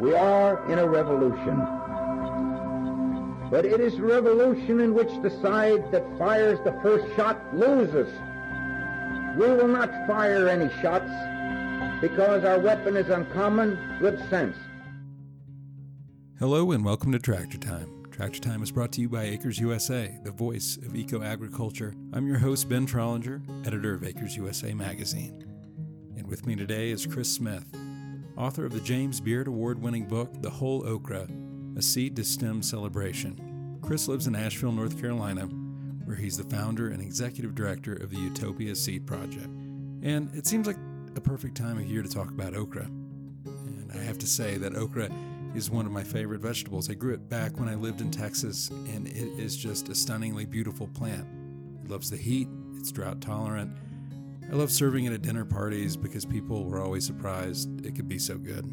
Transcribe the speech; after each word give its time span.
We 0.00 0.14
are 0.14 0.64
in 0.70 0.78
a 0.78 0.86
revolution. 0.86 1.58
But 3.50 3.64
it 3.64 3.80
is 3.80 3.94
a 3.94 4.02
revolution 4.02 4.78
in 4.78 4.94
which 4.94 5.08
the 5.22 5.30
side 5.42 5.90
that 5.90 6.06
fires 6.16 6.60
the 6.64 6.70
first 6.84 7.04
shot 7.16 7.42
loses. 7.52 8.06
We 9.36 9.48
will 9.48 9.66
not 9.66 9.90
fire 10.06 10.48
any 10.48 10.68
shots 10.80 11.10
because 12.00 12.44
our 12.44 12.60
weapon 12.60 12.96
is 12.96 13.08
uncommon 13.08 13.76
good 13.98 14.20
sense. 14.30 14.56
Hello 16.38 16.70
and 16.70 16.84
welcome 16.84 17.10
to 17.10 17.18
Tractor 17.18 17.58
Time. 17.58 18.04
Tractor 18.12 18.38
Time 18.38 18.62
is 18.62 18.70
brought 18.70 18.92
to 18.92 19.00
you 19.00 19.08
by 19.08 19.24
Acres 19.24 19.58
USA, 19.58 20.16
the 20.22 20.30
voice 20.30 20.76
of 20.76 20.94
eco 20.94 21.24
agriculture. 21.24 21.92
I'm 22.12 22.28
your 22.28 22.38
host, 22.38 22.68
Ben 22.68 22.86
Trollinger, 22.86 23.42
editor 23.66 23.94
of 23.94 24.04
Acres 24.04 24.36
USA 24.36 24.72
magazine. 24.74 25.44
And 26.16 26.28
with 26.28 26.46
me 26.46 26.54
today 26.54 26.90
is 26.90 27.04
Chris 27.04 27.34
Smith, 27.34 27.66
author 28.38 28.64
of 28.64 28.72
the 28.72 28.80
James 28.80 29.20
Beard 29.20 29.48
Award 29.48 29.82
winning 29.82 30.06
book, 30.06 30.30
The 30.40 30.50
Whole 30.50 30.86
Okra 30.86 31.26
A 31.76 31.82
Seed 31.82 32.14
to 32.16 32.24
Stem 32.24 32.62
Celebration. 32.62 33.78
Chris 33.82 34.06
lives 34.06 34.28
in 34.28 34.36
Asheville, 34.36 34.70
North 34.70 35.00
Carolina, 35.00 35.46
where 36.04 36.16
he's 36.16 36.36
the 36.36 36.44
founder 36.44 36.88
and 36.90 37.02
executive 37.02 37.56
director 37.56 37.94
of 37.94 38.10
the 38.10 38.18
Utopia 38.18 38.76
Seed 38.76 39.06
Project. 39.06 39.48
And 40.02 40.32
it 40.34 40.46
seems 40.46 40.68
like 40.68 40.76
a 41.16 41.20
perfect 41.20 41.56
time 41.56 41.78
of 41.78 41.86
year 41.86 42.02
to 42.02 42.08
talk 42.08 42.30
about 42.30 42.54
okra. 42.54 42.84
And 42.84 43.90
I 43.92 43.98
have 43.98 44.18
to 44.18 44.26
say 44.26 44.56
that 44.58 44.76
okra 44.76 45.10
is 45.56 45.68
one 45.68 45.84
of 45.84 45.90
my 45.90 46.04
favorite 46.04 46.40
vegetables. 46.40 46.88
I 46.88 46.94
grew 46.94 47.14
it 47.14 47.28
back 47.28 47.58
when 47.58 47.68
I 47.68 47.74
lived 47.74 48.00
in 48.00 48.10
Texas, 48.12 48.68
and 48.68 49.08
it 49.08 49.38
is 49.38 49.56
just 49.56 49.88
a 49.88 49.94
stunningly 49.96 50.44
beautiful 50.44 50.86
plant. 50.88 51.26
It 51.84 51.90
loves 51.90 52.08
the 52.08 52.16
heat, 52.16 52.48
it's 52.76 52.92
drought 52.92 53.20
tolerant. 53.20 53.72
I 54.50 54.54
love 54.54 54.70
serving 54.70 55.04
it 55.04 55.12
at 55.12 55.22
dinner 55.22 55.44
parties 55.44 55.96
because 55.96 56.24
people 56.24 56.64
were 56.64 56.80
always 56.80 57.04
surprised 57.04 57.84
it 57.84 57.94
could 57.94 58.08
be 58.08 58.18
so 58.18 58.38
good. 58.38 58.64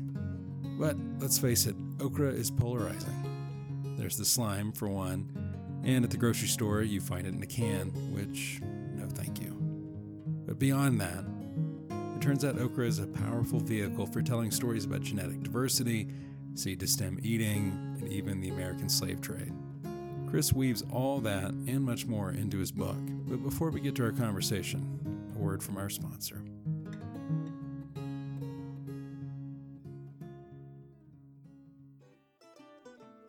But 0.79 0.97
let's 1.19 1.37
face 1.37 1.65
it, 1.65 1.75
okra 1.99 2.29
is 2.29 2.49
polarizing. 2.49 3.93
There's 3.97 4.17
the 4.17 4.25
slime, 4.25 4.71
for 4.71 4.87
one, 4.87 5.81
and 5.83 6.03
at 6.03 6.11
the 6.11 6.17
grocery 6.17 6.47
store 6.47 6.81
you 6.81 7.01
find 7.01 7.27
it 7.27 7.33
in 7.33 7.43
a 7.43 7.47
can, 7.47 7.89
which, 8.13 8.59
no 8.61 9.07
thank 9.07 9.41
you. 9.41 9.57
But 10.45 10.59
beyond 10.59 11.01
that, 11.01 11.25
it 12.15 12.21
turns 12.21 12.45
out 12.45 12.59
okra 12.59 12.87
is 12.87 12.99
a 12.99 13.07
powerful 13.07 13.59
vehicle 13.59 14.05
for 14.05 14.21
telling 14.21 14.51
stories 14.51 14.85
about 14.85 15.01
genetic 15.01 15.43
diversity 15.43 16.09
seed 16.57 16.79
to 16.79 16.87
stem 16.87 17.19
eating, 17.21 17.97
and 17.99 18.07
even 18.07 18.39
the 18.39 18.49
American 18.49 18.89
slave 18.89 19.21
trade. 19.21 19.53
Chris 20.29 20.53
weaves 20.53 20.83
all 20.91 21.19
that 21.19 21.51
and 21.51 21.81
much 21.81 22.05
more 22.05 22.31
into 22.31 22.57
his 22.57 22.71
book. 22.71 22.97
But 23.27 23.43
before 23.43 23.69
we 23.69 23.79
get 23.79 23.95
to 23.95 24.03
our 24.03 24.11
conversation, 24.11 24.94
a 25.35 25.39
word 25.39 25.61
from 25.61 25.77
our 25.77 25.89
sponsor. 25.89 26.41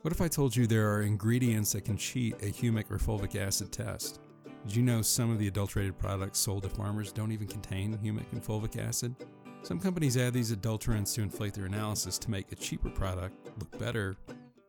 What 0.02 0.12
if 0.12 0.20
I 0.20 0.28
told 0.28 0.54
you 0.54 0.68
there 0.68 0.92
are 0.92 1.02
ingredients 1.02 1.72
that 1.72 1.84
can 1.84 1.96
cheat 1.96 2.34
a 2.34 2.46
humic 2.46 2.90
or 2.92 2.98
fulvic 2.98 3.34
acid 3.34 3.72
test? 3.72 4.20
Did 4.64 4.76
you 4.76 4.82
know 4.82 5.02
some 5.02 5.30
of 5.32 5.40
the 5.40 5.48
adulterated 5.48 5.98
products 5.98 6.38
sold 6.38 6.62
to 6.62 6.68
farmers 6.68 7.10
don't 7.10 7.32
even 7.32 7.48
contain 7.48 7.96
humic 7.98 8.30
and 8.30 8.40
fulvic 8.42 8.80
acid? 8.80 9.16
Some 9.62 9.80
companies 9.80 10.16
add 10.16 10.32
these 10.32 10.54
adulterants 10.54 11.12
to 11.14 11.22
inflate 11.22 11.54
their 11.54 11.66
analysis 11.66 12.18
to 12.18 12.30
make 12.30 12.52
a 12.52 12.54
cheaper 12.54 12.88
product 12.88 13.34
look 13.58 13.76
better, 13.80 14.16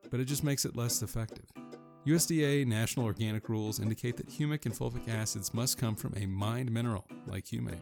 but 0.10 0.20
it 0.20 0.26
just 0.26 0.44
makes 0.44 0.66
it 0.66 0.76
less 0.76 1.04
effective. 1.04 1.46
USDA 2.08 2.66
national 2.66 3.06
organic 3.06 3.50
rules 3.50 3.82
indicate 3.82 4.16
that 4.16 4.30
humic 4.30 4.66
and 4.66 4.74
fulvic 4.74 5.10
acids 5.10 5.54
must 5.54 5.78
come 5.78 5.94
from 5.94 6.14
a 6.16 6.26
mined 6.26 6.72
mineral 6.72 7.04
like 7.26 7.44
humate. 7.44 7.82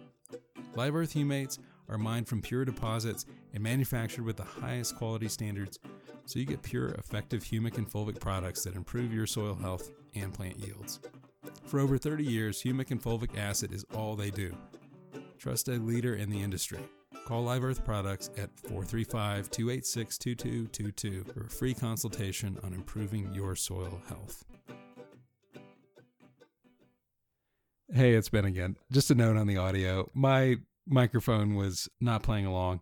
Live 0.73 0.95
earth 0.95 1.14
humates 1.14 1.59
are 1.90 2.00
mined 2.00 2.28
from 2.28 2.42
pure 2.42 2.66
deposits 2.66 3.28
and 3.53 3.62
manufactured 3.62 4.23
with 4.26 4.38
the 4.38 4.44
highest 4.44 4.96
quality 4.96 5.28
standards, 5.28 5.78
so 6.26 6.40
you 6.40 6.46
get 6.46 6.64
pure, 6.64 6.88
effective 6.94 7.44
humic 7.44 7.78
and 7.78 7.88
fulvic 7.88 8.20
products 8.20 8.64
that 8.64 8.76
improve 8.76 9.14
your 9.14 9.28
soil 9.28 9.53
health 9.53 9.92
and 10.16 10.34
plant 10.34 10.58
yields. 10.58 11.02
For 11.66 11.80
over 11.80 12.00
30 12.00 12.24
years, 12.24 12.63
humic 12.63 12.90
and 12.90 13.00
fulvic 13.00 13.38
acid 13.38 13.72
is 13.72 13.86
all 13.94 14.16
they 14.16 14.31
do. 14.31 14.57
Trust 15.38 15.68
a 15.68 15.74
leader 15.74 16.16
in 16.16 16.31
the 16.31 16.42
industry. 16.42 16.80
Call 17.25 17.41
Live 17.41 17.63
Earth 17.63 17.84
Products 17.84 18.30
at 18.38 18.56
435 18.59 19.50
286 19.50 20.18
2222 20.19 21.24
for 21.34 21.47
a 21.47 21.50
free 21.50 21.74
consultation 21.74 22.59
on 22.63 22.72
improving 22.72 23.34
your 23.34 23.56
soil 23.56 24.00
health. 24.08 24.46
Hey, 27.91 28.13
it's 28.13 28.30
Ben 28.30 28.46
again. 28.46 28.78
Just 28.91 29.09
a 29.09 29.16
note 29.16 29.38
on 29.38 29.47
the 29.47 29.58
audio. 29.58 30.08
My 30.13 30.58
microphone 30.86 31.56
was 31.56 31.90
not 32.00 32.22
playing 32.22 32.46
along, 32.46 32.81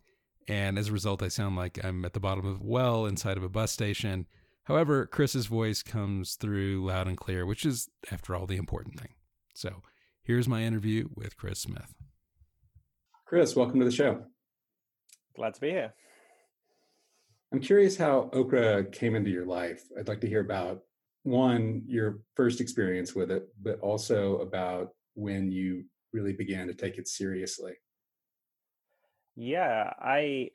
and 0.50 0.78
as 0.78 0.90
a 0.90 0.92
result, 0.92 1.24
I 1.24 1.30
sound 1.30 1.56
like 1.56 1.80
I'm 1.82 2.04
at 2.04 2.12
the 2.12 2.20
bottom 2.20 2.46
of 2.46 2.60
a 2.60 2.64
well 2.66 3.06
inside 3.06 3.38
of 3.38 3.44
a 3.44 3.50
bus 3.50 3.72
station. 3.72 4.28
However, 4.66 5.06
Chris's 5.06 5.46
voice 5.46 5.82
comes 5.82 6.36
through 6.36 6.84
loud 6.86 7.08
and 7.08 7.16
clear, 7.16 7.46
which 7.46 7.66
is, 7.66 7.88
after 8.12 8.36
all, 8.36 8.46
the 8.46 8.58
important 8.58 9.00
thing. 9.00 9.14
So 9.56 9.84
here's 10.22 10.50
my 10.50 10.64
interview 10.64 11.08
with 11.16 11.38
Chris 11.38 11.60
Smith. 11.60 11.94
Chris, 13.26 13.56
welcome 13.56 13.80
to 13.80 13.86
the 13.86 13.92
show. 13.92 14.26
Glad 15.36 15.54
to 15.56 15.62
be 15.62 15.70
here. 15.70 15.94
I'm 17.52 17.60
curious 17.60 17.98
how 17.98 18.30
okra 18.34 18.86
came 18.86 19.16
into 19.16 19.30
your 19.30 19.46
life. 19.46 19.84
I'd 19.98 20.08
like 20.08 20.22
to 20.22 20.28
hear 20.28 20.42
about 20.42 20.82
one, 21.24 21.84
your 21.86 22.20
first 22.36 22.62
experience 22.62 23.16
with 23.16 23.32
it, 23.32 23.48
but 23.62 23.80
also 23.80 24.38
about 24.38 24.90
when 25.16 25.52
you 25.52 25.86
really 26.12 26.34
began 26.34 26.68
to 26.68 26.74
take 26.74 26.98
it 26.98 27.08
seriously. 27.08 27.74
Yeah, 29.36 29.94
I, 30.00 30.50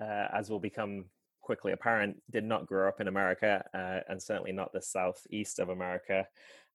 uh, 0.00 0.28
as 0.32 0.50
will 0.50 0.60
become 0.60 1.06
quickly 1.40 1.72
apparent, 1.72 2.22
did 2.30 2.44
not 2.44 2.66
grow 2.66 2.88
up 2.88 3.00
in 3.00 3.08
America, 3.08 3.64
uh, 3.72 4.00
and 4.10 4.22
certainly 4.22 4.52
not 4.52 4.72
the 4.72 4.82
southeast 4.82 5.58
of 5.58 5.68
America. 5.68 6.26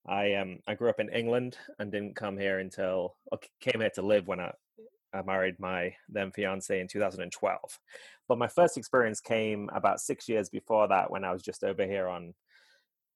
I 0.08 0.36
um 0.36 0.60
I 0.68 0.76
grew 0.76 0.90
up 0.90 1.00
in 1.00 1.10
England 1.10 1.58
and 1.80 1.92
didn't 1.92 2.16
come 2.16 2.38
here 2.38 2.60
until 2.60 3.16
or 3.32 3.40
came 3.60 3.82
here 3.82 3.90
to 3.96 4.02
live 4.02 4.28
when 4.28 4.40
I 4.40 4.54
I 5.16 5.22
married 5.22 5.60
my 5.60 5.96
then 6.10 6.32
fiance 6.32 6.80
in 6.80 6.88
2012. 6.88 7.80
But 8.28 8.38
my 8.38 8.48
first 8.48 8.78
experience 8.78 9.22
came 9.22 9.70
about 9.74 10.02
six 10.02 10.28
years 10.28 10.50
before 10.50 10.88
that 10.88 11.10
when 11.10 11.24
I 11.24 11.32
was 11.32 11.42
just 11.42 11.64
over 11.64 11.86
here 11.86 12.08
on, 12.08 12.34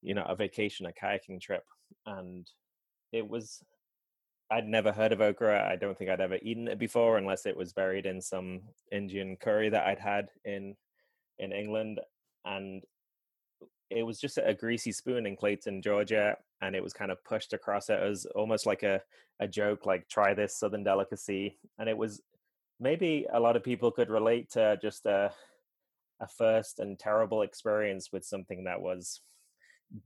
you 0.02 0.14
know, 0.14 0.24
a 0.26 0.36
vacation, 0.36 0.86
a 0.86 0.92
kayaking 0.92 1.40
trip. 1.40 1.64
And 2.06 2.48
it 3.12 3.28
was, 3.28 3.62
I'd 4.50 4.66
never 4.66 4.92
heard 4.92 5.12
of 5.12 5.20
okra. 5.20 5.68
I 5.68 5.76
don't 5.76 5.98
think 5.98 6.10
I'd 6.10 6.20
ever 6.20 6.38
eaten 6.42 6.68
it 6.68 6.78
before 6.78 7.18
unless 7.18 7.44
it 7.46 7.56
was 7.56 7.72
buried 7.72 8.06
in 8.06 8.20
some 8.20 8.62
Indian 8.90 9.36
curry 9.36 9.68
that 9.68 9.86
I'd 9.86 9.98
had 9.98 10.28
in 10.44 10.76
in 11.38 11.52
England. 11.52 12.00
And 12.44 12.82
it 13.90 14.04
was 14.04 14.20
just 14.20 14.38
a 14.38 14.54
greasy 14.54 14.92
spoon 14.92 15.26
in 15.26 15.36
Clayton, 15.36 15.82
Georgia, 15.82 16.36
and 16.62 16.74
it 16.74 16.82
was 16.82 16.92
kind 16.92 17.10
of 17.10 17.22
pushed 17.24 17.52
across 17.52 17.88
it 17.88 17.98
as 18.00 18.26
almost 18.34 18.66
like 18.66 18.82
a, 18.82 19.00
a 19.40 19.48
joke, 19.48 19.86
like 19.86 20.08
try 20.08 20.34
this 20.34 20.56
southern 20.58 20.84
delicacy. 20.84 21.58
And 21.78 21.88
it 21.88 21.96
was 21.96 22.22
maybe 22.78 23.26
a 23.32 23.40
lot 23.40 23.56
of 23.56 23.64
people 23.64 23.90
could 23.90 24.10
relate 24.10 24.50
to 24.52 24.78
just 24.80 25.06
a 25.06 25.32
a 26.22 26.28
first 26.28 26.80
and 26.80 26.98
terrible 26.98 27.40
experience 27.40 28.10
with 28.12 28.26
something 28.26 28.64
that 28.64 28.78
was 28.78 29.22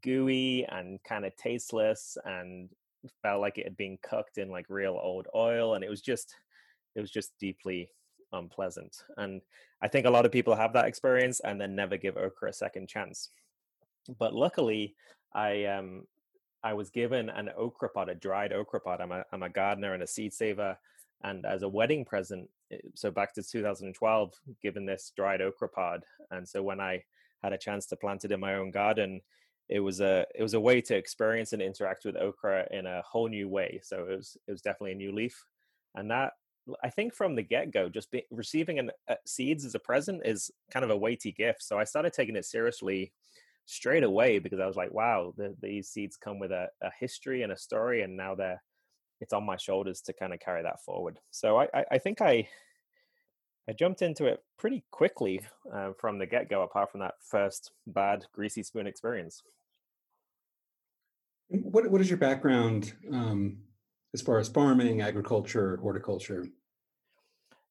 gooey 0.05 0.65
and 0.71 1.03
kind 1.03 1.25
of 1.27 1.35
tasteless 1.35 2.17
and 2.25 2.69
felt 3.21 3.41
like 3.41 3.59
it 3.59 3.65
had 3.65 3.77
been 3.77 3.99
cooked 4.01 4.39
in 4.39 4.49
like 4.49 4.65
real 4.69 4.97
old 5.03 5.27
oil 5.35 5.75
and 5.75 5.83
it 5.83 5.91
was 5.91 6.01
just 6.01 6.37
it 6.95 7.01
was 7.01 7.11
just 7.11 7.33
deeply 7.41 7.89
unpleasant 8.33 8.97
and 9.17 9.41
i 9.83 9.89
think 9.89 10.07
a 10.07 10.11
lot 10.11 10.25
of 10.25 10.31
people 10.31 10.55
have 10.55 10.73
that 10.73 10.87
experience 10.87 11.41
and 11.41 11.61
then 11.61 11.75
never 11.75 11.97
give 11.97 12.17
okra 12.17 12.51
a 12.51 12.53
second 12.53 12.89
chance 12.89 13.29
but 14.19 14.35
luckily, 14.35 14.95
I 15.35 15.65
um 15.65 16.07
I 16.65 16.73
was 16.73 16.91
given 16.91 17.29
an 17.29 17.51
okra 17.57 17.91
pod, 17.91 18.09
a 18.09 18.15
dried 18.15 18.53
okra 18.53 18.81
pod. 18.81 19.01
I'm 19.01 19.13
a 19.13 19.25
I'm 19.33 19.43
a 19.43 19.51
gardener 19.51 19.93
and 19.93 20.03
a 20.03 20.07
seed 20.07 20.33
saver, 20.33 20.77
and 21.23 21.45
as 21.45 21.63
a 21.63 21.69
wedding 21.69 22.05
present, 22.05 22.49
eh, 22.73 22.79
so 22.95 23.11
back 23.11 23.35
to 23.35 23.43
2012, 23.43 24.33
given 24.63 24.87
this 24.87 25.13
dried 25.15 25.43
okra 25.43 25.69
pod, 25.69 26.05
and 26.31 26.49
so 26.49 26.63
when 26.63 26.81
I 26.81 27.05
had 27.43 27.53
a 27.53 27.59
chance 27.59 27.87
to 27.87 27.97
plant 27.97 28.25
it 28.25 28.33
in 28.33 28.41
my 28.41 28.55
own 28.55 28.71
garden, 28.71 29.21
it 29.69 29.81
was 29.81 30.01
a 30.01 30.25
it 30.35 30.43
was 30.43 30.55
a 30.55 30.61
way 30.61 30.81
to 30.81 30.97
experience 30.97 31.53
and 31.53 31.61
interact 31.61 32.07
with 32.07 32.17
okra 32.17 32.67
in 32.71 32.87
a 32.87 33.03
whole 33.03 33.29
new 33.29 33.49
way. 33.49 33.81
So 33.83 34.07
it 34.09 34.17
was 34.17 34.37
it 34.49 34.51
was 34.51 34.63
definitely 34.63 34.93
a 34.93 34.97
new 34.97 35.13
leaf, 35.13 35.45
and 35.95 36.11
that 36.11 36.33
I 36.83 36.89
think 36.89 37.15
from 37.15 37.35
the 37.35 37.43
get 37.43 37.73
go, 37.73 37.91
just 37.91 38.11
be, 38.11 38.25
receiving 38.31 38.79
an, 38.79 38.91
uh, 39.07 39.17
seeds 39.27 39.67
as 39.67 39.75
a 39.75 39.79
present 39.79 40.23
is 40.25 40.51
kind 40.71 40.83
of 40.83 40.91
a 40.91 40.97
weighty 40.97 41.31
gift. 41.31 41.63
So 41.63 41.79
I 41.79 41.85
started 41.85 42.15
taking 42.15 42.37
it 42.37 42.47
seriously 42.47 43.13
straight 43.67 44.05
away 44.05 44.39
because 44.39 44.61
I 44.61 44.67
was 44.67 44.77
like, 44.77 44.93
wow, 44.93 45.33
the, 45.37 45.55
these 45.61 45.89
seeds 45.89 46.17
come 46.17 46.39
with 46.39 46.53
a, 46.53 46.69
a, 46.83 46.91
history 46.99 47.43
and 47.43 47.53
a 47.53 47.57
story, 47.57 48.03
and 48.03 48.17
now 48.17 48.35
they're 48.35 48.63
it's 49.21 49.33
on 49.33 49.47
my 49.47 49.57
shoulders 49.57 50.01
to 50.03 50.13
kind 50.13 50.35
of 50.35 50.41
carry 50.41 50.63
that 50.63 50.83
forward. 50.85 51.19
So 51.31 51.57
I, 51.59 51.69
I, 51.73 51.85
I 51.93 51.99
think 51.99 52.21
I 52.21 52.49
I 53.69 53.73
jumped 53.73 54.03
into 54.03 54.27
it 54.27 54.43
pretty 54.59 54.85
quickly 54.91 55.41
uh, 55.73 55.93
from 55.99 56.19
the 56.19 56.27
get 56.27 56.51
go. 56.51 56.63
Apart 56.63 56.91
from 56.91 57.01
that 57.01 57.15
first 57.21 57.73
bad 57.87 58.27
greasy 58.33 58.63
spoon 58.63 58.87
experience. 58.87 59.43
What 61.49 61.91
what 61.91 62.01
is 62.01 62.11
your 62.11 62.19
background 62.19 62.93
um, 63.13 63.59
as 64.13 64.21
far 64.21 64.39
as 64.39 64.49
farming, 64.49 65.01
agriculture, 65.01 65.79
horticulture? 65.81 66.47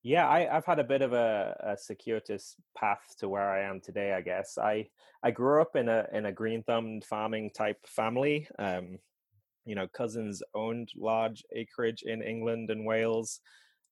Yeah, 0.04 0.28
I, 0.28 0.42
have 0.52 0.66
had 0.66 0.80
a 0.80 0.84
bit 0.84 1.02
of 1.02 1.14
a, 1.14 1.56
a, 1.62 1.78
circuitous 1.78 2.58
path 2.78 3.16
to 3.20 3.30
where 3.30 3.50
I 3.50 3.62
am 3.62 3.80
today. 3.80 4.12
I 4.12 4.20
guess 4.20 4.58
I 4.58 4.88
I 5.24 5.32
grew 5.32 5.62
up 5.62 5.78
in 5.78 5.88
a 5.88 6.06
in 6.12 6.26
a 6.26 6.32
green 6.32 6.62
thumbed 6.62 7.06
farming 7.06 7.52
type 7.56 7.78
family. 7.88 8.46
Um, 8.60 8.98
you 9.66 9.76
know, 9.76 9.88
cousins 9.88 10.44
owned 10.54 10.90
large 10.98 11.42
acreage 11.56 12.04
in 12.06 12.22
England 12.22 12.70
and 12.70 12.86
Wales. 12.86 13.40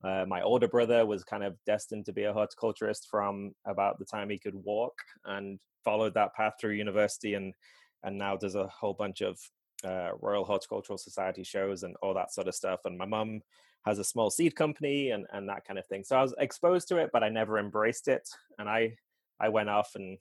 Uh, 0.03 0.25
my 0.27 0.41
older 0.41 0.67
brother 0.67 1.05
was 1.05 1.23
kind 1.23 1.45
of 1.45 1.55
destined 1.65 2.05
to 2.07 2.13
be 2.13 2.25
a 2.25 2.33
horticulturist 2.33 3.07
from 3.09 3.53
about 3.65 3.97
the 3.97 4.05
time 4.05 4.29
he 4.29 4.37
could 4.37 4.55
walk, 4.55 4.95
and 5.23 5.59
followed 5.85 6.13
that 6.15 6.33
path 6.35 6.55
through 6.59 6.71
university, 6.71 7.35
and 7.35 7.53
and 8.03 8.17
now 8.17 8.35
does 8.35 8.55
a 8.55 8.67
whole 8.67 8.93
bunch 8.93 9.21
of 9.21 9.39
uh, 9.85 10.09
Royal 10.19 10.43
Horticultural 10.43 10.97
Society 10.97 11.45
shows 11.45 11.83
and 11.83 11.95
all 12.01 12.13
that 12.15 12.33
sort 12.33 12.49
of 12.49 12.55
stuff. 12.55 12.81
And 12.83 12.97
my 12.97 13.05
mum 13.05 13.41
has 13.85 13.99
a 13.99 14.03
small 14.03 14.29
seed 14.29 14.55
company 14.55 15.09
and 15.09 15.25
and 15.33 15.49
that 15.49 15.65
kind 15.65 15.79
of 15.79 15.85
thing. 15.87 16.03
So 16.03 16.15
I 16.15 16.21
was 16.21 16.33
exposed 16.37 16.87
to 16.89 16.97
it, 16.97 17.09
but 17.11 17.23
I 17.23 17.29
never 17.29 17.59
embraced 17.59 18.07
it. 18.07 18.27
And 18.57 18.69
I 18.69 18.95
I 19.39 19.49
went 19.49 19.69
off 19.69 19.95
and 19.95 20.17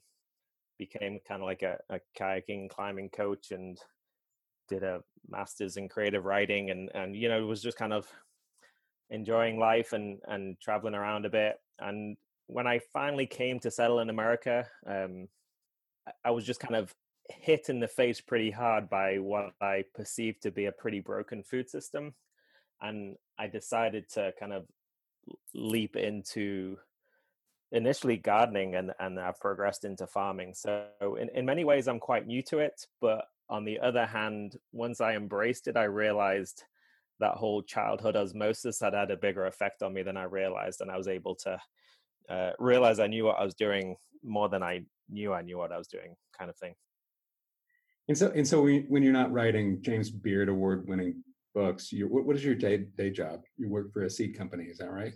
became 0.79 1.19
kind 1.27 1.41
of 1.41 1.45
like 1.45 1.61
a, 1.61 1.77
a 1.89 1.99
kayaking 2.19 2.69
climbing 2.69 3.09
coach 3.09 3.51
and 3.51 3.77
did 4.67 4.83
a 4.83 5.01
master's 5.29 5.77
in 5.77 5.87
creative 5.87 6.25
writing 6.25 6.71
and 6.71 6.89
and 6.95 7.15
you 7.15 7.29
know 7.29 7.45
was 7.45 7.61
just 7.61 7.77
kind 7.77 7.93
of 7.93 8.07
enjoying 9.11 9.59
life 9.59 9.93
and 9.93 10.19
and 10.27 10.59
traveling 10.59 10.95
around 10.95 11.25
a 11.25 11.29
bit 11.29 11.57
and 11.79 12.17
when 12.47 12.65
i 12.65 12.79
finally 12.91 13.27
came 13.27 13.59
to 13.59 13.69
settle 13.69 13.99
in 13.99 14.09
america 14.09 14.65
um 14.87 15.27
i 16.25 16.31
was 16.31 16.45
just 16.45 16.59
kind 16.59 16.75
of 16.75 16.91
hit 17.29 17.69
in 17.69 17.79
the 17.79 17.87
face 17.87 18.21
pretty 18.21 18.49
hard 18.49 18.89
by 18.89 19.17
what 19.17 19.51
i 19.61 19.83
perceived 19.93 20.41
to 20.41 20.49
be 20.49 20.65
a 20.65 20.71
pretty 20.71 20.99
broken 20.99 21.43
food 21.43 21.69
system 21.69 22.13
and 22.81 23.15
I 23.39 23.47
decided 23.47 24.09
to 24.13 24.33
kind 24.39 24.53
of 24.53 24.65
leap 25.53 25.95
into 25.95 26.77
initially 27.71 28.17
gardening 28.17 28.75
and 28.75 28.91
and 28.99 29.19
I've 29.19 29.39
progressed 29.39 29.85
into 29.85 30.07
farming. 30.07 30.53
So 30.55 30.85
in, 31.19 31.29
in 31.33 31.45
many 31.45 31.63
ways 31.63 31.87
I'm 31.87 31.99
quite 31.99 32.27
new 32.27 32.41
to 32.43 32.59
it, 32.59 32.85
but 32.99 33.25
on 33.49 33.65
the 33.65 33.79
other 33.79 34.05
hand, 34.05 34.55
once 34.71 35.01
I 35.01 35.15
embraced 35.15 35.67
it, 35.67 35.75
I 35.75 35.83
realized 35.83 36.63
that 37.19 37.35
whole 37.35 37.61
childhood 37.61 38.15
osmosis 38.15 38.79
had 38.79 38.93
had 38.93 39.11
a 39.11 39.17
bigger 39.17 39.45
effect 39.45 39.83
on 39.83 39.93
me 39.93 40.03
than 40.03 40.17
I 40.17 40.23
realized, 40.23 40.81
and 40.81 40.89
I 40.89 40.97
was 40.97 41.07
able 41.07 41.35
to 41.35 41.59
uh, 42.29 42.51
realize 42.59 42.99
I 42.99 43.07
knew 43.07 43.25
what 43.25 43.37
I 43.39 43.43
was 43.43 43.53
doing 43.53 43.95
more 44.23 44.49
than 44.49 44.63
I 44.63 44.83
knew 45.09 45.33
I 45.33 45.41
knew 45.41 45.57
what 45.57 45.71
I 45.71 45.77
was 45.77 45.87
doing, 45.87 46.15
kind 46.37 46.49
of 46.49 46.57
thing. 46.57 46.73
And 48.07 48.17
so, 48.17 48.31
and 48.33 48.47
so, 48.47 48.63
when 48.63 49.03
you're 49.03 49.13
not 49.13 49.31
writing 49.31 49.81
James 49.81 50.09
Beard 50.09 50.49
Award 50.49 50.87
winning 50.87 51.23
books. 51.53 51.91
You, 51.91 52.07
what, 52.07 52.25
what 52.25 52.35
is 52.35 52.43
your 52.43 52.55
day 52.55 52.77
day 52.97 53.09
job? 53.09 53.43
You 53.57 53.69
work 53.69 53.91
for 53.93 54.03
a 54.03 54.09
seed 54.09 54.37
company, 54.37 54.65
is 54.65 54.77
that 54.77 54.91
right? 54.91 55.13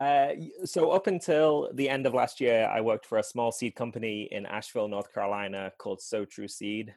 Uh, 0.00 0.34
so 0.64 0.90
up 0.90 1.08
until 1.08 1.70
the 1.74 1.88
end 1.88 2.06
of 2.06 2.14
last 2.14 2.40
year, 2.40 2.70
I 2.72 2.80
worked 2.80 3.06
for 3.06 3.18
a 3.18 3.22
small 3.22 3.50
seed 3.50 3.74
company 3.74 4.28
in 4.30 4.46
Asheville, 4.46 4.88
North 4.88 5.12
Carolina, 5.12 5.72
called 5.78 6.00
Sow 6.00 6.24
True 6.24 6.46
Seed, 6.46 6.94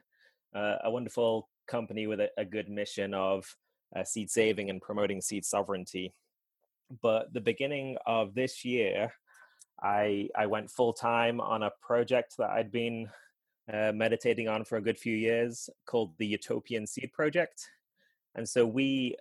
uh, 0.54 0.76
a 0.84 0.90
wonderful 0.90 1.48
company 1.66 2.06
with 2.06 2.20
a, 2.20 2.30
a 2.38 2.44
good 2.44 2.68
mission 2.68 3.12
of 3.12 3.44
uh, 3.96 4.04
seed 4.04 4.30
saving 4.30 4.70
and 4.70 4.80
promoting 4.80 5.20
seed 5.20 5.44
sovereignty. 5.44 6.14
But 7.02 7.32
the 7.32 7.40
beginning 7.40 7.96
of 8.06 8.34
this 8.34 8.64
year, 8.64 9.12
I 9.82 10.28
I 10.36 10.46
went 10.46 10.70
full 10.70 10.92
time 10.92 11.40
on 11.40 11.64
a 11.64 11.72
project 11.80 12.36
that 12.38 12.50
I'd 12.50 12.70
been 12.70 13.08
uh, 13.72 13.92
meditating 13.92 14.48
on 14.48 14.64
for 14.64 14.76
a 14.76 14.82
good 14.82 14.98
few 14.98 15.16
years 15.16 15.68
called 15.86 16.12
the 16.18 16.26
Utopian 16.26 16.86
Seed 16.86 17.12
Project. 17.12 17.68
And 18.34 18.48
so 18.48 18.66
we 18.66 19.16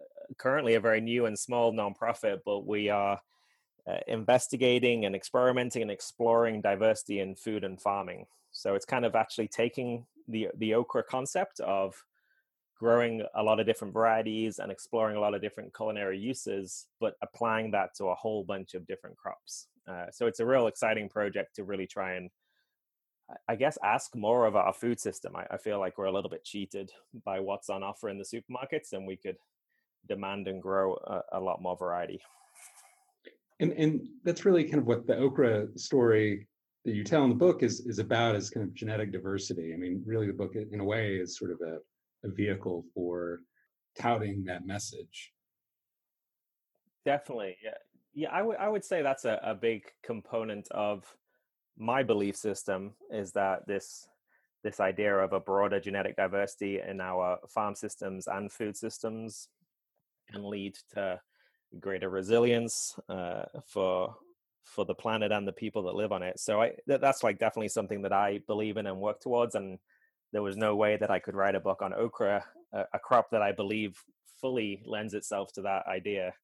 uh, 0.00 0.34
currently 0.36 0.74
a 0.74 0.80
very 0.80 1.00
new 1.00 1.26
and 1.26 1.38
small 1.38 1.72
nonprofit, 1.72 2.40
but 2.44 2.66
we 2.66 2.88
are 2.88 3.20
uh, 3.88 3.98
investigating 4.06 5.04
and 5.06 5.14
experimenting 5.14 5.82
and 5.82 5.90
exploring 5.90 6.60
diversity 6.60 7.20
in 7.20 7.34
food 7.34 7.64
and 7.64 7.80
farming. 7.80 8.26
So 8.52 8.74
it's 8.74 8.84
kind 8.84 9.04
of 9.04 9.14
actually 9.14 9.48
taking 9.48 10.06
the 10.26 10.48
the 10.58 10.74
okra 10.74 11.02
concept 11.04 11.60
of 11.60 11.94
growing 12.78 13.24
a 13.34 13.42
lot 13.42 13.58
of 13.58 13.66
different 13.66 13.92
varieties 13.92 14.58
and 14.58 14.70
exploring 14.70 15.16
a 15.16 15.20
lot 15.20 15.34
of 15.34 15.40
different 15.40 15.74
culinary 15.74 16.18
uses, 16.18 16.86
but 17.00 17.14
applying 17.22 17.72
that 17.72 17.94
to 17.96 18.06
a 18.06 18.14
whole 18.14 18.44
bunch 18.44 18.74
of 18.74 18.86
different 18.86 19.16
crops. 19.16 19.66
Uh, 19.88 20.06
so 20.12 20.26
it's 20.26 20.40
a 20.40 20.46
real 20.46 20.68
exciting 20.68 21.08
project 21.08 21.56
to 21.56 21.64
really 21.64 21.86
try 21.86 22.14
and 22.14 22.30
I 23.48 23.56
guess 23.56 23.76
ask 23.84 24.14
more 24.16 24.46
of 24.46 24.56
our 24.56 24.72
food 24.72 24.98
system. 24.98 25.36
I, 25.36 25.46
I, 25.50 25.58
feel 25.58 25.78
like 25.78 25.98
we're 25.98 26.06
a 26.06 26.12
little 26.12 26.30
bit 26.30 26.44
cheated 26.44 26.90
by 27.26 27.40
what's 27.40 27.68
on 27.68 27.82
offer 27.82 28.08
in 28.08 28.18
the 28.18 28.24
supermarkets, 28.24 28.92
and 28.92 29.06
we 29.06 29.16
could 29.16 29.36
demand 30.08 30.48
and 30.48 30.62
grow 30.62 30.94
a, 30.94 31.38
a 31.38 31.40
lot 31.40 31.60
more 31.60 31.76
variety. 31.76 32.20
And 33.60 33.72
and 33.72 34.08
that's 34.24 34.44
really 34.44 34.64
kind 34.64 34.78
of 34.78 34.86
what 34.86 35.06
the 35.06 35.16
okra 35.16 35.66
story 35.76 36.46
that 36.84 36.94
you 36.94 37.04
tell 37.04 37.24
in 37.24 37.30
the 37.30 37.36
book 37.36 37.62
is 37.62 37.80
is 37.80 37.98
about 37.98 38.36
is 38.36 38.50
kind 38.50 38.64
of 38.64 38.74
genetic 38.74 39.12
diversity. 39.12 39.74
I 39.74 39.76
mean, 39.76 40.02
really, 40.06 40.26
the 40.26 40.32
book 40.32 40.54
in 40.54 40.80
a 40.80 40.84
way 40.84 41.16
is 41.16 41.36
sort 41.36 41.50
of 41.50 41.60
a, 41.60 41.78
a 42.26 42.30
vehicle 42.30 42.84
for 42.94 43.40
touting 43.98 44.44
that 44.44 44.66
message. 44.66 45.32
Definitely, 47.04 47.56
yeah, 47.62 47.74
yeah. 48.14 48.30
I 48.30 48.42
would 48.42 48.56
I 48.56 48.68
would 48.68 48.84
say 48.84 49.02
that's 49.02 49.24
a, 49.24 49.40
a 49.42 49.54
big 49.54 49.84
component 50.02 50.68
of 50.70 51.04
my 51.78 52.02
belief 52.02 52.36
system 52.36 52.92
is 53.10 53.32
that 53.32 53.66
this 53.66 54.08
this 54.64 54.80
idea 54.80 55.16
of 55.16 55.32
a 55.32 55.40
broader 55.40 55.78
genetic 55.78 56.16
diversity 56.16 56.80
in 56.80 57.00
our 57.00 57.38
farm 57.48 57.74
systems 57.76 58.26
and 58.26 58.52
food 58.52 58.76
systems 58.76 59.48
can 60.30 60.48
lead 60.48 60.76
to 60.92 61.20
greater 61.78 62.10
resilience 62.10 62.98
uh, 63.08 63.44
for 63.66 64.16
for 64.64 64.84
the 64.84 64.94
planet 64.94 65.32
and 65.32 65.46
the 65.46 65.52
people 65.52 65.82
that 65.84 65.94
live 65.94 66.12
on 66.12 66.22
it. 66.22 66.38
So 66.38 66.60
I 66.60 66.72
that, 66.86 67.00
that's 67.00 67.22
like 67.22 67.38
definitely 67.38 67.68
something 67.68 68.02
that 68.02 68.12
I 68.12 68.40
believe 68.46 68.76
in 68.76 68.86
and 68.86 69.00
work 69.00 69.20
towards. 69.20 69.54
And 69.54 69.78
there 70.32 70.42
was 70.42 70.56
no 70.56 70.76
way 70.76 70.96
that 70.96 71.10
I 71.10 71.20
could 71.20 71.36
write 71.36 71.54
a 71.54 71.60
book 71.60 71.80
on 71.80 71.94
okra, 71.94 72.44
a, 72.72 72.84
a 72.92 72.98
crop 72.98 73.30
that 73.30 73.42
I 73.42 73.52
believe 73.52 73.96
fully 74.40 74.82
lends 74.84 75.14
itself 75.14 75.52
to 75.52 75.62
that 75.62 75.86
idea 75.86 76.34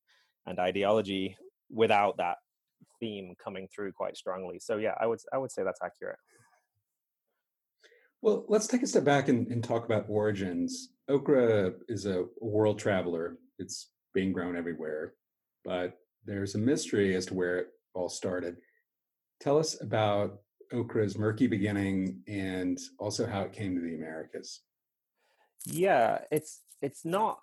and 0.46 0.58
ideology 0.58 1.36
without 1.70 2.16
that 2.18 2.38
theme 3.00 3.34
coming 3.42 3.68
through 3.74 3.92
quite 3.92 4.16
strongly. 4.16 4.58
So 4.58 4.76
yeah, 4.76 4.94
I 5.00 5.06
would 5.06 5.20
I 5.32 5.38
would 5.38 5.52
say 5.52 5.62
that's 5.64 5.80
accurate. 5.82 6.18
Well, 8.22 8.46
let's 8.48 8.66
take 8.66 8.82
a 8.82 8.86
step 8.86 9.04
back 9.04 9.28
and, 9.28 9.46
and 9.48 9.62
talk 9.62 9.84
about 9.84 10.06
origins. 10.08 10.92
Okra 11.08 11.72
is 11.88 12.06
a 12.06 12.24
world 12.40 12.78
traveler. 12.78 13.36
It's 13.58 13.90
being 14.14 14.32
grown 14.32 14.56
everywhere, 14.56 15.14
but 15.62 15.98
there's 16.24 16.54
a 16.54 16.58
mystery 16.58 17.14
as 17.14 17.26
to 17.26 17.34
where 17.34 17.58
it 17.58 17.66
all 17.92 18.08
started. 18.08 18.56
Tell 19.40 19.58
us 19.58 19.80
about 19.82 20.40
okra's 20.72 21.18
murky 21.18 21.46
beginning 21.46 22.22
and 22.26 22.78
also 22.98 23.26
how 23.26 23.42
it 23.42 23.52
came 23.52 23.74
to 23.74 23.80
the 23.82 23.94
Americas. 23.94 24.62
Yeah, 25.66 26.20
it's 26.30 26.60
it's 26.80 27.04
not 27.04 27.40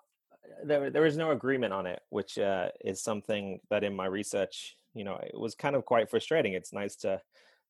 there. 0.64 0.90
There 0.90 1.06
is 1.06 1.18
no 1.18 1.32
agreement 1.32 1.74
on 1.74 1.86
it, 1.86 2.02
which 2.10 2.38
uh, 2.38 2.70
is 2.84 3.02
something 3.02 3.60
that 3.70 3.84
in 3.84 3.96
my 3.96 4.06
research 4.06 4.76
you 4.94 5.04
know 5.04 5.20
it 5.24 5.40
was 5.40 5.56
kind 5.56 5.76
of 5.76 5.86
quite 5.86 6.10
frustrating 6.10 6.54
it's 6.54 6.74
nice 6.74 6.96
to 6.96 7.22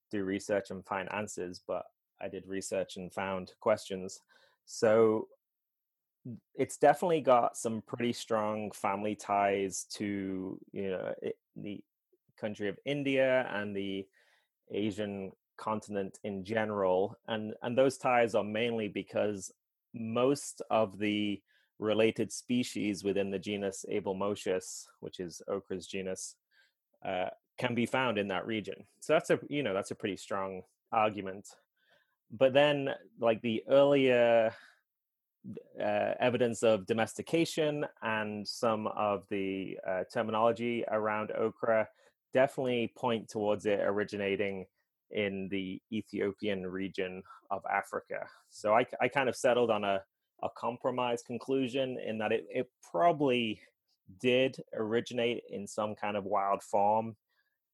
do 0.09 0.23
research 0.23 0.71
and 0.71 0.85
find 0.85 1.11
answers 1.13 1.61
but 1.67 1.83
i 2.21 2.27
did 2.27 2.47
research 2.47 2.97
and 2.97 3.13
found 3.13 3.51
questions. 3.59 4.19
So 4.65 5.27
it's 6.55 6.77
definitely 6.77 7.21
got 7.21 7.57
some 7.57 7.81
pretty 7.81 8.13
strong 8.13 8.71
family 8.71 9.15
ties 9.15 9.85
to 9.95 10.59
you 10.71 10.91
know 10.91 11.13
it, 11.21 11.35
the 11.55 11.83
country 12.39 12.69
of 12.69 12.77
india 12.85 13.49
and 13.51 13.75
the 13.75 14.07
asian 14.71 15.31
continent 15.57 16.19
in 16.23 16.43
general 16.43 17.17
and 17.27 17.53
and 17.63 17.75
those 17.75 17.97
ties 17.97 18.35
are 18.35 18.43
mainly 18.43 18.87
because 18.87 19.51
most 19.93 20.61
of 20.69 20.99
the 20.99 21.41
related 21.79 22.31
species 22.31 23.03
within 23.03 23.31
the 23.31 23.39
genus 23.39 23.83
Abelmoschus, 23.91 24.85
which 24.99 25.19
is 25.19 25.41
okra's 25.49 25.87
genus, 25.87 26.35
uh, 27.05 27.29
can 27.57 27.75
be 27.75 27.85
found 27.85 28.17
in 28.17 28.27
that 28.29 28.47
region. 28.47 28.85
So 28.99 29.13
that's 29.13 29.29
a 29.29 29.39
you 29.49 29.63
know 29.63 29.73
that's 29.73 29.91
a 29.91 29.95
pretty 29.95 30.17
strong 30.17 30.61
argument. 30.91 31.47
But 32.31 32.53
then 32.53 32.89
like 33.19 33.41
the 33.41 33.63
earlier 33.69 34.53
uh, 35.79 36.13
evidence 36.19 36.63
of 36.63 36.85
domestication 36.85 37.85
and 38.01 38.47
some 38.47 38.87
of 38.87 39.23
the 39.29 39.77
uh, 39.87 40.03
terminology 40.13 40.83
around 40.89 41.31
okra 41.31 41.87
definitely 42.33 42.93
point 42.95 43.27
towards 43.27 43.65
it 43.65 43.79
originating 43.81 44.65
in 45.11 45.49
the 45.49 45.81
Ethiopian 45.91 46.65
region 46.65 47.21
of 47.49 47.61
Africa. 47.71 48.25
So 48.49 48.73
I, 48.73 48.85
I 49.01 49.07
kind 49.07 49.27
of 49.27 49.35
settled 49.35 49.69
on 49.69 49.83
a, 49.83 50.01
a 50.41 50.49
compromise 50.55 51.21
conclusion 51.21 51.97
in 52.05 52.17
that 52.19 52.31
it, 52.31 52.45
it 52.49 52.69
probably 52.91 53.59
did 54.19 54.57
originate 54.73 55.43
in 55.49 55.67
some 55.67 55.95
kind 55.95 56.17
of 56.17 56.25
wild 56.25 56.63
form 56.63 57.15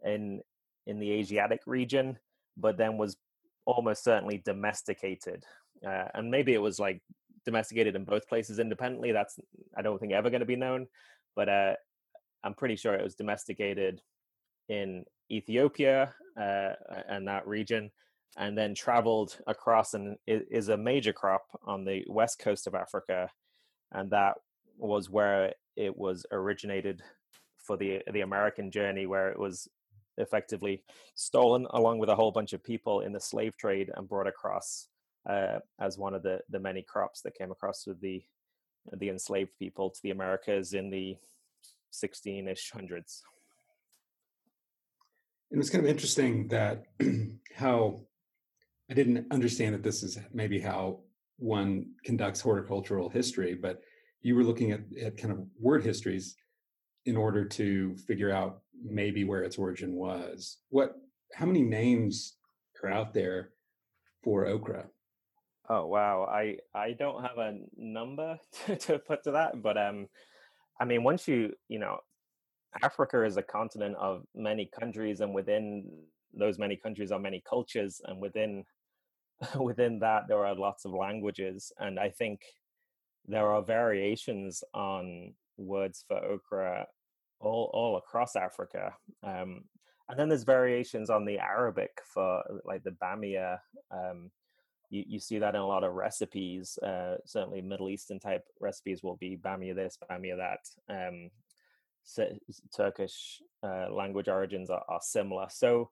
in 0.04 0.42
in 0.86 1.00
the 1.00 1.12
Asiatic 1.12 1.62
region, 1.66 2.18
but 2.56 2.78
then 2.78 2.98
was 2.98 3.18
almost 3.66 4.04
certainly 4.04 4.42
domesticated. 4.46 5.44
Uh, 5.86 6.06
and 6.14 6.32
maybe 6.32 6.54
it 6.54 6.62
was 6.62 6.80
like 6.80 7.02
domesticated 7.46 7.96
in 7.96 8.04
both 8.04 8.28
places 8.28 8.60
independently. 8.60 9.12
That's 9.12 9.40
I 9.78 9.82
don't 9.82 10.00
think 10.00 10.14
ever 10.14 10.30
going 10.30 10.40
to 10.42 10.46
be 10.46 10.56
known. 10.56 10.88
But 11.36 11.50
uh, 11.50 11.74
I'm 12.44 12.54
pretty 12.54 12.76
sure 12.76 12.94
it 12.94 13.04
was 13.04 13.16
domesticated 13.16 14.02
in 14.70 15.06
Ethiopia 15.32 16.14
uh, 16.40 16.74
and 17.08 17.28
that 17.28 17.48
region, 17.48 17.92
and 18.38 18.58
then 18.58 18.74
traveled 18.74 19.38
across 19.48 19.94
and 19.94 20.18
is 20.26 20.70
a 20.70 20.78
major 20.78 21.14
crop 21.14 21.46
on 21.64 21.86
the 21.86 22.06
west 22.08 22.40
coast 22.40 22.68
of 22.68 22.76
Africa, 22.76 23.30
and 23.92 24.10
that 24.12 24.36
was 24.78 25.10
where 25.10 25.54
it 25.76 25.98
was 25.98 26.26
originated 26.32 27.02
for 27.58 27.78
the 27.78 28.02
the 28.12 28.22
American 28.22 28.72
journey, 28.72 29.06
where 29.06 29.30
it 29.30 29.40
was 29.40 29.68
effectively 30.18 30.84
stolen 31.16 31.68
along 31.72 32.00
with 32.00 32.10
a 32.10 32.16
whole 32.16 32.32
bunch 32.32 32.54
of 32.54 32.64
people 32.64 33.02
in 33.02 33.14
the 33.14 33.20
slave 33.20 33.56
trade 33.56 33.92
and 33.96 34.10
brought 34.10 34.28
across 34.28 34.88
uh, 35.30 35.60
as 35.80 35.98
one 35.98 36.14
of 36.14 36.24
the 36.24 36.40
the 36.50 36.60
many 36.60 36.82
crops 36.82 37.22
that 37.22 37.36
came 37.36 37.52
across 37.52 37.86
with 37.86 38.00
the 38.02 38.24
the 38.98 39.10
enslaved 39.10 39.52
people 39.60 39.90
to 39.90 40.00
the 40.04 40.12
Americas 40.12 40.74
in 40.74 40.90
the 40.90 41.18
16ish 41.92 42.72
hundreds. 42.72 43.22
And 45.52 45.60
it's 45.60 45.70
kind 45.70 45.84
of 45.84 45.90
interesting 45.90 46.48
that 46.50 46.84
how 47.56 48.02
I 48.90 48.94
didn't 48.94 49.28
understand 49.32 49.76
that 49.76 49.84
this 49.84 50.04
is 50.04 50.18
maybe 50.34 50.60
how 50.60 51.00
one 51.38 51.92
conducts 52.04 52.42
horticultural 52.42 53.10
history, 53.10 53.56
but 53.56 53.82
you 54.22 54.36
were 54.36 54.44
looking 54.44 54.72
at, 54.72 54.82
at 55.02 55.18
kind 55.18 55.34
of 55.34 55.46
word 55.60 55.84
histories 55.84 56.36
in 57.06 57.16
order 57.16 57.46
to 57.46 57.96
figure 58.08 58.32
out 58.32 58.62
maybe 58.84 59.24
where 59.24 59.44
its 59.44 59.58
origin 59.58 59.94
was. 59.94 60.58
What 60.70 60.96
how 61.34 61.46
many 61.46 61.62
names 61.62 62.38
are 62.84 62.92
out 62.92 63.14
there 63.14 63.52
for 64.24 64.46
okra? 64.46 64.86
Oh 65.70 65.86
wow, 65.86 66.28
I 66.30 66.58
I 66.74 66.94
don't 66.94 67.22
have 67.22 67.38
a 67.38 67.60
number 67.76 68.38
to, 68.66 68.76
to 68.76 69.00
put 69.00 69.24
to 69.24 69.32
that, 69.32 69.62
but 69.62 69.78
um 69.78 70.08
I 70.80 70.86
mean 70.86 71.04
once 71.04 71.28
you, 71.28 71.54
you 71.68 71.80
know, 71.80 71.98
Africa 72.84 73.24
is 73.24 73.38
a 73.38 73.44
continent 73.44 73.96
of 74.00 74.24
many 74.36 74.70
countries 74.78 75.22
and 75.22 75.34
within 75.34 75.90
those 76.34 76.60
many 76.60 76.76
countries 76.76 77.12
are 77.12 77.20
many 77.20 77.42
cultures 77.50 78.02
and 78.06 78.22
within 78.22 78.64
within 79.60 80.00
that 80.00 80.24
there 80.28 80.46
are 80.46 80.56
lots 80.56 80.86
of 80.86 80.92
languages 80.92 81.72
and 81.80 82.00
I 82.00 82.10
think 82.10 82.42
there 83.28 83.52
are 83.52 83.62
variations 83.62 84.64
on 84.74 85.34
words 85.58 86.04
for 86.08 86.18
okra 86.18 86.88
all 87.40 87.70
all 87.74 87.98
across 87.98 88.36
Africa. 88.36 88.94
Um, 89.24 89.64
and 90.10 90.18
then 90.18 90.30
there's 90.30 90.44
variations 90.44 91.10
on 91.10 91.26
the 91.26 91.40
Arabic 91.40 91.92
for 92.14 92.42
like 92.66 92.84
the 92.84 92.92
bamia. 92.92 93.60
Um, 93.92 94.32
you, 94.90 95.04
you 95.06 95.20
see 95.20 95.38
that 95.40 95.54
in 95.54 95.62
a 95.62 95.68
lot 95.68 95.84
of 95.84 95.94
recipes. 95.94 96.78
Uh, 96.78 97.16
certainly, 97.26 97.62
Middle 97.62 97.90
Eastern 97.90 98.20
type 98.20 98.46
recipes 98.62 99.04
will 99.04 99.18
be 99.18 99.38
bamia 99.38 99.76
this, 99.76 99.98
bamia 100.10 100.38
that. 100.38 100.60
Um, 100.90 101.30
Turkish 102.76 103.42
uh, 103.64 103.92
language 103.92 104.30
origins 104.30 104.70
are, 104.70 104.84
are, 104.88 105.02
similar. 105.02 105.48
So 105.50 105.90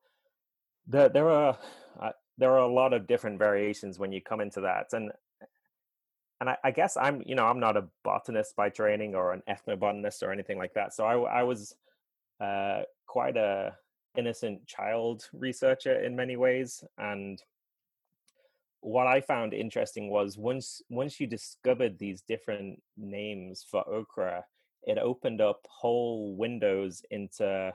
there 0.87 1.09
there 1.09 1.29
are 1.29 1.57
uh, 2.01 2.11
there 2.37 2.51
are 2.51 2.59
a 2.59 2.73
lot 2.73 2.93
of 2.93 3.05
different 3.05 3.37
variations 3.37 3.99
when 3.99 4.13
you 4.13 4.21
come 4.21 4.39
into 4.39 4.61
that, 4.61 4.93
and 4.93 5.11
and 6.45 6.51
I, 6.51 6.57
I, 6.63 6.71
guess 6.71 6.95
I'm, 6.95 7.23
you 7.25 7.33
know, 7.33 7.47
I'm 7.47 7.59
not 7.59 7.75
a 7.75 7.87
botanist 8.03 8.55
by 8.55 8.69
training 8.69 9.15
or 9.15 9.33
an 9.33 9.41
ethnobotanist 9.49 10.21
or 10.21 10.31
anything 10.31 10.59
like 10.59 10.75
that. 10.75 10.93
So 10.93 11.03
I, 11.03 11.39
I 11.39 11.43
was 11.43 11.75
uh, 12.39 12.83
quite 13.07 13.35
a 13.35 13.75
innocent 14.15 14.67
child 14.67 15.27
researcher 15.33 16.03
in 16.03 16.15
many 16.15 16.37
ways, 16.37 16.83
and 16.99 17.41
what 18.81 19.07
I 19.07 19.21
found 19.21 19.55
interesting 19.55 20.11
was 20.11 20.37
once 20.37 20.83
once 20.89 21.19
you 21.19 21.25
discovered 21.25 21.97
these 21.97 22.21
different 22.21 22.81
names 22.95 23.65
for 23.69 23.87
okra, 23.89 24.45
it 24.83 24.99
opened 24.99 25.41
up 25.41 25.65
whole 25.67 26.35
windows 26.35 27.03
into 27.09 27.73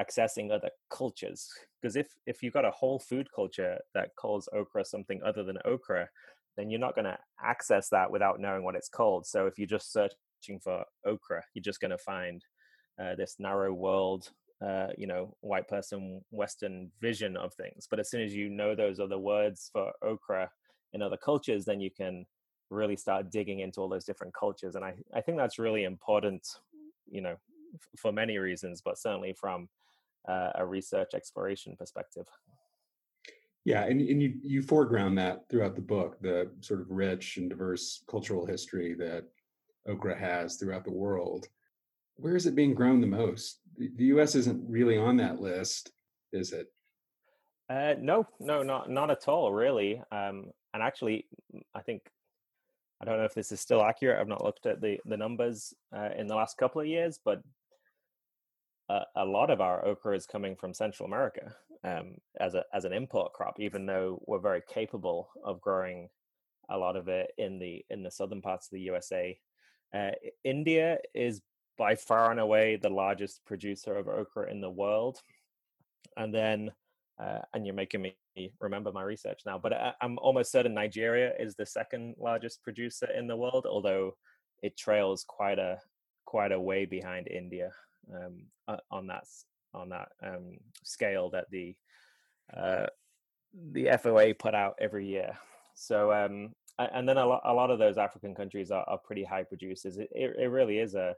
accessing 0.00 0.50
other 0.50 0.70
cultures. 0.88 1.52
Because 1.80 1.96
if 1.96 2.08
if 2.26 2.42
you've 2.42 2.54
got 2.54 2.64
a 2.64 2.70
whole 2.70 2.98
food 2.98 3.28
culture 3.34 3.78
that 3.92 4.16
calls 4.16 4.48
okra 4.54 4.86
something 4.86 5.20
other 5.22 5.44
than 5.44 5.58
okra, 5.66 6.08
then 6.56 6.70
you're 6.70 6.80
not 6.80 6.94
going 6.94 7.04
to 7.04 7.18
access 7.42 7.88
that 7.90 8.10
without 8.10 8.40
knowing 8.40 8.64
what 8.64 8.74
it's 8.74 8.88
called. 8.88 9.26
So 9.26 9.46
if 9.46 9.58
you're 9.58 9.66
just 9.66 9.92
searching 9.92 10.60
for 10.62 10.84
okra, 11.04 11.42
you're 11.54 11.62
just 11.62 11.80
going 11.80 11.90
to 11.90 11.98
find 11.98 12.44
uh, 13.00 13.14
this 13.14 13.36
narrow 13.38 13.72
world, 13.72 14.30
uh, 14.64 14.88
you 14.96 15.06
know, 15.06 15.36
white 15.40 15.68
person 15.68 16.22
Western 16.30 16.90
vision 17.00 17.36
of 17.36 17.52
things. 17.54 17.86
But 17.90 18.00
as 18.00 18.10
soon 18.10 18.22
as 18.22 18.34
you 18.34 18.48
know 18.48 18.74
those 18.74 19.00
other 19.00 19.18
words 19.18 19.70
for 19.72 19.92
okra 20.02 20.50
in 20.92 21.02
other 21.02 21.18
cultures, 21.18 21.64
then 21.64 21.80
you 21.80 21.90
can 21.90 22.26
really 22.70 22.96
start 22.96 23.30
digging 23.30 23.60
into 23.60 23.80
all 23.80 23.88
those 23.88 24.04
different 24.04 24.34
cultures. 24.34 24.74
And 24.74 24.84
I, 24.84 24.94
I 25.14 25.20
think 25.20 25.38
that's 25.38 25.58
really 25.58 25.84
important, 25.84 26.46
you 27.08 27.20
know, 27.20 27.36
f- 27.74 28.00
for 28.00 28.12
many 28.12 28.38
reasons, 28.38 28.80
but 28.84 28.98
certainly 28.98 29.34
from 29.34 29.68
uh, 30.28 30.50
a 30.56 30.66
research 30.66 31.10
exploration 31.14 31.76
perspective. 31.76 32.26
Yeah, 33.66 33.82
and, 33.82 34.00
and 34.00 34.22
you 34.22 34.34
you 34.44 34.62
foreground 34.62 35.18
that 35.18 35.48
throughout 35.50 35.74
the 35.74 35.82
book, 35.82 36.18
the 36.20 36.52
sort 36.60 36.80
of 36.80 36.88
rich 36.88 37.36
and 37.36 37.50
diverse 37.50 38.04
cultural 38.08 38.46
history 38.46 38.94
that 38.94 39.24
okra 39.88 40.16
has 40.16 40.54
throughout 40.54 40.84
the 40.84 40.92
world. 40.92 41.48
Where 42.14 42.36
is 42.36 42.46
it 42.46 42.54
being 42.54 42.74
grown 42.74 43.00
the 43.00 43.08
most? 43.08 43.58
The, 43.76 44.04
U.S. 44.14 44.36
isn't 44.36 44.70
really 44.70 44.96
on 44.96 45.16
that 45.16 45.40
list, 45.40 45.90
is 46.32 46.52
it? 46.52 46.68
Uh, 47.68 47.94
no, 48.00 48.28
no, 48.38 48.62
not 48.62 48.88
not 48.88 49.10
at 49.10 49.26
all, 49.26 49.52
really. 49.52 50.00
Um, 50.12 50.52
and 50.72 50.80
actually, 50.80 51.26
I 51.74 51.80
think 51.80 52.02
I 53.02 53.04
don't 53.04 53.18
know 53.18 53.24
if 53.24 53.34
this 53.34 53.50
is 53.50 53.58
still 53.58 53.82
accurate. 53.82 54.20
I've 54.20 54.28
not 54.28 54.44
looked 54.44 54.66
at 54.66 54.80
the 54.80 55.00
the 55.06 55.16
numbers 55.16 55.74
uh, 55.92 56.10
in 56.16 56.28
the 56.28 56.36
last 56.36 56.56
couple 56.56 56.80
of 56.80 56.86
years, 56.86 57.18
but 57.24 57.42
a, 58.88 59.24
lot 59.24 59.50
of 59.50 59.60
our 59.60 59.84
okra 59.84 60.16
is 60.16 60.26
coming 60.26 60.54
from 60.56 60.72
Central 60.72 61.06
America 61.06 61.54
um, 61.84 62.14
as 62.38 62.54
a 62.54 62.64
as 62.72 62.84
an 62.84 62.92
import 62.92 63.32
crop, 63.32 63.58
even 63.58 63.86
though 63.86 64.22
we're 64.26 64.38
very 64.38 64.62
capable 64.68 65.28
of 65.44 65.60
growing 65.60 66.08
a 66.68 66.78
lot 66.78 66.96
of 66.96 67.08
it 67.08 67.32
in 67.38 67.58
the 67.58 67.84
in 67.90 68.02
the 68.02 68.10
southern 68.10 68.42
parts 68.42 68.66
of 68.66 68.72
the 68.72 68.80
USA. 68.80 69.38
Uh, 69.94 70.10
India 70.44 70.98
is 71.14 71.42
by 71.78 71.94
far 71.94 72.30
and 72.30 72.40
away 72.40 72.76
the 72.76 72.88
largest 72.88 73.44
producer 73.44 73.96
of 73.96 74.08
okra 74.08 74.50
in 74.50 74.60
the 74.60 74.70
world, 74.70 75.20
and 76.16 76.34
then 76.34 76.70
uh, 77.20 77.40
and 77.54 77.66
you're 77.66 77.74
making 77.74 78.02
me 78.02 78.16
remember 78.60 78.92
my 78.92 79.02
research 79.02 79.40
now, 79.46 79.58
but 79.58 79.72
I, 79.72 79.94
I'm 80.02 80.18
almost 80.18 80.52
certain 80.52 80.74
Nigeria 80.74 81.32
is 81.38 81.54
the 81.54 81.66
second 81.66 82.14
largest 82.18 82.62
producer 82.62 83.08
in 83.16 83.26
the 83.26 83.36
world, 83.36 83.66
although 83.68 84.16
it 84.62 84.76
trails 84.76 85.24
quite 85.26 85.58
a 85.58 85.80
quite 86.24 86.52
a 86.52 86.60
way 86.60 86.84
behind 86.84 87.28
India 87.28 87.70
um, 88.14 88.78
on 88.90 89.06
that 89.06 89.24
on 89.74 89.88
that 89.90 90.08
um, 90.22 90.56
scale 90.84 91.30
that 91.30 91.46
the 91.50 91.74
uh, 92.56 92.86
the 93.72 93.86
FOA 93.86 94.38
put 94.38 94.54
out 94.54 94.74
every 94.80 95.06
year. 95.06 95.36
So 95.74 96.12
um, 96.12 96.54
and 96.78 97.08
then 97.08 97.16
a 97.16 97.26
lot, 97.26 97.42
a 97.44 97.52
lot 97.52 97.70
of 97.70 97.78
those 97.78 97.96
African 97.96 98.34
countries 98.34 98.70
are, 98.70 98.84
are 98.86 98.98
pretty 98.98 99.24
high 99.24 99.44
producers. 99.44 99.96
It, 99.96 100.08
it, 100.12 100.36
it 100.38 100.46
really 100.46 100.78
is 100.78 100.94
a, 100.94 101.14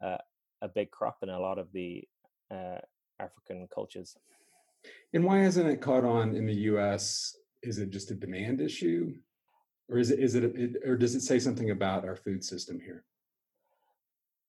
a, 0.00 0.18
a 0.62 0.68
big 0.68 0.90
crop 0.90 1.18
in 1.22 1.30
a 1.30 1.40
lot 1.40 1.58
of 1.58 1.72
the 1.72 2.04
uh, 2.50 2.78
African 3.18 3.66
cultures. 3.74 4.16
And 5.14 5.24
why 5.24 5.38
hasn't 5.38 5.68
it 5.68 5.80
caught 5.80 6.04
on 6.04 6.36
in 6.36 6.46
the 6.46 6.54
U.S.? 6.54 7.36
Is 7.62 7.78
it 7.78 7.90
just 7.90 8.10
a 8.10 8.14
demand 8.14 8.60
issue, 8.60 9.14
or 9.88 9.96
is 9.96 10.10
it 10.10 10.18
is 10.18 10.34
it, 10.34 10.76
or 10.84 10.96
does 10.96 11.14
it 11.14 11.22
say 11.22 11.38
something 11.38 11.70
about 11.70 12.04
our 12.04 12.14
food 12.14 12.44
system 12.44 12.78
here? 12.78 13.04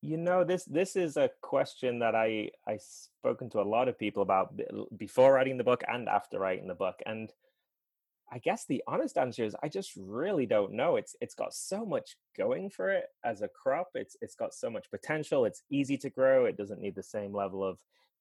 You 0.05 0.17
know, 0.17 0.43
this 0.43 0.65
this 0.65 0.95
is 0.95 1.17
a 1.17 1.31
question 1.41 1.97
that 1.99 2.13
I 2.13 2.51
I 2.67 2.77
spoken 2.77 3.49
to 3.49 3.59
a 3.59 3.71
lot 3.75 3.87
of 3.87 3.97
people 3.97 4.21
about 4.21 4.53
before 4.95 5.33
writing 5.33 5.57
the 5.57 5.63
book 5.63 5.83
and 5.87 6.07
after 6.07 6.37
writing 6.37 6.67
the 6.67 6.75
book, 6.75 7.01
and 7.07 7.33
I 8.31 8.37
guess 8.37 8.65
the 8.65 8.83
honest 8.85 9.17
answer 9.17 9.43
is 9.43 9.55
I 9.63 9.67
just 9.67 9.93
really 9.97 10.45
don't 10.45 10.73
know. 10.73 10.97
It's 10.97 11.15
it's 11.21 11.33
got 11.33 11.55
so 11.55 11.87
much 11.87 12.17
going 12.37 12.69
for 12.69 12.91
it 12.91 13.05
as 13.23 13.41
a 13.41 13.47
crop. 13.47 13.89
It's 13.95 14.15
it's 14.21 14.35
got 14.35 14.53
so 14.53 14.69
much 14.69 14.91
potential. 14.91 15.43
It's 15.43 15.63
easy 15.71 15.97
to 15.97 16.11
grow. 16.11 16.45
It 16.45 16.55
doesn't 16.55 16.81
need 16.81 16.93
the 16.93 17.01
same 17.01 17.33
level 17.33 17.63
of 17.63 17.79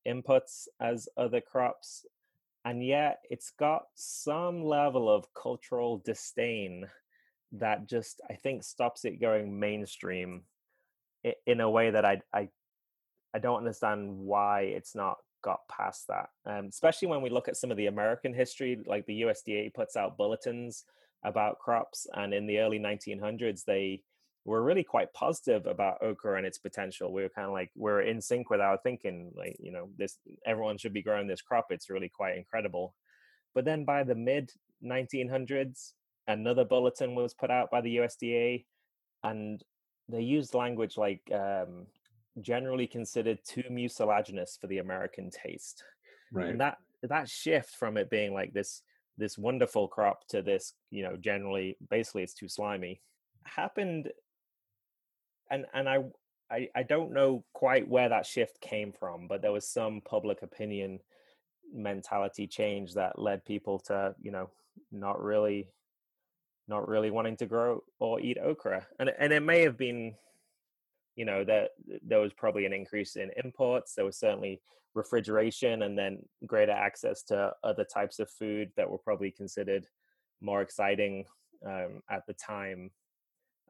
inputs 0.09 0.69
as 0.81 1.07
other 1.19 1.43
crops, 1.43 2.07
and 2.65 2.83
yet 2.83 3.19
it's 3.29 3.51
got 3.51 3.89
some 3.95 4.65
level 4.65 5.15
of 5.15 5.35
cultural 5.35 5.99
disdain 5.99 6.87
that 7.53 7.87
just 7.87 8.23
I 8.31 8.37
think 8.37 8.63
stops 8.65 9.05
it 9.05 9.21
going 9.21 9.61
mainstream 9.61 10.45
in 11.47 11.61
a 11.61 11.71
way 11.71 11.91
that 11.91 12.05
I 12.05 12.21
I 12.33 12.49
I 13.35 13.39
don't 13.39 13.59
understand 13.59 14.17
why 14.19 14.63
it's 14.63 14.95
not 14.95 15.17
got 15.43 15.61
past 15.69 16.07
that. 16.09 16.31
Um, 16.47 16.67
especially 16.67 17.09
when 17.09 17.23
we 17.23 17.31
look 17.31 17.49
at 17.49 17.57
some 17.57 17.71
of 17.71 17.77
the 17.77 17.87
American 17.87 18.33
history, 18.33 18.81
like 18.87 19.05
the 19.07 19.23
USDA 19.23 19.75
puts 19.75 19.97
out 19.97 20.17
bulletins 20.17 20.85
about 21.25 21.59
crops, 21.59 22.07
and 22.15 22.33
in 22.33 22.47
the 22.47 22.59
early 22.59 22.79
1900s 22.79 23.65
they 23.65 24.03
were 24.45 24.63
really 24.63 24.85
quite 24.85 25.13
positive 25.15 25.67
about 25.67 26.03
okra 26.03 26.37
and 26.37 26.47
its 26.47 26.59
potential. 26.59 27.13
We 27.13 27.23
were 27.23 27.31
kind 27.31 27.47
of 27.47 27.53
like 27.53 27.71
we 27.77 27.91
are 27.91 28.03
in 28.03 28.21
sync 28.21 28.51
with 28.51 28.61
our 28.61 28.79
thinking, 28.79 29.33
like 29.35 29.57
you 29.59 29.73
know, 29.73 29.89
this 29.97 30.19
everyone 30.47 30.79
should 30.79 30.93
be 30.93 31.03
growing 31.03 31.27
this 31.27 31.43
crop. 31.43 31.67
It's 31.71 31.91
really 31.91 32.11
quite 32.11 32.37
incredible. 32.37 32.95
But 33.55 33.65
then 33.65 33.85
by 33.85 34.03
the 34.03 34.15
mid 34.15 34.51
1900s, 34.85 35.93
another 36.27 36.65
bulletin 36.65 37.15
was 37.15 37.35
put 37.35 37.51
out 37.51 37.71
by 37.71 37.81
the 37.81 37.97
USDA, 37.97 38.65
and 39.23 39.63
they 40.09 40.23
used 40.23 40.55
language 40.55 40.97
like 40.97 41.23
um, 41.33 41.87
generally 42.41 42.87
considered 42.87 43.39
too 43.45 43.65
mucilaginous 43.71 44.59
for 44.61 44.67
the 44.67 44.79
American 44.79 45.31
taste. 45.31 45.83
Right. 46.33 46.49
And 46.49 46.61
that 46.61 46.79
that 47.03 47.29
shift 47.29 47.71
from 47.71 47.97
it 47.97 48.11
being 48.11 48.33
like 48.33 48.53
this 48.53 48.83
this 49.17 49.39
wonderful 49.39 49.87
crop 49.89 50.27
to 50.29 50.43
this, 50.43 50.75
you 50.91 51.03
know, 51.03 51.17
generally 51.17 51.77
basically 51.91 52.23
it's 52.23 52.35
too 52.35 52.49
slimy 52.49 53.01
happened 53.45 54.11
and 55.51 55.67
and 55.75 55.89
I, 55.89 55.99
I 56.51 56.69
I 56.75 56.83
don't 56.83 57.13
know 57.13 57.45
quite 57.53 57.89
where 57.89 58.09
that 58.09 58.27
shift 58.27 58.61
came 58.61 58.93
from, 58.93 59.29
but 59.29 59.43
there 59.43 59.53
was 59.53 59.69
some 59.69 60.01
public 60.05 60.43
opinion 60.43 61.01
mentality 61.73 62.47
change 62.47 62.95
that 62.95 63.19
led 63.19 63.45
people 63.45 63.79
to, 63.81 64.15
you 64.21 64.31
know, 64.31 64.51
not 64.93 65.23
really 65.23 65.69
not 66.69 66.89
really 66.89 67.11
wanting 67.11 67.37
to 67.37 67.47
grow 67.47 67.83
or 67.99 68.21
eat 68.21 68.39
okra. 68.39 68.87
And 68.99 69.11
and 69.19 69.33
it 69.33 69.41
may 69.41 69.63
have 69.63 69.77
been 69.77 70.15
you 71.17 71.25
know 71.25 71.45
that 71.45 71.71
there 72.03 72.21
was 72.21 72.33
probably 72.33 72.67
an 72.67 72.73
increase 72.73 73.17
in 73.17 73.31
imports 73.43 73.95
there 73.95 74.05
was 74.05 74.19
certainly 74.19 74.61
refrigeration 74.95 75.83
and 75.83 75.99
then 75.99 76.19
greater 76.47 76.73
access 76.73 77.23
to 77.23 77.53
other 77.65 77.85
types 77.85 78.19
of 78.19 78.31
food 78.31 78.71
that 78.77 78.89
were 78.89 78.99
probably 78.99 79.31
considered 79.31 79.87
more 80.41 80.63
exciting 80.63 81.25
um, 81.67 82.03
at 82.11 82.27
the 82.27 82.35
time 82.35 82.91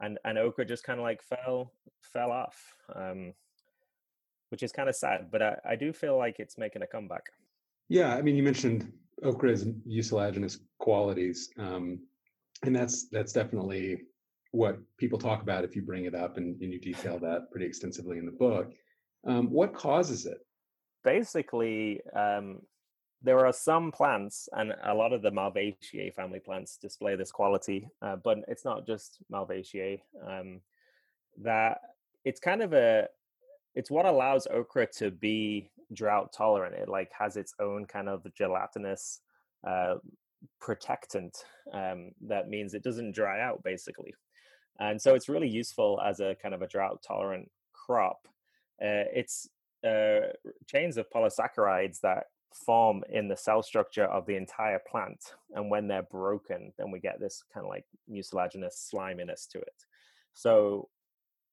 and 0.01 0.19
and 0.25 0.39
okra 0.39 0.65
just 0.65 0.85
kind 0.85 0.99
of 0.99 1.05
like 1.05 1.23
fell 1.23 1.73
fell 2.01 2.31
off 2.31 2.75
um, 2.95 3.33
which 4.51 4.63
is 4.63 4.73
kind 4.73 4.89
of 4.89 4.97
sad 4.97 5.29
but 5.31 5.43
I, 5.43 5.57
I 5.71 5.77
do 5.77 5.93
feel 5.93 6.17
like 6.17 6.37
it's 6.39 6.59
making 6.59 6.83
a 6.83 6.87
comeback 6.87 7.25
yeah 7.89 8.15
i 8.15 8.23
mean 8.23 8.37
you 8.37 8.43
mentioned 8.43 8.93
okra's 9.23 9.67
mucilaginous 9.87 10.59
qualities 10.79 11.51
um, 11.59 12.01
and 12.67 12.75
that's 12.75 13.09
that's 13.09 13.33
definitely 13.33 14.03
what 14.53 14.79
people 14.99 15.19
talk 15.19 15.43
about 15.43 15.65
if 15.65 15.75
you 15.75 15.83
bring 15.83 16.05
it 16.05 16.15
up 16.15 16.37
and, 16.37 16.61
and 16.61 16.73
you 16.73 16.79
detail 16.79 17.19
that 17.19 17.51
pretty 17.51 17.67
extensively 17.67 18.19
in 18.19 18.27
the 18.27 18.33
book. 18.33 18.73
Um, 19.27 19.51
what 19.51 19.75
causes 19.75 20.27
it? 20.27 20.39
Basically, 21.03 22.01
um, 22.15 22.61
there 23.21 23.45
are 23.45 23.53
some 23.53 23.91
plants, 23.91 24.49
and 24.53 24.75
a 24.85 24.95
lot 24.95 25.13
of 25.13 25.23
the 25.23 25.31
Malvaceae 25.31 26.15
family 26.15 26.39
plants 26.39 26.77
display 26.77 27.17
this 27.17 27.33
quality, 27.33 27.89
uh, 28.01 28.17
but 28.17 28.39
it's 28.47 28.65
not 28.65 28.87
just 28.87 29.19
Malvaceae. 29.33 30.01
Um, 30.27 30.61
that 31.43 31.79
it's 32.25 32.39
kind 32.39 32.63
of 32.63 32.75
a, 32.75 33.09
it's 33.75 33.91
what 33.91 34.07
allows 34.07 34.47
okra 34.47 34.87
to 34.99 35.11
be 35.11 35.71
drought 35.93 36.33
tolerant. 36.33 36.77
It 36.77 36.89
like 36.89 37.11
has 37.19 37.37
its 37.37 37.55
own 37.61 37.87
kind 37.87 38.09
of 38.09 38.25
gelatinous 38.37 39.21
uh, 39.67 39.97
protectant 40.61 41.45
um, 41.73 42.11
that 42.27 42.49
means 42.49 42.75
it 42.75 42.83
doesn't 42.83 43.15
dry 43.15 43.41
out 43.41 43.63
basically 43.63 44.15
and 44.81 45.01
so 45.01 45.15
it's 45.15 45.29
really 45.29 45.49
useful 45.49 46.01
as 46.05 46.21
a 46.21 46.35
kind 46.41 46.55
of 46.55 46.63
a 46.63 46.67
drought 46.67 47.03
tolerant 47.07 47.51
crop. 47.73 48.27
Uh, 48.83 49.07
it's 49.15 49.49
uh, 49.87 50.33
chains 50.67 50.97
of 50.97 51.11
polysaccharides 51.11 52.01
that 52.01 52.25
form 52.53 53.03
in 53.09 53.29
the 53.29 53.37
cell 53.37 53.63
structure 53.63 54.05
of 54.05 54.27
the 54.27 54.37
entire 54.37 54.81
plant, 54.91 55.21
and 55.55 55.71
when 55.71 55.87
they're 55.87 56.03
broken, 56.03 56.73
then 56.79 56.91
we 56.91 56.99
get 56.99 57.21
this 57.21 57.45
kind 57.53 57.65
of 57.65 57.71
like 57.71 57.85
mucilaginous 58.09 58.91
sliminess 58.91 59.47
to 59.47 59.59
it. 59.59 59.85
So, 60.35 60.89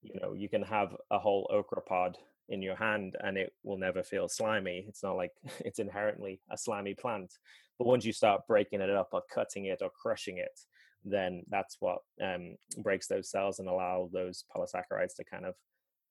you 0.01 0.19
know, 0.19 0.33
you 0.33 0.49
can 0.49 0.63
have 0.63 0.95
a 1.11 1.19
whole 1.19 1.47
okra 1.51 1.81
pod 1.81 2.17
in 2.49 2.61
your 2.61 2.75
hand 2.75 3.15
and 3.21 3.37
it 3.37 3.53
will 3.63 3.77
never 3.77 4.03
feel 4.03 4.27
slimy. 4.27 4.85
It's 4.87 5.03
not 5.03 5.15
like 5.15 5.31
it's 5.59 5.79
inherently 5.79 6.41
a 6.49 6.57
slimy 6.57 6.95
plant. 6.95 7.33
But 7.81 7.87
once 7.87 8.05
you 8.05 8.13
start 8.13 8.45
breaking 8.47 8.79
it 8.79 8.91
up 8.91 9.09
or 9.11 9.23
cutting 9.33 9.65
it 9.65 9.79
or 9.81 9.89
crushing 9.89 10.37
it, 10.37 10.59
then 11.03 11.41
that's 11.49 11.77
what 11.79 11.97
um, 12.23 12.55
breaks 12.77 13.07
those 13.07 13.31
cells 13.31 13.57
and 13.57 13.67
allow 13.67 14.07
those 14.13 14.45
polysaccharides 14.55 15.15
to 15.15 15.23
kind 15.23 15.45
of 15.45 15.55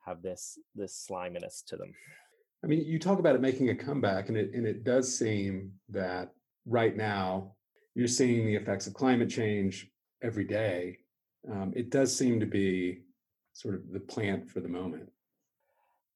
have 0.05 0.21
this 0.21 0.59
this 0.75 0.97
sliminess 0.97 1.63
to 1.69 1.77
them. 1.77 1.93
I 2.65 2.67
mean, 2.67 2.85
you 2.85 2.99
talk 2.99 3.21
about 3.21 3.37
it 3.37 3.41
making 3.41 3.71
a 3.71 3.77
comeback, 3.77 4.29
and 4.29 4.37
it 4.37 4.51
and 4.53 4.67
it 4.67 4.83
does 4.83 5.17
seem 5.17 5.71
that 5.91 6.33
right 6.67 6.97
now 6.97 7.55
you're 7.95 8.09
seeing 8.09 8.47
the 8.47 8.57
effects 8.57 8.89
of 8.89 8.95
climate 8.95 9.31
change 9.31 9.89
every 10.25 10.47
day. 10.47 10.99
Um, 11.49 11.73
it 11.77 11.91
does 11.91 12.19
seem 12.19 12.41
to 12.41 12.47
be 12.47 13.05
sort 13.53 13.77
of 13.77 13.93
the 13.93 14.01
plant 14.01 14.51
for 14.51 14.59
the 14.59 14.69
moment. 14.69 15.09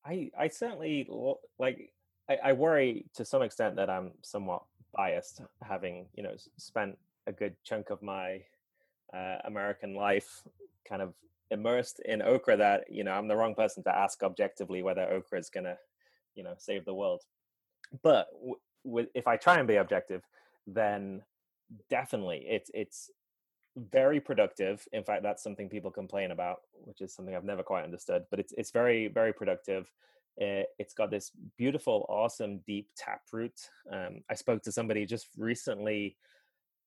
I 0.04 0.32
I 0.36 0.48
certainly 0.48 1.08
like. 1.60 1.92
I, 2.28 2.38
I 2.42 2.52
worry 2.54 3.04
to 3.16 3.24
some 3.24 3.42
extent 3.42 3.76
that 3.76 3.90
I'm 3.90 4.12
somewhat 4.22 4.62
biased, 4.96 5.42
having 5.62 6.06
you 6.14 6.22
know 6.22 6.34
spent 6.56 6.98
a 7.26 7.32
good 7.32 7.56
chunk 7.64 7.90
of 7.90 8.02
my 8.02 8.40
uh, 9.12 9.36
American 9.44 9.94
life 9.94 10.42
kind 10.88 11.02
of 11.02 11.14
immersed 11.50 12.00
in 12.04 12.22
okra 12.22 12.56
that 12.56 12.84
you 12.90 13.04
know 13.04 13.12
I'm 13.12 13.28
the 13.28 13.36
wrong 13.36 13.54
person 13.54 13.82
to 13.84 13.96
ask 13.96 14.22
objectively 14.22 14.82
whether 14.82 15.02
okra 15.02 15.38
is 15.38 15.50
to 15.50 15.78
you 16.34 16.42
know 16.44 16.54
save 16.58 16.84
the 16.84 16.94
world. 16.94 17.22
But 18.02 18.28
w- 18.32 18.60
w- 18.84 19.08
if 19.14 19.26
I 19.26 19.36
try 19.36 19.58
and 19.58 19.68
be 19.68 19.76
objective, 19.76 20.22
then 20.66 21.22
definitely 21.90 22.44
it's 22.48 22.70
it's 22.74 23.10
very 23.76 24.20
productive. 24.20 24.86
In 24.92 25.04
fact, 25.04 25.22
that's 25.22 25.42
something 25.42 25.68
people 25.68 25.90
complain 25.90 26.30
about, 26.30 26.62
which 26.84 27.00
is 27.00 27.14
something 27.14 27.34
I've 27.34 27.44
never 27.44 27.62
quite 27.62 27.84
understood. 27.84 28.24
But 28.30 28.40
it's 28.40 28.52
it's 28.56 28.70
very 28.70 29.08
very 29.08 29.32
productive. 29.32 29.90
Uh, 30.40 30.66
it's 30.78 30.94
got 30.94 31.10
this 31.10 31.30
beautiful, 31.56 32.06
awesome, 32.08 32.60
deep 32.66 32.88
taproot. 32.96 33.58
Um, 33.92 34.22
I 34.30 34.34
spoke 34.34 34.62
to 34.62 34.72
somebody 34.72 35.06
just 35.06 35.28
recently 35.38 36.16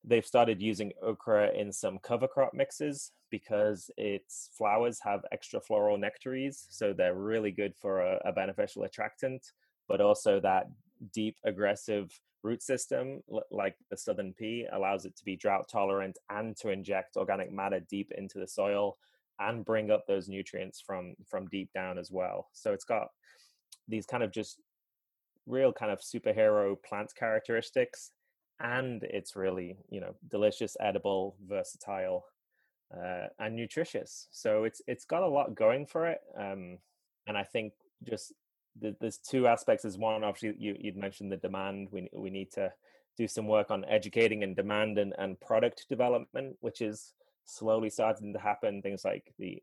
they've 0.04 0.26
started 0.26 0.62
using 0.62 0.94
okra 1.04 1.52
in 1.54 1.72
some 1.72 2.00
cover 2.00 2.28
crop 2.28 2.54
mixes 2.54 3.12
because 3.30 3.92
its 3.98 4.50
flowers 4.58 5.00
have 5.04 5.26
extra 5.32 5.60
floral 5.60 5.98
nectaries 5.98 6.66
so 6.70 6.94
they're 6.94 7.16
really 7.16 7.52
good 7.52 7.76
for 7.76 8.02
a, 8.02 8.20
a, 8.26 8.32
beneficial 8.32 8.84
attractant 8.84 9.52
but 9.88 10.00
also 10.02 10.40
that 10.40 10.68
deep 11.14 11.36
aggressive 11.46 12.10
root 12.44 12.62
system 12.62 13.22
like 13.52 13.76
the 13.90 13.98
southern 13.98 14.34
pea 14.34 14.66
allows 14.72 15.06
it 15.06 15.16
to 15.16 15.26
be 15.26 15.36
drought 15.36 15.68
tolerant 15.70 16.18
and 16.30 16.56
to 16.56 16.70
inject 16.70 17.18
organic 17.18 17.52
matter 17.52 17.80
deep 17.90 18.12
into 18.18 18.40
the 18.40 18.48
soil 18.48 18.98
and 19.40 19.66
bring 19.66 19.92
up 19.92 20.06
those 20.08 20.28
nutrients 20.28 20.82
from 20.86 21.16
from 21.26 21.48
deep 21.48 21.72
down 21.74 21.98
as 21.98 22.12
well. 22.12 22.50
So 22.54 22.74
it's 22.74 22.86
got 22.86 23.08
these 23.88 24.06
kind 24.06 24.24
of 24.24 24.32
just 24.32 24.60
real 25.46 25.72
kind 25.72 25.92
of 25.92 26.00
superhero 26.00 26.76
plant 26.84 27.14
characteristics 27.16 28.12
and 28.60 29.04
it's 29.04 29.36
really 29.36 29.78
you 29.90 30.02
know 30.02 30.16
delicious 30.30 30.76
edible 30.80 31.36
versatile 31.48 32.26
uh, 32.96 33.28
and 33.40 33.56
nutritious. 33.56 34.28
So 34.32 34.64
it's 34.64 34.82
it's 34.88 35.06
got 35.06 35.24
a 35.24 35.28
lot 35.28 35.56
going 35.56 35.86
for 35.86 36.08
it 36.08 36.20
um, 36.38 36.78
and 37.28 37.38
i 37.38 37.44
think 37.44 37.74
just 38.04 38.34
the, 38.80 38.96
there's 39.00 39.18
two 39.18 39.48
aspects. 39.48 39.86
Is 39.86 39.98
one 39.98 40.24
obviously 40.24 40.56
you, 40.60 40.76
you'd 40.80 40.98
mentioned 40.98 41.32
the 41.32 41.38
demand. 41.38 41.88
We, 41.92 42.10
we 42.14 42.30
need 42.30 42.52
to 42.54 42.72
do 43.18 43.28
some 43.28 43.48
work 43.48 43.72
on 43.72 43.86
educating 43.86 44.44
and 44.44 44.56
demand 44.56 44.98
and, 45.00 45.14
and 45.18 45.40
product 45.40 45.86
development 45.90 46.56
which 46.60 46.82
is 46.82 47.14
slowly 47.48 47.90
starting 47.90 48.34
to 48.34 48.40
happen 48.40 48.82
things 48.82 49.04
like 49.04 49.34
the 49.40 49.62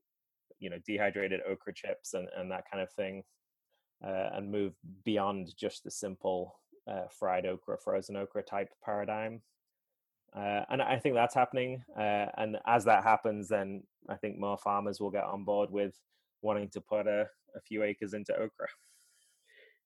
you 0.58 0.70
know 0.70 0.78
dehydrated 0.86 1.40
okra 1.48 1.72
chips 1.72 2.14
and, 2.14 2.28
and 2.36 2.50
that 2.50 2.64
kind 2.70 2.82
of 2.82 2.90
thing 2.92 3.22
uh, 4.04 4.30
and 4.34 4.50
move 4.50 4.74
beyond 5.04 5.54
just 5.56 5.84
the 5.84 5.90
simple 5.90 6.56
uh, 6.90 7.04
fried 7.10 7.46
okra, 7.46 7.78
frozen 7.78 8.16
okra 8.16 8.42
type 8.42 8.68
paradigm. 8.84 9.40
Uh, 10.36 10.62
and 10.68 10.82
I 10.82 10.98
think 10.98 11.14
that's 11.14 11.34
happening. 11.34 11.82
Uh, 11.96 12.26
and 12.36 12.56
as 12.66 12.84
that 12.84 13.04
happens, 13.04 13.48
then 13.48 13.84
I 14.08 14.16
think 14.16 14.38
more 14.38 14.58
farmers 14.58 15.00
will 15.00 15.10
get 15.10 15.24
on 15.24 15.44
board 15.44 15.70
with 15.70 15.94
wanting 16.42 16.68
to 16.70 16.80
put 16.80 17.06
a, 17.06 17.26
a 17.56 17.60
few 17.66 17.82
acres 17.82 18.14
into 18.14 18.34
okra. 18.34 18.66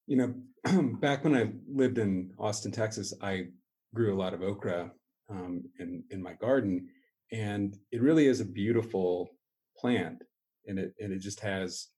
You 0.06 0.16
know, 0.16 0.82
back 1.00 1.22
when 1.22 1.36
I 1.36 1.50
lived 1.70 1.98
in 1.98 2.32
Austin, 2.38 2.72
Texas, 2.72 3.12
I 3.20 3.48
grew 3.94 4.14
a 4.14 4.18
lot 4.18 4.32
of 4.32 4.42
okra 4.42 4.90
um, 5.28 5.64
in 5.78 6.02
in 6.10 6.22
my 6.22 6.32
garden, 6.32 6.88
and 7.32 7.76
it 7.92 8.02
really 8.02 8.26
is 8.26 8.40
a 8.40 8.44
beautiful 8.44 9.30
plant, 9.76 10.22
and 10.66 10.78
it 10.78 10.94
and 11.00 11.12
it 11.12 11.20
just 11.20 11.40
has 11.40 11.88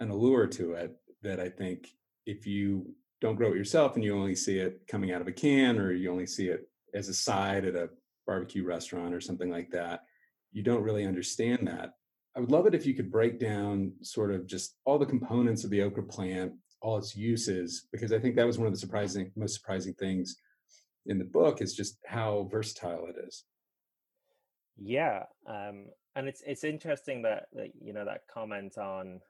an 0.00 0.10
allure 0.10 0.46
to 0.46 0.72
it 0.72 0.96
that 1.22 1.40
I 1.40 1.48
think 1.48 1.88
if 2.26 2.46
you 2.46 2.94
don't 3.20 3.36
grow 3.36 3.52
it 3.52 3.56
yourself 3.56 3.96
and 3.96 4.04
you 4.04 4.14
only 4.14 4.36
see 4.36 4.58
it 4.58 4.82
coming 4.86 5.12
out 5.12 5.20
of 5.20 5.26
a 5.26 5.32
can 5.32 5.78
or 5.78 5.92
you 5.92 6.10
only 6.10 6.26
see 6.26 6.48
it 6.48 6.68
as 6.94 7.08
a 7.08 7.14
side 7.14 7.64
at 7.64 7.74
a 7.74 7.90
barbecue 8.26 8.64
restaurant 8.64 9.14
or 9.14 9.20
something 9.20 9.50
like 9.50 9.70
that, 9.70 10.04
you 10.52 10.62
don't 10.62 10.84
really 10.84 11.04
understand 11.04 11.66
that. 11.66 11.94
I 12.36 12.40
would 12.40 12.52
love 12.52 12.66
it 12.66 12.74
if 12.74 12.86
you 12.86 12.94
could 12.94 13.10
break 13.10 13.40
down 13.40 13.92
sort 14.02 14.32
of 14.32 14.46
just 14.46 14.76
all 14.84 14.98
the 14.98 15.06
components 15.06 15.64
of 15.64 15.70
the 15.70 15.82
okra 15.82 16.04
plant, 16.04 16.52
all 16.80 16.96
its 16.96 17.16
uses, 17.16 17.88
because 17.90 18.12
I 18.12 18.20
think 18.20 18.36
that 18.36 18.46
was 18.46 18.58
one 18.58 18.68
of 18.68 18.72
the 18.72 18.78
surprising, 18.78 19.32
most 19.34 19.54
surprising 19.54 19.94
things 19.94 20.36
in 21.06 21.18
the 21.18 21.24
book 21.24 21.60
is 21.60 21.74
just 21.74 21.98
how 22.06 22.48
versatile 22.52 23.06
it 23.06 23.16
is. 23.26 23.44
Yeah, 24.80 25.24
um, 25.46 25.86
and 26.14 26.28
it's 26.28 26.42
it's 26.46 26.64
interesting 26.64 27.22
that, 27.22 27.46
that 27.54 27.70
you 27.80 27.92
know 27.92 28.04
that 28.04 28.22
comment 28.32 28.78
on 28.78 29.20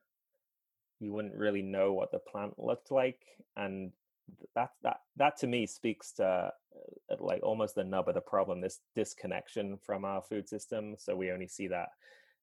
you 1.01 1.13
wouldn't 1.13 1.35
really 1.35 1.63
know 1.63 1.93
what 1.93 2.11
the 2.11 2.19
plant 2.19 2.59
looked 2.59 2.91
like 2.91 3.21
and 3.57 3.93
that 4.55 4.71
that 4.83 5.01
that 5.17 5.37
to 5.39 5.47
me 5.47 5.67
speaks 5.67 6.13
to 6.13 6.25
uh, 6.25 7.17
like 7.21 7.41
almost 7.43 7.75
the 7.77 7.85
nub 7.85 8.09
of 8.09 8.15
the 8.15 8.21
problem 8.21 8.61
this 8.61 8.81
disconnection 8.95 9.79
from 9.79 10.05
our 10.05 10.21
food 10.21 10.49
system 10.49 10.97
so 10.99 11.17
we 11.17 11.31
only 11.31 11.47
see 11.47 11.69
that 11.69 11.89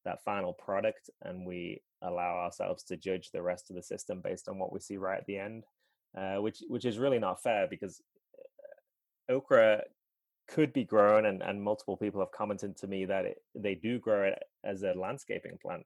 that 0.06 0.24
final 0.24 0.54
product 0.54 1.10
and 1.24 1.46
we 1.46 1.82
allow 2.04 2.36
ourselves 2.38 2.84
to 2.84 2.96
judge 2.96 3.32
the 3.32 3.42
rest 3.42 3.70
of 3.70 3.76
the 3.76 3.84
system 3.84 4.22
based 4.22 4.48
on 4.48 4.58
what 4.58 4.72
we 4.72 4.80
see 4.80 4.98
right 4.98 5.20
at 5.20 5.26
the 5.26 5.38
end, 5.38 5.66
uh, 6.18 6.36
which 6.36 6.64
which 6.70 6.86
is 6.86 6.98
really 6.98 7.20
not 7.20 7.42
fair 7.42 7.68
because 7.68 8.02
uh, 9.30 9.34
okra 9.34 9.82
could 10.48 10.74
be 10.74 10.84
grown, 10.84 11.26
and, 11.26 11.42
and 11.42 11.62
multiple 11.62 11.98
people 11.98 12.22
have 12.22 12.32
commented 12.32 12.78
to 12.78 12.88
me 12.88 13.06
that 13.06 13.26
it, 13.26 13.38
they 13.54 13.76
do 13.76 14.00
grow 14.00 14.24
it 14.24 14.40
as 14.64 14.84
a 14.84 14.94
landscaping 14.94 15.58
plant. 15.62 15.86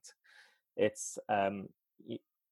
It's 0.76 1.18
um, 1.28 1.68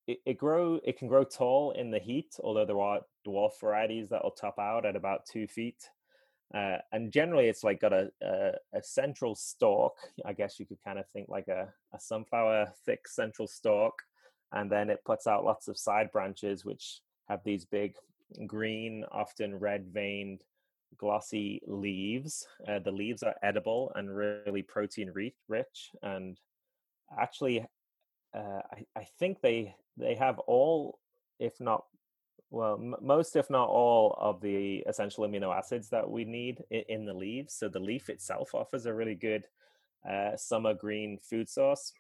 it, 0.08 0.18
it 0.24 0.38
grow 0.38 0.80
it 0.84 0.98
can 0.98 1.08
grow 1.08 1.24
tall 1.24 1.72
in 1.72 1.90
the 1.90 1.98
heat, 1.98 2.34
although 2.42 2.64
there 2.64 2.80
are 2.80 3.00
dwarf 3.26 3.60
varieties 3.60 4.08
that 4.08 4.24
will 4.24 4.30
top 4.30 4.58
out 4.58 4.86
at 4.86 4.96
about 4.96 5.26
two 5.30 5.46
feet. 5.46 5.88
Uh, 6.54 6.78
and 6.92 7.12
generally, 7.12 7.46
it's 7.46 7.62
like 7.62 7.80
got 7.80 7.92
a, 7.92 8.10
a, 8.22 8.52
a 8.74 8.82
central 8.82 9.34
stalk. 9.34 9.94
I 10.24 10.32
guess 10.32 10.58
you 10.58 10.64
could 10.64 10.82
kind 10.82 10.98
of 10.98 11.04
think 11.12 11.28
like 11.28 11.48
a, 11.48 11.68
a 11.94 12.00
sunflower 12.00 12.72
thick 12.86 13.06
central 13.06 13.46
stalk, 13.46 13.94
and 14.52 14.72
then 14.72 14.88
it 14.88 15.04
puts 15.04 15.26
out 15.26 15.44
lots 15.44 15.68
of 15.68 15.76
side 15.76 16.10
branches 16.10 16.64
which 16.64 17.00
have 17.28 17.40
these 17.44 17.66
big 17.66 17.94
green, 18.46 19.04
often 19.12 19.58
red 19.58 19.88
veined 19.92 20.42
glossy 20.96 21.60
leaves. 21.66 22.46
Uh, 22.66 22.78
the 22.78 22.90
leaves 22.90 23.22
are 23.22 23.34
edible 23.42 23.92
and 23.94 24.14
really 24.14 24.62
protein 24.62 25.12
rich. 25.48 25.90
And 26.02 26.38
actually, 27.18 27.66
uh, 28.34 28.62
I, 28.72 28.86
I 28.96 29.04
think 29.18 29.40
they 29.40 29.74
they 29.96 30.14
have 30.14 30.38
all, 30.40 30.98
if 31.38 31.60
not 31.60 31.84
well, 32.50 32.78
m- 32.80 32.96
most, 33.00 33.36
if 33.36 33.50
not 33.50 33.68
all, 33.68 34.16
of 34.18 34.40
the 34.40 34.78
essential 34.86 35.26
amino 35.26 35.54
acids 35.54 35.90
that 35.90 36.08
we 36.08 36.24
need 36.24 36.62
in, 36.70 36.84
in 36.88 37.04
the 37.04 37.12
leaves. 37.12 37.54
So 37.54 37.68
the 37.68 37.80
leaf 37.80 38.08
itself 38.08 38.54
offers 38.54 38.86
a 38.86 38.94
really 38.94 39.14
good 39.14 39.46
uh, 40.08 40.36
summer 40.36 40.74
green 40.74 41.18
food 41.18 41.48
source. 41.48 41.92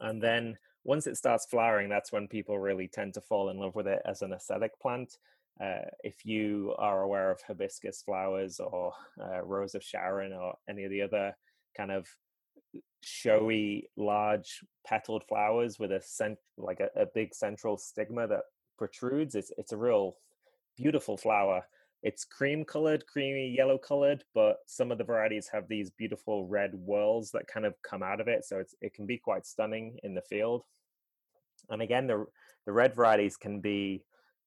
And 0.00 0.22
then 0.22 0.58
once 0.82 1.06
it 1.06 1.16
starts 1.16 1.46
flowering, 1.46 1.88
that's 1.88 2.12
when 2.12 2.28
people 2.28 2.58
really 2.58 2.88
tend 2.88 3.14
to 3.14 3.20
fall 3.20 3.50
in 3.50 3.58
love 3.58 3.74
with 3.74 3.86
it 3.86 4.02
as 4.04 4.22
an 4.22 4.32
aesthetic 4.32 4.78
plant. 4.80 5.18
Uh, 5.62 5.86
if 6.02 6.24
you 6.24 6.74
are 6.78 7.02
aware 7.02 7.30
of 7.30 7.40
hibiscus 7.42 8.02
flowers 8.02 8.58
or 8.58 8.92
uh, 9.22 9.40
rose 9.42 9.74
of 9.74 9.84
Sharon 9.84 10.32
or 10.32 10.54
any 10.68 10.84
of 10.84 10.90
the 10.90 11.02
other 11.02 11.36
kind 11.76 11.92
of 11.92 12.08
showy, 13.02 13.88
large 13.96 14.60
petaled 14.84 15.24
flowers 15.28 15.78
with 15.78 15.92
a 15.92 16.00
cent- 16.02 16.38
like 16.56 16.80
a, 16.80 16.88
a 17.00 17.06
big 17.14 17.34
central 17.34 17.76
stigma 17.76 18.26
that 18.26 18.42
protrudes, 18.76 19.34
it's 19.34 19.52
it's 19.56 19.72
a 19.72 19.76
real 19.76 20.16
beautiful 20.76 21.16
flower. 21.16 21.62
It's 22.02 22.24
cream 22.24 22.64
colored, 22.64 23.06
creamy 23.06 23.54
yellow 23.56 23.78
colored, 23.78 24.24
but 24.34 24.58
some 24.66 24.92
of 24.92 24.98
the 24.98 25.04
varieties 25.04 25.48
have 25.52 25.68
these 25.68 25.90
beautiful 25.90 26.46
red 26.46 26.72
whorls 26.74 27.30
that 27.30 27.46
kind 27.46 27.64
of 27.64 27.74
come 27.82 28.02
out 28.02 28.20
of 28.20 28.28
it, 28.28 28.44
so 28.44 28.58
it's 28.58 28.74
it 28.80 28.92
can 28.92 29.06
be 29.06 29.18
quite 29.18 29.46
stunning 29.46 29.98
in 30.02 30.14
the 30.14 30.22
field. 30.22 30.64
And 31.70 31.80
again, 31.80 32.06
the 32.06 32.26
the 32.66 32.72
red 32.72 32.94
varieties 32.94 33.36
can 33.36 33.60
be 33.60 34.04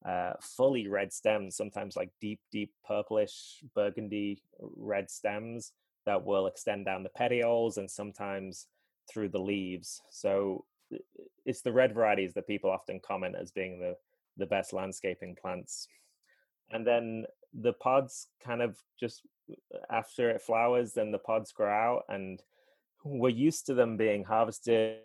uh, 0.08 0.34
fully 0.40 0.88
red 0.88 1.12
stems, 1.12 1.56
sometimes 1.58 1.98
like 1.98 2.10
deep, 2.22 2.40
deep 2.52 2.72
purplish 2.88 3.62
burgundy 3.76 4.42
red 4.60 5.12
stems 5.12 5.74
that 6.06 6.24
will 6.24 6.48
extend 6.48 6.86
down 6.86 7.04
the 7.04 7.10
petioles 7.10 7.78
and 7.78 7.92
sometimes 7.92 8.68
through 9.12 9.28
the 9.28 9.40
leaves. 9.40 10.02
So 10.10 10.64
it's 11.46 11.62
the 11.62 11.74
red 11.74 11.94
varieties 11.94 12.34
that 12.36 12.48
people 12.48 12.70
often 12.70 13.02
comment 13.06 13.36
as 13.40 13.52
being 13.52 13.80
the, 13.80 13.98
the 14.38 14.46
best 14.46 14.72
landscaping 14.72 15.36
plants. 15.36 15.90
And 16.72 16.88
then 16.88 17.26
the 17.54 17.74
pods 17.74 18.28
kind 18.44 18.62
of 18.62 18.78
just 18.98 19.24
after 19.90 20.30
it 20.30 20.42
flowers, 20.42 20.94
then 20.94 21.12
the 21.12 21.18
pods 21.18 21.52
grow 21.52 21.70
out, 21.70 22.04
and 22.08 22.42
we're 23.04 23.30
used 23.30 23.66
to 23.66 23.74
them 23.74 23.98
being 23.98 24.24
harvested. 24.24 25.00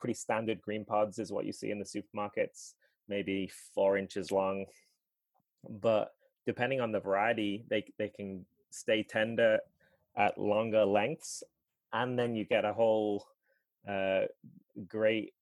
Pretty 0.00 0.14
standard 0.14 0.60
green 0.60 0.84
pods 0.84 1.18
is 1.18 1.32
what 1.32 1.46
you 1.46 1.52
see 1.52 1.70
in 1.70 1.78
the 1.78 1.84
supermarkets 1.84 2.74
maybe 3.08 3.50
four 3.74 3.96
inches 3.96 4.30
long. 4.30 4.66
But 5.68 6.12
depending 6.46 6.80
on 6.80 6.92
the 6.92 7.00
variety, 7.00 7.64
they 7.68 7.84
they 7.98 8.08
can 8.08 8.44
stay 8.70 9.02
tender 9.02 9.60
at 10.16 10.38
longer 10.38 10.84
lengths, 10.84 11.42
and 11.92 12.18
then 12.18 12.34
you 12.34 12.44
get 12.44 12.64
a 12.64 12.72
whole 12.72 13.26
uh, 13.88 14.22
great 14.88 15.32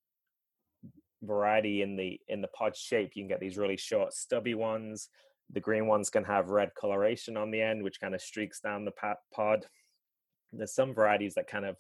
variety 1.22 1.83
in 1.83 1.96
the 1.96 2.20
in 2.29 2.40
the 2.40 2.48
pod 2.48 2.77
shape. 2.77 3.12
You 3.14 3.22
can 3.22 3.29
get 3.29 3.40
these 3.40 3.59
really 3.59 3.77
short, 3.77 4.12
stubby 4.12 4.55
ones. 4.55 5.09
The 5.53 5.61
green 5.61 5.87
ones 5.87 6.09
can 6.09 6.25
have 6.25 6.48
red 6.48 6.75
coloration 6.75 7.37
on 7.37 7.51
the 7.51 7.61
end, 7.61 7.83
which 7.83 8.01
kind 8.01 8.14
of 8.14 8.22
streaks 8.22 8.61
down 8.61 8.85
the 8.85 9.14
pod. 9.35 9.66
There's 10.53 10.75
some 10.75 10.94
varieties 10.94 11.35
that 11.35 11.46
kind 11.46 11.64
of 11.64 11.77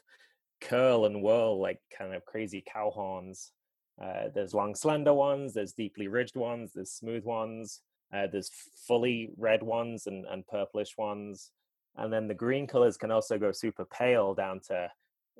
curl 0.60 1.06
and 1.06 1.22
whirl 1.22 1.60
like 1.60 1.80
kind 1.96 2.14
of 2.14 2.24
crazy 2.24 2.62
cow 2.66 2.90
horns. 2.90 3.52
Uh, 4.00 4.28
there's 4.34 4.54
long, 4.54 4.74
slender 4.74 5.12
ones, 5.12 5.52
there's 5.52 5.72
deeply 5.72 6.08
ridged 6.08 6.36
ones, 6.36 6.72
there's 6.74 6.90
smooth 6.90 7.24
ones, 7.24 7.80
uh, 8.14 8.26
there's 8.30 8.50
fully 8.86 9.30
red 9.36 9.62
ones 9.62 10.06
and, 10.06 10.24
and 10.26 10.46
purplish 10.46 10.96
ones. 10.96 11.50
And 11.96 12.12
then 12.12 12.26
the 12.26 12.34
green 12.34 12.66
colors 12.66 12.96
can 12.96 13.10
also 13.10 13.38
go 13.38 13.52
super 13.52 13.84
pale 13.84 14.34
down 14.34 14.60
to 14.68 14.90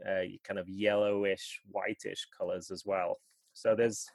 uh, 0.06 0.22
kind 0.46 0.58
of 0.58 0.68
yellowish, 0.68 1.60
whitish 1.70 2.26
colors 2.36 2.70
as 2.70 2.84
well. 2.84 3.20
So 3.54 3.74
there's, 3.74 4.06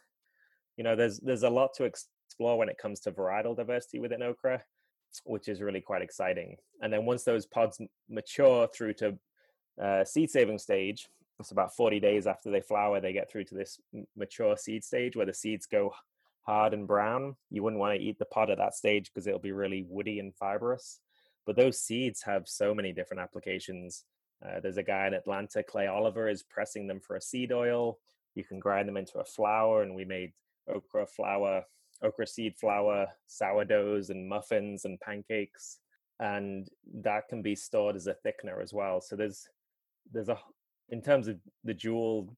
you 0.76 0.84
know, 0.84 0.96
there's 0.96 1.20
there's 1.20 1.44
a 1.44 1.50
lot 1.50 1.74
to 1.76 1.86
explore 1.86 2.58
when 2.58 2.70
it 2.70 2.78
comes 2.78 3.00
to 3.02 3.12
varietal 3.12 3.56
diversity 3.56 4.00
within 4.00 4.22
okra, 4.22 4.64
which 5.26 5.48
is 5.48 5.62
really 5.62 5.82
quite 5.82 6.02
exciting. 6.02 6.58
And 6.82 6.92
then 6.92 7.06
once 7.06 7.24
those 7.24 7.46
pods 7.46 7.80
mature 8.10 8.68
through 8.68 8.94
to 8.96 9.18
uh, 9.82 10.04
seed 10.04 10.30
saving 10.30 10.60
stage, 10.60 11.08
it's 11.40 11.52
about 11.52 11.76
40 11.76 12.00
days 12.00 12.26
after 12.26 12.50
they 12.50 12.62
flower 12.62 13.00
they 13.00 13.14
get 13.14 13.30
through 13.30 13.44
to 13.46 13.56
this 13.56 13.80
mature 14.16 14.58
seed 14.58 14.84
stage 14.84 15.16
where 15.16 15.26
the 15.26 15.34
seeds 15.34 15.68
go 15.68 15.94
hard 16.42 16.74
and 16.74 16.88
brown. 16.88 17.36
You 17.52 17.62
wouldn't 17.62 17.80
want 17.80 17.96
to 17.96 18.04
eat 18.04 18.18
the 18.18 18.26
pod 18.26 18.50
at 18.50 18.58
that 18.58 18.74
stage 18.74 19.12
because 19.14 19.28
it'll 19.28 19.40
be 19.40 19.52
really 19.52 19.86
woody 19.88 20.20
and 20.20 20.34
fibrous. 20.36 21.00
But 21.46 21.56
those 21.56 21.80
seeds 21.80 22.24
have 22.24 22.48
so 22.48 22.74
many 22.74 22.92
different 22.92 23.22
applications. 23.22 24.04
Uh, 24.44 24.60
there's 24.62 24.78
a 24.78 24.84
guy 24.84 25.08
in 25.08 25.14
atlanta 25.14 25.64
clay 25.64 25.88
oliver 25.88 26.30
is 26.30 26.44
pressing 26.44 26.88
them 26.88 27.00
for 27.00 27.16
a 27.16 27.22
seed 27.22 27.52
oil. 27.52 28.00
You 28.36 28.44
can 28.44 28.60
grind 28.60 28.88
them 28.88 28.98
into 28.98 29.20
a 29.20 29.26
flour 29.26 29.82
and 29.82 29.96
we 29.96 30.06
made 30.06 30.34
okra 30.68 31.08
flour 31.08 31.64
okra 32.04 32.28
seed 32.28 32.56
flour 32.56 33.08
sourdoughs 33.28 34.10
and 34.10 34.28
muffins 34.28 34.86
and 34.86 35.00
pancakes. 35.00 35.80
And 36.20 36.68
that 37.02 37.28
can 37.30 37.42
be 37.42 37.56
stored 37.56 37.96
as 37.96 38.08
a 38.08 38.16
thickener 38.26 38.62
as 38.62 38.74
well. 38.74 39.02
So 39.02 39.16
there's 39.16 39.48
there's 40.12 40.30
a 40.30 40.40
in 40.90 41.02
terms 41.02 41.28
of 41.28 41.38
the 41.64 41.74
dual 41.74 42.36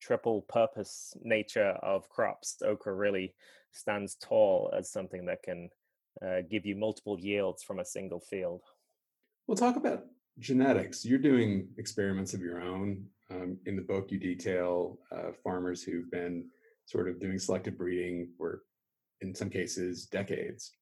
triple 0.00 0.42
purpose 0.42 1.14
nature 1.22 1.76
of 1.82 2.08
crops 2.08 2.56
okra 2.64 2.94
really 2.94 3.34
stands 3.72 4.16
tall 4.16 4.72
as 4.76 4.90
something 4.90 5.26
that 5.26 5.42
can 5.42 5.68
uh, 6.24 6.40
give 6.50 6.66
you 6.66 6.74
multiple 6.74 7.18
yields 7.20 7.62
from 7.62 7.78
a 7.78 7.84
single 7.84 8.20
field. 8.20 8.62
We'll 9.46 9.56
talk 9.56 9.76
about 9.76 10.06
genetics. 10.38 11.04
You're 11.04 11.18
doing 11.18 11.68
experiments 11.76 12.34
of 12.34 12.40
your 12.40 12.60
own 12.60 13.04
um, 13.30 13.58
in 13.66 13.76
the 13.76 13.82
book 13.82 14.10
you 14.10 14.18
detail 14.18 14.98
uh, 15.12 15.32
farmers 15.44 15.82
who've 15.82 16.10
been 16.10 16.46
sort 16.86 17.08
of 17.08 17.20
doing 17.20 17.38
selective 17.38 17.78
breeding 17.78 18.28
for 18.36 18.62
in 19.20 19.34
some 19.34 19.50
cases 19.50 20.06
decades. 20.06 20.72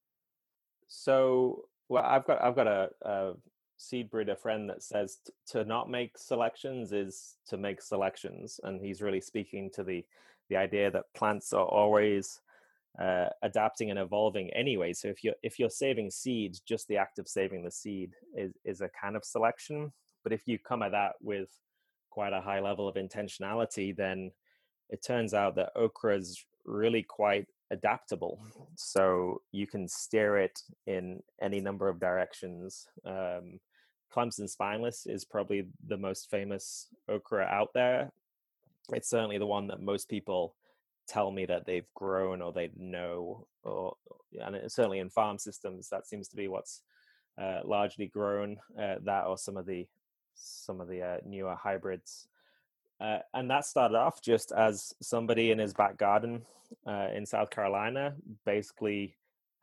So 0.87 1.64
well 1.88 2.04
i've 2.04 2.26
got 2.26 2.42
i've 2.42 2.54
got 2.54 2.66
a, 2.66 2.88
a 3.02 3.33
seed 3.78 4.10
breeder 4.10 4.36
friend 4.36 4.68
that 4.68 4.82
says 4.82 5.18
t- 5.24 5.32
to 5.46 5.64
not 5.64 5.88
make 5.88 6.18
selections 6.18 6.92
is 6.92 7.36
to 7.46 7.56
make 7.56 7.80
selections 7.80 8.60
and 8.64 8.80
he's 8.80 9.00
really 9.00 9.20
speaking 9.20 9.70
to 9.72 9.82
the 9.82 10.04
the 10.50 10.56
idea 10.56 10.90
that 10.90 11.12
plants 11.14 11.52
are 11.52 11.66
always 11.66 12.40
uh, 13.00 13.28
adapting 13.42 13.90
and 13.90 13.98
evolving 13.98 14.50
anyway 14.50 14.92
so 14.92 15.06
if 15.06 15.22
you're 15.22 15.34
if 15.44 15.58
you're 15.58 15.70
saving 15.70 16.10
seeds 16.10 16.60
just 16.60 16.88
the 16.88 16.96
act 16.96 17.20
of 17.20 17.28
saving 17.28 17.62
the 17.62 17.70
seed 17.70 18.12
is 18.36 18.52
is 18.64 18.80
a 18.80 18.90
kind 19.00 19.14
of 19.14 19.24
selection 19.24 19.92
but 20.24 20.32
if 20.32 20.42
you 20.46 20.58
come 20.58 20.82
at 20.82 20.90
that 20.90 21.12
with 21.20 21.48
quite 22.10 22.32
a 22.32 22.40
high 22.40 22.60
level 22.60 22.88
of 22.88 22.96
intentionality 22.96 23.96
then 23.96 24.32
it 24.90 25.04
turns 25.04 25.32
out 25.34 25.54
that 25.54 25.70
okra 25.76 26.16
is 26.16 26.44
really 26.64 27.04
quite 27.04 27.46
adaptable 27.70 28.40
so 28.74 29.40
you 29.52 29.66
can 29.66 29.86
steer 29.86 30.36
it 30.38 30.60
in 30.86 31.22
any 31.40 31.60
number 31.60 31.88
of 31.88 32.00
directions 32.00 32.88
um, 33.04 33.60
Clemson 34.14 34.48
spineless 34.48 35.06
is 35.06 35.24
probably 35.24 35.66
the 35.86 35.96
most 35.96 36.30
famous 36.30 36.88
okra 37.08 37.44
out 37.44 37.72
there. 37.74 38.10
It's 38.92 39.10
certainly 39.10 39.38
the 39.38 39.46
one 39.46 39.66
that 39.68 39.80
most 39.80 40.08
people 40.08 40.54
tell 41.06 41.30
me 41.30 41.46
that 41.46 41.66
they've 41.66 41.92
grown 41.94 42.42
or 42.42 42.52
they 42.52 42.70
know, 42.76 43.46
or 43.62 43.96
and 44.40 44.56
certainly 44.70 44.98
in 44.98 45.10
farm 45.10 45.38
systems 45.38 45.88
that 45.88 46.06
seems 46.06 46.28
to 46.28 46.36
be 46.36 46.48
what's 46.48 46.82
uh, 47.40 47.60
largely 47.64 48.06
grown. 48.06 48.58
Uh, 48.78 48.96
that 49.04 49.26
or 49.26 49.36
some 49.38 49.56
of 49.56 49.66
the 49.66 49.86
some 50.34 50.80
of 50.80 50.88
the 50.88 51.02
uh, 51.02 51.16
newer 51.24 51.54
hybrids. 51.54 52.28
Uh, 53.00 53.18
and 53.34 53.50
that 53.50 53.64
started 53.64 53.96
off 53.96 54.20
just 54.22 54.52
as 54.52 54.92
somebody 55.00 55.50
in 55.50 55.58
his 55.58 55.72
back 55.72 55.96
garden 55.96 56.42
uh, 56.86 57.08
in 57.14 57.24
South 57.24 57.50
Carolina 57.50 58.14
basically 58.44 59.16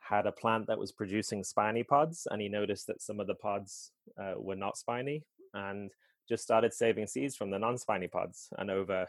had 0.07 0.27
a 0.27 0.31
plant 0.31 0.67
that 0.67 0.77
was 0.77 0.91
producing 0.91 1.43
spiny 1.43 1.83
pods 1.83 2.27
and 2.29 2.41
he 2.41 2.47
noticed 2.47 2.87
that 2.87 3.01
some 3.01 3.19
of 3.19 3.27
the 3.27 3.35
pods 3.35 3.91
uh, 4.21 4.33
were 4.37 4.55
not 4.55 4.77
spiny 4.77 5.23
and 5.53 5.91
just 6.29 6.43
started 6.43 6.73
saving 6.73 7.07
seeds 7.07 7.35
from 7.35 7.49
the 7.49 7.59
non-spiny 7.59 8.07
pods 8.07 8.49
and 8.57 8.69
over 8.69 9.07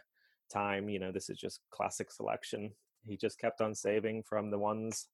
time. 0.52 0.88
You 0.88 0.98
know, 0.98 1.12
this 1.12 1.28
is 1.28 1.38
just 1.38 1.60
classic 1.70 2.10
selection. 2.10 2.70
He 3.06 3.16
just 3.16 3.38
kept 3.38 3.60
on 3.60 3.74
saving 3.74 4.22
from 4.22 4.50
the 4.50 4.58
ones 4.58 5.08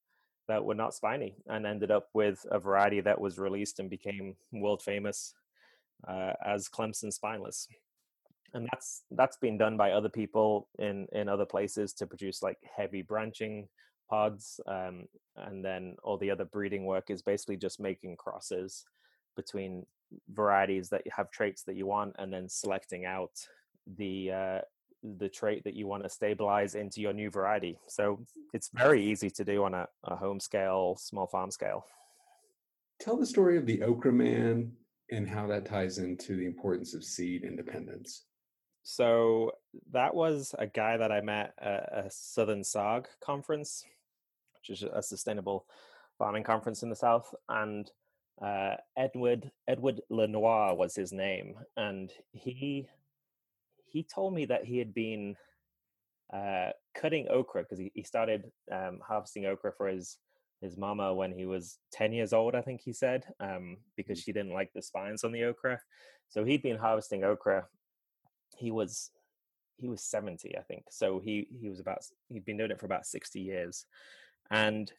that 0.49 0.65
were 0.65 0.75
not 0.75 0.95
spiny 0.95 1.37
and 1.47 1.67
ended 1.67 1.91
up 1.91 2.09
with 2.15 2.45
a 2.51 2.59
variety 2.59 3.01
that 3.01 3.21
was 3.21 3.39
released 3.39 3.81
and 3.81 3.91
became 3.91 4.37
world 4.53 4.83
famous 4.83 5.35
uh, 6.07 6.33
as 6.45 6.69
Clemson 6.69 7.13
spineless. 7.13 7.67
And 8.55 8.69
that's 8.71 9.03
that's 9.11 9.39
been 9.39 9.57
done 9.57 9.77
by 9.77 9.93
other 9.93 10.11
people 10.11 10.69
in 10.79 11.07
in 11.13 11.29
other 11.29 11.47
places 11.47 11.95
to 11.95 12.07
produce 12.07 12.43
like 12.43 12.59
heavy 12.77 13.01
branching 13.01 13.69
pods, 14.13 14.61
um, 14.67 14.97
and 15.37 15.65
then 15.65 15.97
all 16.05 16.19
the 16.19 16.31
other 16.31 16.45
breeding 16.57 16.85
work 16.85 17.07
is 17.09 17.23
basically 17.23 17.57
just 17.67 17.81
making 17.81 18.17
crosses 18.25 18.85
between 19.37 19.87
varieties 20.29 20.91
that 20.91 21.03
have 21.17 21.31
traits 21.31 21.63
that 21.65 21.77
you 21.77 21.87
want, 21.87 22.13
and 22.19 22.29
then 22.33 22.47
selecting 22.49 23.05
out 23.17 23.35
the 23.97 24.15
uh, 24.43 24.61
the 25.19 25.29
trait 25.29 25.65
that 25.65 25.75
you 25.75 25.87
want 25.87 26.03
to 26.03 26.09
stabilize 26.09 26.75
into 26.83 27.01
your 27.01 27.15
new 27.15 27.31
variety. 27.31 27.75
So 27.89 28.05
it's 28.53 28.71
very 28.85 29.03
easy 29.11 29.31
to 29.31 29.45
do 29.45 29.65
on 29.65 29.75
a, 29.75 29.87
a 30.05 30.15
home 30.25 30.41
scale, 30.41 30.97
small 31.11 31.27
farm 31.27 31.51
scale. 31.51 31.81
Tell 33.01 33.17
the 33.17 33.33
story 33.35 33.57
of 33.57 33.67
the 33.67 33.83
Okra 33.83 34.13
Man 34.13 34.73
and 35.11 35.29
how 35.29 35.47
that 35.49 35.67
ties 35.67 35.99
into 35.99 36.37
the 36.37 36.47
importance 36.47 36.95
of 36.95 37.03
seed 37.03 37.43
independence. 37.45 38.27
So 38.85 39.53
that 39.93 40.15
was 40.15 40.55
a 40.59 40.67
guy 40.67 40.97
that 40.97 41.13
I 41.13 41.21
met 41.21 41.55
at 41.61 41.85
a 42.05 42.11
Southern 42.11 42.63
SAWG 42.63 43.07
conference, 43.25 43.85
which 44.63 44.83
is 44.83 44.89
a 44.93 45.03
sustainable 45.03 45.67
farming 46.19 46.45
conference 46.45 46.83
in 46.83 46.91
the 46.91 46.97
South. 46.97 47.35
And 47.49 47.91
uh, 48.41 48.77
Edward 48.97 49.51
Edward 49.69 50.01
Lenoir 50.11 50.75
was 50.75 50.95
his 50.95 51.13
name, 51.13 51.55
and 51.77 52.11
he 52.33 52.89
he 53.85 54.03
told 54.03 54.35
me 54.35 54.47
that 54.47 54.65
he 54.65 54.79
had 54.79 54.95
been 54.95 55.37
uh, 56.33 56.71
cutting 56.95 57.29
okra 57.29 57.63
because 57.63 57.79
he, 57.79 57.93
he 57.95 58.03
started 58.03 58.51
um, 58.71 59.01
harvesting 59.07 59.47
okra 59.47 59.73
for 59.77 59.87
his 59.89 60.19
his 60.63 60.79
mama 60.79 61.13
when 61.13 61.33
he 61.33 61.45
was 61.45 61.79
10 61.93 62.13
years 62.13 62.33
old 62.33 62.55
i 62.55 62.63
think 62.63 62.81
he 62.81 62.93
said 62.93 63.25
um, 63.41 63.77
because 63.97 64.19
mm. 64.19 64.25
she 64.25 64.33
didn't 64.33 64.55
like 64.55 64.71
the 64.73 64.81
spines 64.81 65.25
on 65.25 65.33
the 65.33 65.45
okra 65.45 65.79
so 66.29 66.45
he'd 66.45 66.63
been 66.63 66.79
harvesting 66.79 67.23
okra 67.23 67.67
he 68.57 68.71
was 68.71 69.11
he 69.77 69.89
was 69.89 70.03
70 70.03 70.57
i 70.57 70.63
think 70.63 70.85
so 70.91 71.21
he 71.23 71.49
he 71.61 71.69
was 71.69 71.81
about 71.81 71.99
he'd 72.31 72.47
been 72.47 72.57
doing 72.57 72.71
it 72.71 72.81
for 72.81 72.87
about 72.87 73.05
60 73.05 73.41
years 73.41 73.85
and 74.53 74.93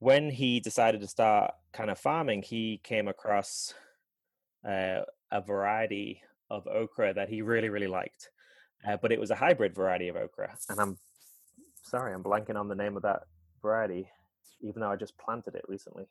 when 0.00 0.28
he 0.30 0.58
decided 0.58 1.00
to 1.00 1.06
start 1.06 1.52
kind 1.72 1.90
of 1.90 1.98
farming 1.98 2.42
he 2.42 2.80
came 2.82 3.06
across 3.06 3.72
uh, 4.68 5.00
a 5.30 5.40
variety 5.40 6.20
of 6.50 6.66
okra 6.66 7.14
that 7.14 7.28
he 7.28 7.42
really 7.42 7.68
really 7.68 7.86
liked 7.86 8.30
uh, 8.86 8.96
but 9.00 9.12
it 9.12 9.20
was 9.20 9.30
a 9.30 9.34
hybrid 9.34 9.74
variety 9.74 10.08
of 10.08 10.16
okra. 10.16 10.56
And 10.68 10.80
I'm 10.80 10.98
sorry, 11.82 12.12
I'm 12.12 12.22
blanking 12.22 12.56
on 12.56 12.68
the 12.68 12.74
name 12.74 12.96
of 12.96 13.02
that 13.02 13.22
variety, 13.62 14.08
even 14.60 14.80
though 14.80 14.90
I 14.90 14.96
just 14.96 15.16
planted 15.18 15.54
it 15.54 15.64
recently. 15.68 16.06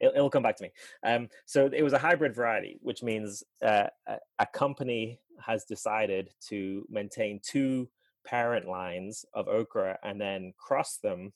it, 0.00 0.14
will 0.14 0.30
come 0.30 0.42
back 0.42 0.56
to 0.56 0.64
me. 0.64 0.70
Um, 1.04 1.28
so 1.44 1.68
it 1.72 1.82
was 1.82 1.92
a 1.92 1.98
hybrid 1.98 2.34
variety, 2.34 2.78
which 2.80 3.02
means 3.02 3.42
uh, 3.62 3.88
a, 4.06 4.16
a 4.38 4.46
company 4.46 5.20
has 5.40 5.64
decided 5.64 6.30
to 6.48 6.86
maintain 6.88 7.40
two 7.42 7.88
parent 8.24 8.66
lines 8.66 9.24
of 9.34 9.46
okra 9.46 9.98
and 10.02 10.20
then 10.20 10.52
cross 10.56 10.96
them 11.02 11.32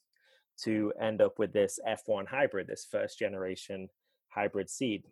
to 0.65 0.93
end 1.01 1.21
up 1.21 1.39
with 1.39 1.53
this 1.53 1.79
F1 1.87 2.27
hybrid, 2.27 2.67
this 2.67 2.87
first 2.91 3.19
generation 3.19 3.89
hybrid 4.29 4.71
seed. 4.71 5.05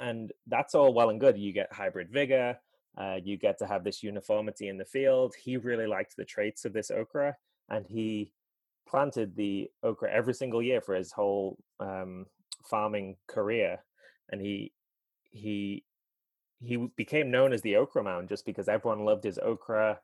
And 0.00 0.32
that's 0.46 0.74
all 0.74 0.94
well 0.94 1.10
and 1.10 1.20
good. 1.20 1.38
You 1.38 1.52
get 1.52 1.72
hybrid 1.72 2.10
vigor, 2.10 2.58
uh, 2.96 3.16
you 3.22 3.36
get 3.36 3.58
to 3.58 3.66
have 3.66 3.84
this 3.84 4.02
uniformity 4.02 4.68
in 4.68 4.78
the 4.78 4.84
field. 4.84 5.34
He 5.34 5.56
really 5.56 5.86
liked 5.86 6.16
the 6.16 6.24
traits 6.24 6.64
of 6.64 6.72
this 6.72 6.90
okra, 6.90 7.36
and 7.68 7.84
he 7.86 8.32
planted 8.88 9.34
the 9.34 9.70
okra 9.82 10.12
every 10.12 10.34
single 10.34 10.62
year 10.62 10.80
for 10.80 10.94
his 10.94 11.10
whole 11.10 11.58
um, 11.80 12.26
farming 12.64 13.16
career. 13.26 13.82
And 14.30 14.40
he 14.40 14.72
he 15.30 15.84
he 16.60 16.76
became 16.96 17.30
known 17.30 17.52
as 17.52 17.62
the 17.62 17.76
okra 17.76 18.04
man 18.04 18.28
just 18.28 18.46
because 18.46 18.68
everyone 18.68 19.04
loved 19.04 19.24
his 19.24 19.38
okra. 19.38 20.00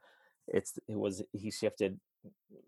It's 0.49 0.79
it 0.89 0.99
was 0.99 1.23
he 1.33 1.51
shifted 1.51 2.01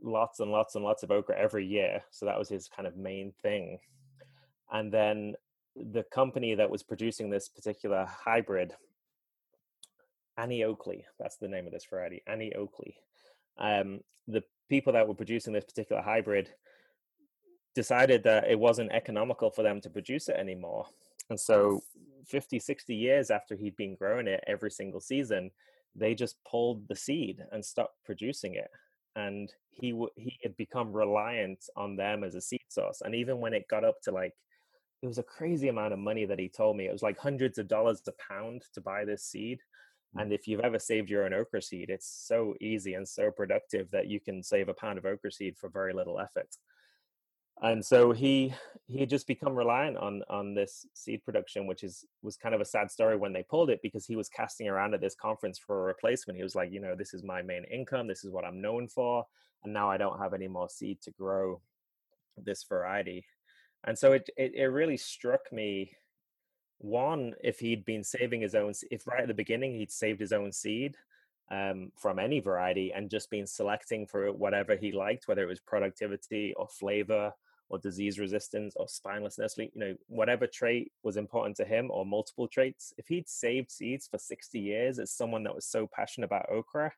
lots 0.03 0.41
and 0.41 0.51
lots 0.51 0.75
and 0.75 0.85
lots 0.85 1.03
of 1.03 1.11
okra 1.11 1.37
every 1.39 1.67
year, 1.67 2.03
so 2.11 2.27
that 2.27 2.39
was 2.39 2.49
his 2.49 2.69
kind 2.69 2.87
of 2.87 2.97
main 2.97 3.33
thing. 3.43 3.79
And 4.71 4.93
then 4.93 5.35
the 5.77 6.05
company 6.05 6.55
that 6.55 6.71
was 6.71 6.83
producing 6.83 7.31
this 7.31 7.49
particular 7.49 8.07
hybrid 8.07 8.75
Annie 10.37 10.65
Oakley. 10.65 11.05
That's 11.19 11.37
the 11.37 11.49
name 11.49 11.67
of 11.67 11.73
this 11.73 11.85
variety, 11.85 12.23
Annie 12.27 12.55
Oakley. 12.55 12.97
Um, 13.59 14.01
the 14.27 14.43
people 14.69 14.93
that 14.95 15.07
were 15.07 15.15
producing 15.15 15.53
this 15.53 15.65
particular 15.65 16.03
hybrid 16.03 16.49
decided 17.75 18.25
that 18.25 18.51
it 18.51 18.59
wasn't 18.59 18.93
economical 18.93 19.51
for 19.51 19.63
them 19.63 19.81
to 19.83 19.91
produce 19.91 20.29
it 20.29 20.37
anymore. 20.37 20.87
And 21.31 21.39
so 21.39 21.83
50, 22.27 22.59
60 22.59 22.95
years 22.95 23.31
after 23.31 23.57
he'd 23.57 23.77
been 23.77 23.95
growing 23.95 24.27
it 24.27 24.45
every 24.47 24.71
single 24.71 25.01
season, 25.01 25.51
they 25.95 26.15
just 26.15 26.37
pulled 26.45 26.89
the 26.89 26.97
seed 26.97 27.45
and 27.53 27.65
stopped 27.65 27.97
producing 28.05 28.55
it. 28.55 28.71
And 29.17 29.53
he 29.71 29.91
w- 29.91 30.11
he 30.17 30.39
had 30.43 30.57
become 30.57 30.93
reliant 30.93 31.65
on 31.77 31.97
them 31.97 32.25
as 32.25 32.35
a 32.35 32.41
seed 32.41 32.65
source. 32.69 33.03
And 33.03 33.15
even 33.15 33.41
when 33.41 33.53
it 33.53 33.69
got 33.69 33.85
up 33.85 34.01
to 34.05 34.11
like, 34.11 34.35
it 35.03 35.07
was 35.07 35.19
a 35.19 35.23
crazy 35.23 35.69
amount 35.69 35.93
of 35.93 35.99
money 35.99 36.25
that 36.25 36.39
he 36.39 36.49
told 36.49 36.77
me. 36.77 36.87
It 36.87 36.93
was 36.93 37.03
like 37.03 37.19
hundreds 37.19 37.59
of 37.59 37.69
dollars 37.69 38.03
a 38.07 38.13
pound 38.33 38.63
to 38.75 38.81
buy 38.81 39.05
this 39.05 39.25
seed. 39.25 39.59
Mm. 40.17 40.23
And 40.23 40.33
if 40.33 40.47
you've 40.47 40.61
ever 40.61 40.79
saved 40.79 41.11
your 41.11 41.25
own 41.25 41.35
okra 41.35 41.61
seed, 41.61 41.91
it's 41.91 42.07
so 42.27 42.55
easy 42.61 42.95
and 42.95 43.07
so 43.07 43.31
productive 43.31 43.91
that 43.91 44.07
you 44.07 44.21
can 44.21 44.43
save 44.43 44.69
a 44.69 44.75
pound 44.75 44.99
of 44.99 45.05
okra 45.05 45.33
seed 45.33 45.57
for 45.59 45.69
very 45.69 45.93
little 45.93 46.19
effort. 46.19 46.49
And 47.61 47.85
so 47.85 48.13
he 48.13 48.55
he 48.87 48.99
had 48.99 49.11
just 49.11 49.27
become 49.27 49.55
reliant 49.55 49.97
on 49.97 50.23
on 50.29 50.55
this 50.55 50.87
seed 50.95 51.25
production, 51.25 51.67
which 51.67 51.85
is 51.85 52.05
was 52.23 52.37
kind 52.37 52.55
of 52.55 52.61
a 52.61 52.65
sad 52.65 52.91
story 52.91 53.17
when 53.17 53.33
they 53.33 53.43
pulled 53.43 53.71
it 53.71 53.81
because 53.83 54.07
he 54.07 54.17
was 54.17 54.29
casting 54.29 54.69
around 54.69 54.95
at 54.95 55.01
this 55.01 55.15
conference 55.15 55.59
for 55.59 55.81
a 55.81 55.85
replacement. 55.85 56.37
He 56.37 56.43
was 56.43 56.55
like, 56.55 56.73
you 56.73 56.81
know, 56.81 56.95
this 56.97 57.15
is 57.15 57.23
my 57.23 57.43
main 57.43 57.65
income, 57.65 58.07
this 58.09 58.25
is 58.25 58.31
what 58.31 58.45
I'm 58.45 58.61
known 58.61 58.89
for, 58.89 59.27
and 59.65 59.73
now 59.73 59.91
I 59.91 59.97
don't 59.97 60.19
have 60.19 60.35
any 60.35 60.49
more 60.49 60.69
seed 60.69 61.01
to 61.03 61.11
grow 61.13 61.61
this 62.37 62.65
variety. 62.65 63.27
And 63.85 63.99
so 63.99 64.13
it 64.13 64.29
it, 64.37 64.55
it 64.55 64.67
really 64.67 64.97
struck 64.97 65.53
me 65.53 65.97
one, 66.79 67.35
if 67.45 67.61
he'd 67.61 67.85
been 67.85 68.03
saving 68.03 68.41
his 68.41 68.57
own, 68.57 68.73
if 68.91 69.07
right 69.07 69.21
at 69.21 69.29
the 69.29 69.35
beginning 69.35 69.75
he'd 69.75 69.93
saved 69.93 70.21
his 70.21 70.33
own 70.33 70.51
seed 70.51 70.97
um, 71.51 71.93
from 71.97 72.19
any 72.19 72.41
variety 72.41 72.93
and 72.93 73.11
just 73.11 73.31
been 73.31 73.47
selecting 73.47 74.07
for 74.07 74.33
whatever 74.33 74.77
he 74.77 74.93
liked, 74.93 75.29
whether 75.29 75.43
it 75.43 75.49
was 75.49 75.61
productivity 75.61 76.55
or 76.57 76.69
flavor 76.69 77.33
or 77.69 77.79
disease 77.79 78.19
resistance 78.19 78.75
or 78.77 78.87
spinelessness, 78.87 79.57
you 79.57 79.71
know, 79.75 79.95
whatever 80.07 80.47
trait 80.47 80.93
was 81.03 81.17
important 81.17 81.57
to 81.57 81.65
him 81.65 81.91
or 81.91 82.05
multiple 82.05 82.49
traits. 82.49 82.93
If 82.99 83.09
he'd 83.09 83.29
saved 83.29 83.71
seeds 83.71 84.07
for 84.07 84.19
60 84.19 84.59
years 84.59 84.99
as 84.99 85.11
someone 85.11 85.43
that 85.45 85.55
was 85.55 85.67
so 85.67 85.89
passionate 85.93 86.27
about 86.27 86.51
okra, 86.51 86.93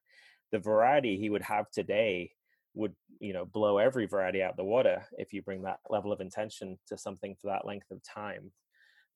the 0.52 0.58
variety 0.58 1.16
he 1.16 1.30
would 1.30 1.42
have 1.42 1.70
today 1.70 2.32
would, 2.74 2.94
you 3.20 3.32
know, 3.32 3.44
blow 3.44 3.78
every 3.78 4.06
variety 4.06 4.42
out 4.42 4.56
the 4.56 4.64
water 4.64 5.04
if 5.16 5.32
you 5.32 5.42
bring 5.42 5.62
that 5.62 5.78
level 5.88 6.12
of 6.12 6.20
intention 6.20 6.78
to 6.88 6.98
something 6.98 7.36
for 7.40 7.48
that 7.48 7.66
length 7.66 7.90
of 7.90 8.02
time 8.02 8.50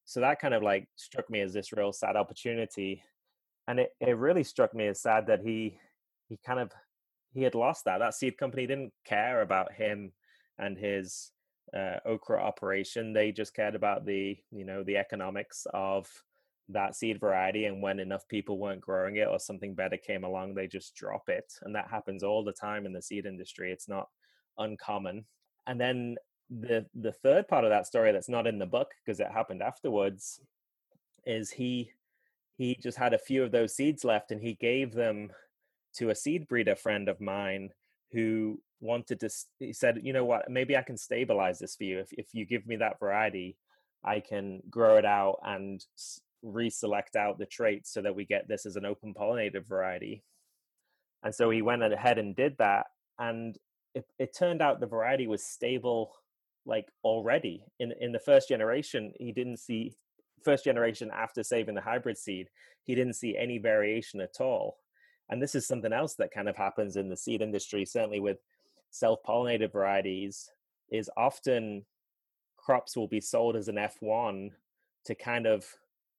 so 0.08 0.20
that 0.20 0.40
kind 0.40 0.54
of 0.54 0.62
like 0.62 0.88
struck 0.96 1.28
me 1.28 1.42
as 1.42 1.52
this 1.52 1.70
real 1.70 1.92
sad 1.92 2.16
opportunity 2.16 3.02
and 3.68 3.78
it, 3.78 3.94
it 4.00 4.16
really 4.16 4.42
struck 4.42 4.74
me 4.74 4.88
as 4.88 5.00
sad 5.00 5.26
that 5.28 5.42
he 5.42 5.78
he 6.28 6.38
kind 6.44 6.58
of 6.58 6.72
he 7.34 7.42
had 7.42 7.54
lost 7.54 7.84
that. 7.84 7.98
That 7.98 8.14
seed 8.14 8.38
company 8.38 8.66
didn't 8.66 8.92
care 9.04 9.42
about 9.42 9.72
him 9.72 10.12
and 10.58 10.76
his 10.76 11.30
uh, 11.76 11.98
okra 12.06 12.42
operation. 12.42 13.12
They 13.12 13.30
just 13.30 13.54
cared 13.54 13.74
about 13.74 14.06
the 14.06 14.36
you 14.50 14.64
know 14.64 14.82
the 14.82 14.96
economics 14.96 15.66
of 15.74 16.08
that 16.70 16.96
seed 16.96 17.20
variety 17.20 17.66
and 17.66 17.82
when 17.82 17.98
enough 17.98 18.26
people 18.28 18.58
weren't 18.58 18.80
growing 18.80 19.16
it 19.16 19.28
or 19.28 19.38
something 19.38 19.74
better 19.74 19.96
came 19.96 20.22
along 20.22 20.54
they 20.54 20.66
just 20.66 20.94
drop 20.94 21.28
it. 21.28 21.52
And 21.62 21.74
that 21.74 21.88
happens 21.88 22.22
all 22.22 22.42
the 22.42 22.52
time 22.52 22.86
in 22.86 22.92
the 22.92 23.02
seed 23.02 23.26
industry. 23.26 23.70
It's 23.70 23.88
not 23.88 24.08
uncommon. 24.56 25.26
And 25.66 25.78
then 25.78 26.16
the 26.50 26.86
the 26.94 27.12
third 27.12 27.46
part 27.46 27.64
of 27.64 27.70
that 27.70 27.86
story 27.86 28.12
that's 28.12 28.30
not 28.30 28.46
in 28.46 28.58
the 28.58 28.66
book 28.66 28.92
because 29.04 29.20
it 29.20 29.30
happened 29.30 29.62
afterwards 29.62 30.40
is 31.26 31.50
he 31.50 31.92
he 32.58 32.76
just 32.82 32.98
had 32.98 33.14
a 33.14 33.18
few 33.18 33.44
of 33.44 33.52
those 33.52 33.74
seeds 33.74 34.04
left 34.04 34.32
and 34.32 34.42
he 34.42 34.54
gave 34.54 34.92
them 34.92 35.30
to 35.94 36.10
a 36.10 36.14
seed 36.14 36.46
breeder 36.48 36.76
friend 36.76 37.08
of 37.08 37.20
mine 37.20 37.70
who 38.12 38.60
wanted 38.80 39.20
to 39.20 39.30
he 39.60 39.72
said 39.72 40.00
you 40.02 40.12
know 40.12 40.24
what? 40.24 40.50
Maybe 40.50 40.76
i 40.76 40.82
can 40.82 40.98
stabilize 40.98 41.58
this 41.58 41.76
for 41.76 41.84
you. 41.84 42.00
If, 42.00 42.08
if 42.12 42.26
you 42.32 42.44
give 42.44 42.66
me 42.66 42.76
that 42.76 43.00
variety 43.00 43.56
i 44.04 44.20
can 44.20 44.60
grow 44.70 44.96
it 44.96 45.04
out 45.04 45.38
and 45.44 45.84
reselect 46.44 47.16
out 47.16 47.38
the 47.38 47.46
traits 47.46 47.92
so 47.92 48.02
that 48.02 48.14
we 48.14 48.24
get 48.24 48.46
this 48.46 48.66
as 48.66 48.76
an 48.76 48.84
open 48.84 49.14
pollinated 49.14 49.66
variety. 49.66 50.22
And 51.24 51.34
so 51.34 51.50
he 51.50 51.62
went 51.62 51.82
ahead 51.82 52.18
and 52.18 52.36
did 52.36 52.56
that 52.58 52.86
and 53.18 53.56
it, 53.94 54.04
it 54.18 54.36
turned 54.36 54.62
out 54.62 54.80
the 54.80 54.86
variety 54.86 55.26
was 55.26 55.42
stable 55.42 56.12
like 56.66 56.88
already. 57.04 57.64
In 57.78 57.92
in 58.00 58.10
the 58.10 58.18
first 58.18 58.48
generation 58.48 59.12
he 59.18 59.30
didn't 59.30 59.58
see 59.58 59.94
first 60.42 60.64
generation 60.64 61.10
after 61.14 61.42
saving 61.42 61.74
the 61.74 61.80
hybrid 61.80 62.16
seed 62.16 62.48
he 62.84 62.94
didn't 62.94 63.14
see 63.14 63.36
any 63.36 63.58
variation 63.58 64.20
at 64.20 64.40
all 64.40 64.78
and 65.30 65.42
this 65.42 65.54
is 65.54 65.66
something 65.66 65.92
else 65.92 66.14
that 66.14 66.30
kind 66.30 66.48
of 66.48 66.56
happens 66.56 66.96
in 66.96 67.08
the 67.08 67.16
seed 67.16 67.42
industry, 67.42 67.84
certainly 67.84 68.20
with 68.20 68.38
self-pollinated 68.90 69.72
varieties, 69.72 70.50
is 70.90 71.10
often 71.16 71.84
crops 72.56 72.96
will 72.96 73.08
be 73.08 73.20
sold 73.20 73.56
as 73.56 73.68
an 73.68 73.76
F1 73.76 74.50
to 75.04 75.14
kind 75.14 75.46
of 75.46 75.66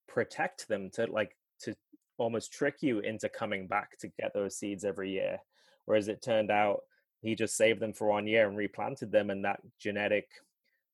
protect 0.07 0.67
them 0.67 0.89
to 0.91 1.05
like 1.07 1.35
to 1.61 1.75
almost 2.17 2.53
trick 2.53 2.77
you 2.81 2.99
into 2.99 3.29
coming 3.29 3.67
back 3.67 3.97
to 3.99 4.07
get 4.19 4.33
those 4.33 4.55
seeds 4.55 4.85
every 4.85 5.11
year. 5.11 5.39
Whereas 5.85 6.07
it 6.07 6.21
turned 6.21 6.51
out 6.51 6.81
he 7.21 7.35
just 7.35 7.57
saved 7.57 7.79
them 7.79 7.93
for 7.93 8.07
one 8.07 8.27
year 8.27 8.47
and 8.47 8.55
replanted 8.55 9.11
them, 9.11 9.31
and 9.31 9.43
that 9.43 9.59
genetic 9.79 10.29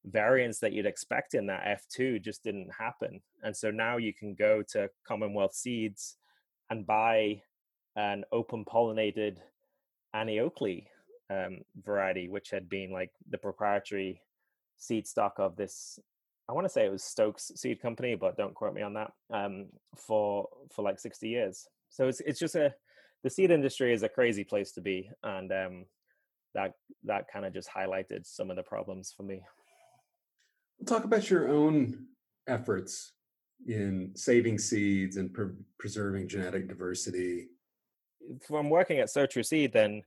variance 0.06 0.60
that 0.60 0.74
you'd 0.74 0.86
expect 0.86 1.34
in 1.34 1.48
that 1.48 1.80
F2 1.80 2.22
just 2.22 2.44
didn't 2.44 2.70
happen. 2.78 3.22
And 3.44 3.56
so 3.56 3.72
now 3.72 3.98
you 3.98 4.13
can 4.13 4.36
go 4.36 4.63
to 4.70 4.89
Commonwealth 5.08 5.54
Seeds 5.54 6.18
and 6.70 6.86
buy 6.86 7.41
an 7.96 8.24
open 8.32 8.65
pollinated 8.65 9.38
Annie 10.13 10.39
Oakley 10.39 10.88
um, 11.30 11.62
variety, 11.84 12.30
which 12.30 12.50
had 12.52 12.70
been 12.70 12.91
like 12.91 13.12
the 13.30 13.38
proprietary 13.38 14.22
seed 14.78 15.08
stock 15.08 15.36
of 15.38 15.56
this. 15.56 16.00
I 16.48 16.54
want 16.54 16.65
to 16.65 16.70
say 16.70 16.86
it 16.86 16.91
was 16.91 17.04
Stokes 17.04 17.52
Seed 17.56 17.82
Company, 17.82 18.15
but 18.15 18.38
don't 18.38 18.54
quote 18.54 18.74
me 18.74 18.82
on 18.82 18.94
that. 18.94 19.12
Um, 19.32 19.68
for 19.98 20.48
for 20.72 20.84
like 20.84 21.00
sixty 21.00 21.30
years, 21.30 21.68
so 21.89 22.08
it's 22.08 22.20
it's 22.22 22.39
just 22.39 22.56
a 22.56 22.74
the 23.24 23.30
seed 23.30 23.50
industry 23.50 23.94
is 23.94 24.04
a 24.04 24.10
crazy 24.10 24.44
place 24.44 24.72
to 24.74 24.82
be, 24.82 25.10
and 25.24 25.52
um, 25.52 25.86
that 26.54 26.74
that 27.04 27.28
kind 27.32 27.46
of 27.46 27.54
just 27.54 27.70
highlighted 27.70 28.26
some 28.26 28.52
of 28.52 28.56
the 28.56 28.63
problems 28.63 29.13
for 29.15 29.24
me. 29.24 29.41
Talk 30.85 31.03
about 31.03 31.29
your 31.29 31.49
own 31.49 32.05
efforts 32.47 33.13
in 33.67 34.11
saving 34.15 34.59
seeds 34.59 35.17
and 35.17 35.33
pre- 35.33 35.55
preserving 35.79 36.27
genetic 36.27 36.67
diversity. 36.67 37.47
From 38.47 38.69
working 38.69 38.99
at 38.99 39.09
Sow 39.09 39.25
True 39.25 39.43
Seed, 39.43 39.73
then 39.73 40.03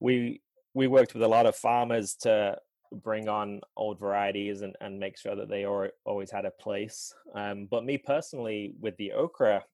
we 0.00 0.40
we 0.74 0.86
worked 0.86 1.14
with 1.14 1.22
a 1.22 1.28
lot 1.28 1.46
of 1.46 1.56
farmers 1.56 2.14
to 2.14 2.56
bring 2.92 3.28
on 3.28 3.60
old 3.76 3.98
varieties 3.98 4.62
and, 4.62 4.74
and 4.80 4.98
make 4.98 5.18
sure 5.18 5.36
that 5.36 5.48
they 5.48 5.64
are, 5.64 5.90
always 6.04 6.30
had 6.30 6.44
a 6.44 6.50
place. 6.50 7.12
Um, 7.34 7.66
but 7.70 7.84
me 7.84 7.98
personally, 7.98 8.74
with 8.80 8.96
the 8.96 9.12
okra, 9.12 9.64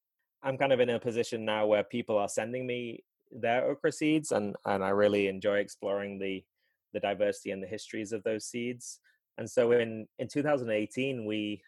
I'm 0.42 0.58
kind 0.58 0.72
of 0.72 0.80
in 0.80 0.90
a 0.90 0.98
position 0.98 1.44
now 1.44 1.66
where 1.66 1.84
people 1.84 2.18
are 2.18 2.28
sending 2.28 2.66
me 2.66 3.04
their 3.30 3.64
okra 3.64 3.92
seeds, 3.92 4.32
and 4.32 4.56
and 4.64 4.84
I 4.84 4.90
really 4.90 5.28
enjoy 5.28 5.58
exploring 5.58 6.18
the 6.18 6.44
the 6.92 7.00
diversity 7.00 7.50
and 7.50 7.62
the 7.62 7.66
histories 7.66 8.12
of 8.12 8.22
those 8.22 8.46
seeds. 8.46 9.00
And 9.38 9.50
so 9.50 9.72
in 9.72 10.06
in 10.18 10.28
2018, 10.28 11.24
we 11.24 11.62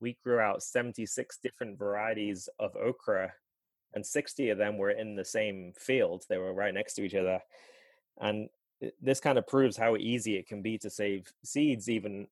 we 0.00 0.16
grew 0.22 0.38
out 0.38 0.62
76 0.62 1.38
different 1.42 1.78
varieties 1.78 2.48
of 2.58 2.76
okra, 2.76 3.32
and 3.94 4.06
60 4.06 4.50
of 4.50 4.58
them 4.58 4.78
were 4.78 4.90
in 4.90 5.16
the 5.16 5.24
same 5.24 5.72
field. 5.76 6.24
They 6.28 6.38
were 6.38 6.54
right 6.54 6.74
next 6.74 6.94
to 6.94 7.02
each 7.02 7.14
other, 7.14 7.40
and 8.20 8.48
this 9.02 9.20
kind 9.20 9.38
of 9.38 9.46
proves 9.46 9.76
how 9.76 9.96
easy 9.96 10.36
it 10.36 10.46
can 10.46 10.62
be 10.62 10.78
to 10.78 10.90
save 10.90 11.32
seeds, 11.42 11.88
even 11.88 12.28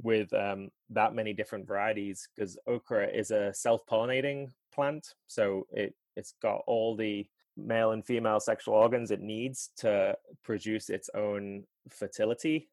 with 0.00 0.32
um, 0.32 0.70
that 0.90 1.14
many 1.14 1.32
different 1.32 1.66
varieties. 1.66 2.28
Because 2.34 2.58
okra 2.66 3.08
is 3.08 3.30
a 3.30 3.52
self-pollinating 3.52 4.52
plant, 4.72 5.14
so 5.26 5.66
it 5.70 5.94
it's 6.16 6.34
got 6.40 6.62
all 6.66 6.96
the 6.96 7.26
male 7.56 7.92
and 7.92 8.04
female 8.04 8.40
sexual 8.40 8.74
organs 8.74 9.10
it 9.10 9.20
needs 9.20 9.70
to 9.78 10.16
produce 10.42 10.90
its 10.90 11.08
own 11.14 11.64
fertility. 11.88 12.68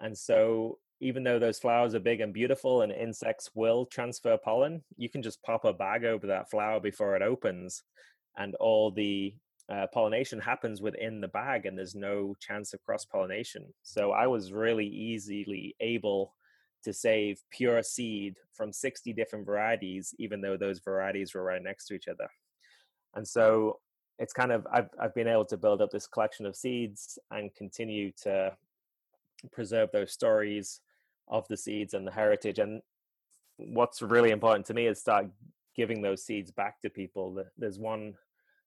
And 0.00 0.16
so, 0.16 0.78
even 1.00 1.22
though 1.22 1.38
those 1.38 1.58
flowers 1.58 1.94
are 1.94 2.00
big 2.00 2.20
and 2.20 2.34
beautiful 2.34 2.82
and 2.82 2.90
insects 2.90 3.50
will 3.54 3.86
transfer 3.86 4.36
pollen, 4.36 4.82
you 4.96 5.08
can 5.08 5.22
just 5.22 5.42
pop 5.42 5.64
a 5.64 5.72
bag 5.72 6.04
over 6.04 6.26
that 6.26 6.50
flower 6.50 6.80
before 6.80 7.14
it 7.16 7.22
opens, 7.22 7.82
and 8.36 8.54
all 8.56 8.90
the 8.90 9.34
uh, 9.70 9.86
pollination 9.92 10.40
happens 10.40 10.80
within 10.80 11.20
the 11.20 11.28
bag, 11.28 11.66
and 11.66 11.76
there's 11.76 11.94
no 11.94 12.34
chance 12.40 12.72
of 12.72 12.82
cross 12.84 13.04
pollination. 13.04 13.66
So, 13.82 14.12
I 14.12 14.26
was 14.26 14.52
really 14.52 14.86
easily 14.86 15.76
able 15.80 16.34
to 16.84 16.92
save 16.92 17.40
pure 17.50 17.82
seed 17.82 18.36
from 18.52 18.72
60 18.72 19.12
different 19.12 19.46
varieties, 19.46 20.14
even 20.18 20.40
though 20.40 20.56
those 20.56 20.78
varieties 20.78 21.34
were 21.34 21.42
right 21.42 21.62
next 21.62 21.86
to 21.86 21.94
each 21.94 22.08
other. 22.08 22.28
And 23.14 23.26
so 23.26 23.80
it's 24.18 24.32
kind 24.32 24.52
of 24.52 24.66
I've 24.72 24.88
I've 25.00 25.14
been 25.14 25.28
able 25.28 25.44
to 25.46 25.56
build 25.56 25.82
up 25.82 25.90
this 25.90 26.06
collection 26.06 26.46
of 26.46 26.56
seeds 26.56 27.18
and 27.30 27.54
continue 27.54 28.12
to 28.22 28.56
preserve 29.52 29.90
those 29.92 30.12
stories 30.12 30.80
of 31.28 31.46
the 31.48 31.56
seeds 31.56 31.94
and 31.94 32.06
the 32.06 32.12
heritage. 32.12 32.58
And 32.58 32.82
what's 33.56 34.02
really 34.02 34.30
important 34.30 34.66
to 34.66 34.74
me 34.74 34.86
is 34.86 35.00
start 35.00 35.26
giving 35.76 36.02
those 36.02 36.24
seeds 36.24 36.50
back 36.50 36.80
to 36.82 36.90
people. 36.90 37.42
There's 37.56 37.78
one 37.78 38.14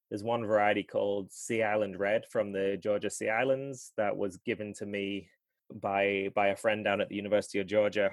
there's 0.10 0.24
one 0.24 0.46
variety 0.46 0.84
called 0.84 1.32
Sea 1.32 1.64
Island 1.64 1.98
Red 1.98 2.26
from 2.30 2.52
the 2.52 2.78
Georgia 2.84 3.10
Sea 3.10 3.30
Islands 3.30 3.94
that 3.96 4.16
was 4.16 4.36
given 4.38 4.74
to 4.74 4.86
me 4.86 5.30
by 5.74 6.30
by 6.36 6.48
a 6.48 6.56
friend 6.56 6.84
down 6.84 7.00
at 7.00 7.08
the 7.08 7.16
University 7.16 7.60
of 7.60 7.68
Georgia 7.68 8.12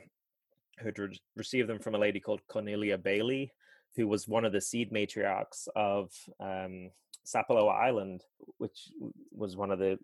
who'd 0.81 0.99
re- 0.99 1.21
received 1.37 1.69
them 1.69 1.79
from 1.79 1.95
a 1.95 1.99
lady 1.99 2.21
called 2.21 2.47
Cornelia 2.49 2.97
Bailey, 2.97 3.53
who 3.97 4.07
was 4.07 4.29
one 4.29 4.45
of 4.45 4.53
the 4.53 4.61
seed 4.61 4.93
matriarchs 4.93 5.69
of 5.75 6.13
um, 6.41 6.91
Island, 7.35 8.23
which 8.59 8.91
was 9.33 9.57
one 9.57 9.71
of 9.71 9.79
the 9.79 9.99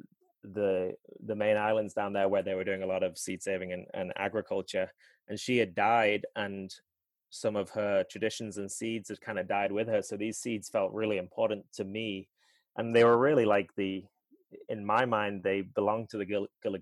the 0.53 0.95
the 1.25 1.35
main 1.35 1.57
islands 1.57 1.95
down 1.95 2.13
there 2.13 2.29
where 2.29 2.43
they 2.43 2.55
were 2.55 2.65
doing 2.65 2.83
a 2.83 2.87
lot 2.87 3.03
of 3.03 3.19
seed 3.19 3.43
saving 3.43 3.73
and, 3.73 3.87
and 3.95 4.13
agriculture. 4.17 4.91
And 5.29 5.41
she 5.41 5.59
had 5.59 5.75
died, 5.75 6.27
and 6.37 6.75
some 7.31 7.57
of 7.57 7.71
her 7.71 8.05
traditions 8.11 8.59
and 8.59 8.71
seeds 8.71 9.09
had 9.09 9.21
kind 9.21 9.39
of 9.39 9.49
died 9.49 9.73
with 9.73 9.89
her. 9.89 10.03
So 10.03 10.17
these 10.17 10.39
seeds 10.39 10.69
felt 10.69 10.93
really 10.93 11.19
important 11.19 11.65
to 11.75 11.85
me, 11.85 12.29
and 12.77 12.95
they 12.95 13.05
were 13.05 13.19
really 13.19 13.45
like 13.45 13.71
the, 13.77 14.05
in 14.69 14.85
my 14.85 15.05
mind, 15.05 15.43
they 15.43 15.63
belonged 15.63 16.11
to 16.11 16.19
the 16.19 16.27
Gullah 16.27 16.79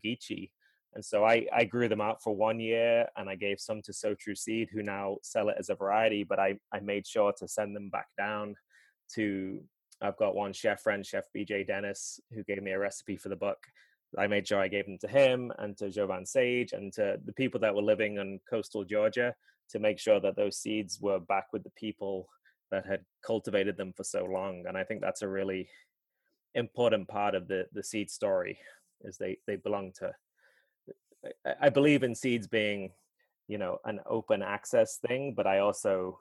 And 0.94 1.04
so 1.04 1.24
I, 1.24 1.46
I 1.54 1.64
grew 1.64 1.88
them 1.88 2.00
out 2.00 2.22
for 2.22 2.34
one 2.34 2.60
year 2.60 3.06
and 3.16 3.28
I 3.30 3.34
gave 3.34 3.60
some 3.60 3.80
to 3.82 3.92
Sow 3.92 4.14
True 4.14 4.34
Seed, 4.34 4.68
who 4.72 4.82
now 4.82 5.16
sell 5.22 5.48
it 5.48 5.56
as 5.58 5.70
a 5.70 5.74
variety, 5.74 6.24
but 6.24 6.38
I, 6.38 6.58
I 6.72 6.80
made 6.80 7.06
sure 7.06 7.32
to 7.38 7.48
send 7.48 7.74
them 7.74 7.88
back 7.88 8.08
down 8.18 8.54
to 9.14 9.62
I've 10.02 10.16
got 10.16 10.34
one 10.34 10.52
chef 10.52 10.80
friend, 10.80 11.06
Chef 11.06 11.24
BJ 11.36 11.66
Dennis, 11.66 12.20
who 12.34 12.42
gave 12.42 12.62
me 12.62 12.72
a 12.72 12.78
recipe 12.78 13.16
for 13.16 13.28
the 13.28 13.36
book. 13.36 13.58
I 14.18 14.26
made 14.26 14.46
sure 14.46 14.60
I 14.60 14.68
gave 14.68 14.84
them 14.84 14.98
to 14.98 15.08
him 15.08 15.52
and 15.58 15.76
to 15.78 15.90
Jovan 15.90 16.26
Sage 16.26 16.72
and 16.72 16.92
to 16.94 17.18
the 17.24 17.32
people 17.32 17.60
that 17.60 17.74
were 17.74 17.82
living 17.82 18.18
in 18.18 18.40
coastal 18.48 18.84
Georgia 18.84 19.34
to 19.70 19.78
make 19.78 19.98
sure 19.98 20.20
that 20.20 20.36
those 20.36 20.58
seeds 20.58 21.00
were 21.00 21.18
back 21.18 21.46
with 21.52 21.64
the 21.64 21.70
people 21.70 22.28
that 22.70 22.84
had 22.84 23.04
cultivated 23.24 23.76
them 23.76 23.92
for 23.96 24.04
so 24.04 24.24
long. 24.24 24.64
And 24.66 24.76
I 24.76 24.84
think 24.84 25.00
that's 25.00 25.22
a 25.22 25.28
really 25.28 25.68
important 26.54 27.08
part 27.08 27.34
of 27.34 27.48
the 27.48 27.66
the 27.72 27.82
seed 27.82 28.10
story 28.10 28.58
is 29.02 29.16
they 29.16 29.38
they 29.46 29.56
belong 29.56 29.92
to 30.00 30.12
I 31.60 31.70
believe 31.70 32.02
in 32.02 32.14
seeds 32.14 32.48
being, 32.48 32.90
you 33.46 33.56
know, 33.56 33.78
an 33.84 34.00
open 34.06 34.42
access 34.42 34.96
thing, 34.96 35.34
but 35.36 35.46
I 35.46 35.60
also 35.60 36.18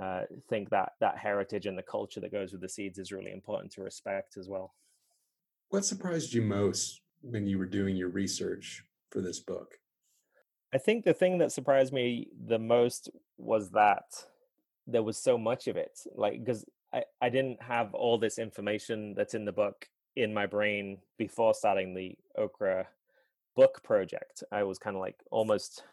uh, 0.00 0.22
think 0.48 0.70
that 0.70 0.92
that 1.00 1.18
heritage 1.18 1.66
and 1.66 1.78
the 1.78 1.82
culture 1.82 2.20
that 2.20 2.32
goes 2.32 2.52
with 2.52 2.60
the 2.60 2.68
seeds 2.68 2.98
is 2.98 3.12
really 3.12 3.32
important 3.32 3.72
to 3.72 3.82
respect 3.82 4.36
as 4.36 4.48
well. 4.48 4.74
What 5.70 5.84
surprised 5.84 6.32
you 6.32 6.42
most 6.42 7.00
when 7.22 7.46
you 7.46 7.58
were 7.58 7.66
doing 7.66 7.96
your 7.96 8.08
research 8.08 8.84
for 9.10 9.20
this 9.20 9.40
book? 9.40 9.74
I 10.72 10.78
think 10.78 11.04
the 11.04 11.14
thing 11.14 11.38
that 11.38 11.52
surprised 11.52 11.92
me 11.92 12.28
the 12.46 12.58
most 12.58 13.08
was 13.38 13.70
that 13.70 14.04
there 14.86 15.02
was 15.02 15.16
so 15.16 15.38
much 15.38 15.68
of 15.68 15.76
it. 15.76 16.00
Like, 16.14 16.44
because 16.44 16.64
I, 16.92 17.04
I 17.22 17.28
didn't 17.28 17.62
have 17.62 17.94
all 17.94 18.18
this 18.18 18.38
information 18.38 19.14
that's 19.14 19.34
in 19.34 19.44
the 19.44 19.52
book 19.52 19.88
in 20.16 20.34
my 20.34 20.46
brain 20.46 20.98
before 21.18 21.54
starting 21.54 21.94
the 21.94 22.16
Okra 22.36 22.88
book 23.56 23.82
project. 23.82 24.42
I 24.50 24.64
was 24.64 24.78
kind 24.78 24.96
of 24.96 25.00
like 25.00 25.16
almost 25.30 25.84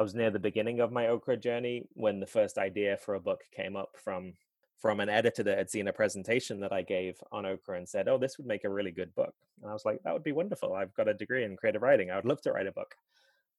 I 0.00 0.02
was 0.02 0.14
near 0.14 0.30
the 0.30 0.38
beginning 0.38 0.80
of 0.80 0.90
my 0.92 1.08
okra 1.08 1.36
journey 1.36 1.86
when 1.92 2.20
the 2.20 2.26
first 2.26 2.56
idea 2.56 2.96
for 2.96 3.16
a 3.16 3.20
book 3.20 3.42
came 3.54 3.76
up 3.76 3.98
from 4.02 4.32
from 4.78 4.98
an 4.98 5.10
editor 5.10 5.42
that 5.42 5.58
had 5.58 5.68
seen 5.68 5.88
a 5.88 5.92
presentation 5.92 6.58
that 6.60 6.72
I 6.72 6.80
gave 6.80 7.22
on 7.30 7.44
okra 7.44 7.76
and 7.76 7.86
said, 7.86 8.08
"Oh, 8.08 8.16
this 8.16 8.38
would 8.38 8.46
make 8.46 8.64
a 8.64 8.70
really 8.70 8.92
good 8.92 9.14
book." 9.14 9.34
And 9.60 9.68
I 9.70 9.74
was 9.74 9.84
like, 9.84 10.02
"That 10.02 10.14
would 10.14 10.22
be 10.22 10.32
wonderful. 10.32 10.72
I've 10.72 10.94
got 10.94 11.06
a 11.06 11.12
degree 11.12 11.44
in 11.44 11.54
creative 11.54 11.82
writing. 11.82 12.10
I 12.10 12.16
would 12.16 12.24
love 12.24 12.40
to 12.42 12.52
write 12.52 12.66
a 12.66 12.72
book." 12.72 12.94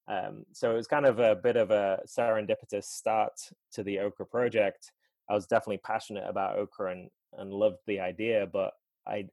Um, 0.08 0.44
so 0.52 0.72
it 0.72 0.74
was 0.74 0.88
kind 0.88 1.06
of 1.06 1.20
a 1.20 1.36
bit 1.36 1.56
of 1.56 1.70
a 1.70 2.00
serendipitous 2.08 2.86
start 2.86 3.34
to 3.74 3.84
the 3.84 4.00
okra 4.00 4.26
project. 4.26 4.90
I 5.30 5.34
was 5.34 5.46
definitely 5.46 5.78
passionate 5.78 6.28
about 6.28 6.58
okra 6.58 6.90
and 6.90 7.10
and 7.34 7.52
loved 7.52 7.82
the 7.86 8.00
idea, 8.00 8.48
but 8.52 8.74
I 9.06 9.28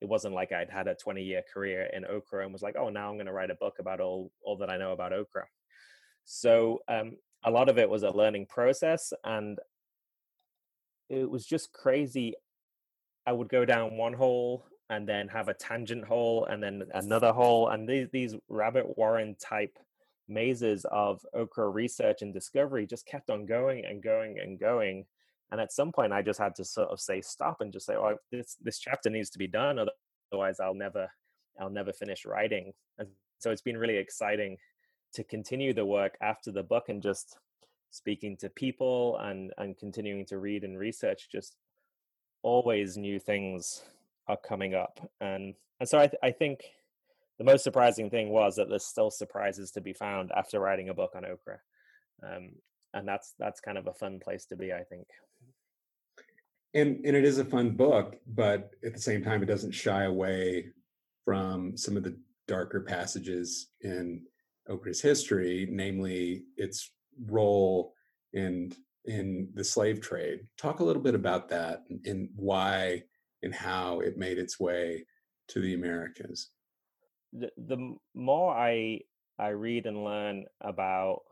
it 0.00 0.08
wasn't 0.08 0.34
like 0.34 0.52
I'd 0.52 0.70
had 0.70 0.88
a 0.88 0.94
20 0.94 1.22
year 1.22 1.42
career 1.52 1.90
in 1.92 2.06
okra 2.06 2.44
and 2.44 2.54
was 2.54 2.62
like, 2.62 2.76
oh, 2.78 2.88
now 2.88 3.10
I'm 3.10 3.16
going 3.16 3.26
to 3.26 3.32
write 3.32 3.50
a 3.50 3.54
book 3.56 3.80
about 3.80 4.00
all 4.00 4.32
all 4.42 4.56
that 4.58 4.70
I 4.70 4.78
know 4.78 4.92
about 4.92 5.12
okra. 5.12 5.46
So 6.24 6.80
um, 6.88 7.16
a 7.44 7.50
lot 7.50 7.68
of 7.68 7.78
it 7.78 7.88
was 7.88 8.02
a 8.02 8.10
learning 8.10 8.46
process, 8.46 9.12
and 9.24 9.58
it 11.08 11.28
was 11.28 11.44
just 11.44 11.72
crazy. 11.72 12.34
I 13.26 13.32
would 13.32 13.48
go 13.48 13.64
down 13.64 13.96
one 13.96 14.14
hole 14.14 14.66
and 14.90 15.08
then 15.08 15.28
have 15.28 15.48
a 15.48 15.54
tangent 15.54 16.04
hole 16.04 16.46
and 16.46 16.62
then 16.62 16.82
another 16.94 17.32
hole, 17.32 17.68
and 17.68 17.88
these 17.88 18.08
these 18.12 18.34
rabbit 18.48 18.96
warren 18.96 19.36
type 19.40 19.78
mazes 20.28 20.86
of 20.90 21.20
okra 21.34 21.68
research 21.68 22.22
and 22.22 22.32
discovery 22.32 22.86
just 22.86 23.06
kept 23.06 23.28
on 23.28 23.44
going 23.44 23.84
and 23.84 24.02
going 24.02 24.38
and 24.38 24.58
going. 24.58 25.04
and 25.50 25.60
at 25.60 25.72
some 25.72 25.92
point 25.92 26.12
i 26.12 26.22
just 26.22 26.38
had 26.38 26.54
to 26.54 26.64
sort 26.64 26.88
of 26.88 27.00
say 27.00 27.20
stop 27.20 27.60
and 27.60 27.72
just 27.72 27.86
say 27.86 27.94
oh 27.94 28.16
this 28.30 28.56
this 28.62 28.78
chapter 28.78 29.10
needs 29.10 29.30
to 29.30 29.38
be 29.38 29.46
done 29.46 29.78
otherwise 30.32 30.60
i'll 30.60 30.74
never 30.74 31.08
i'll 31.60 31.70
never 31.70 31.92
finish 31.92 32.24
writing 32.24 32.72
and 32.98 33.08
so 33.38 33.50
it's 33.50 33.62
been 33.62 33.76
really 33.76 33.96
exciting 33.96 34.56
to 35.14 35.24
continue 35.24 35.74
the 35.74 35.84
work 35.84 36.16
after 36.20 36.50
the 36.50 36.62
book 36.62 36.88
and 36.88 37.02
just 37.02 37.38
speaking 37.90 38.36
to 38.38 38.48
people 38.48 39.18
and 39.18 39.52
and 39.58 39.76
continuing 39.78 40.24
to 40.24 40.38
read 40.38 40.64
and 40.64 40.78
research 40.78 41.28
just 41.30 41.56
always 42.42 42.96
new 42.96 43.18
things 43.18 43.82
are 44.28 44.36
coming 44.36 44.74
up. 44.74 44.98
And 45.20 45.54
and 45.80 45.88
so 45.88 45.98
i 45.98 46.06
th- 46.06 46.20
i 46.22 46.30
think 46.30 46.60
the 47.38 47.44
most 47.44 47.64
surprising 47.64 48.08
thing 48.08 48.28
was 48.28 48.56
that 48.56 48.68
there's 48.68 48.86
still 48.86 49.10
surprises 49.10 49.70
to 49.72 49.80
be 49.80 49.92
found 49.92 50.30
after 50.36 50.60
writing 50.60 50.88
a 50.88 50.94
book 50.94 51.12
on 51.14 51.24
okra. 51.24 51.58
Um, 52.22 52.52
and 52.94 53.08
that's 53.08 53.34
that's 53.38 53.60
kind 53.60 53.78
of 53.78 53.86
a 53.86 53.94
fun 53.94 54.20
place 54.20 54.46
to 54.46 54.56
be 54.56 54.72
i 54.72 54.82
think. 54.82 55.06
And 56.74 57.04
and 57.04 57.16
it 57.16 57.24
is 57.24 57.38
a 57.38 57.44
fun 57.44 57.70
book 57.70 58.16
but 58.26 58.70
at 58.84 58.94
the 58.94 59.00
same 59.00 59.22
time 59.22 59.42
it 59.42 59.46
doesn't 59.46 59.72
shy 59.72 60.04
away 60.04 60.68
from 61.24 61.76
some 61.76 61.96
of 61.96 62.02
the 62.02 62.16
darker 62.48 62.80
passages 62.80 63.68
in 63.82 64.22
okra's 64.68 65.00
history 65.00 65.66
namely 65.70 66.44
its 66.56 66.92
role 67.26 67.94
in 68.32 68.72
in 69.04 69.48
the 69.54 69.64
slave 69.64 70.00
trade. 70.00 70.46
Talk 70.56 70.80
a 70.80 70.84
little 70.84 71.02
bit 71.02 71.14
about 71.14 71.48
that 71.48 71.82
and, 72.04 72.28
why 72.36 73.02
and 73.42 73.52
how 73.52 73.98
it 74.00 74.16
made 74.16 74.38
its 74.38 74.60
way 74.60 75.04
to 75.48 75.60
the 75.60 75.74
americas. 75.74 76.50
The, 77.32 77.50
the 77.56 77.96
more 78.14 78.54
i 78.54 79.00
i 79.38 79.48
read 79.48 79.86
and 79.86 80.04
learn 80.04 80.44
about 80.60 81.22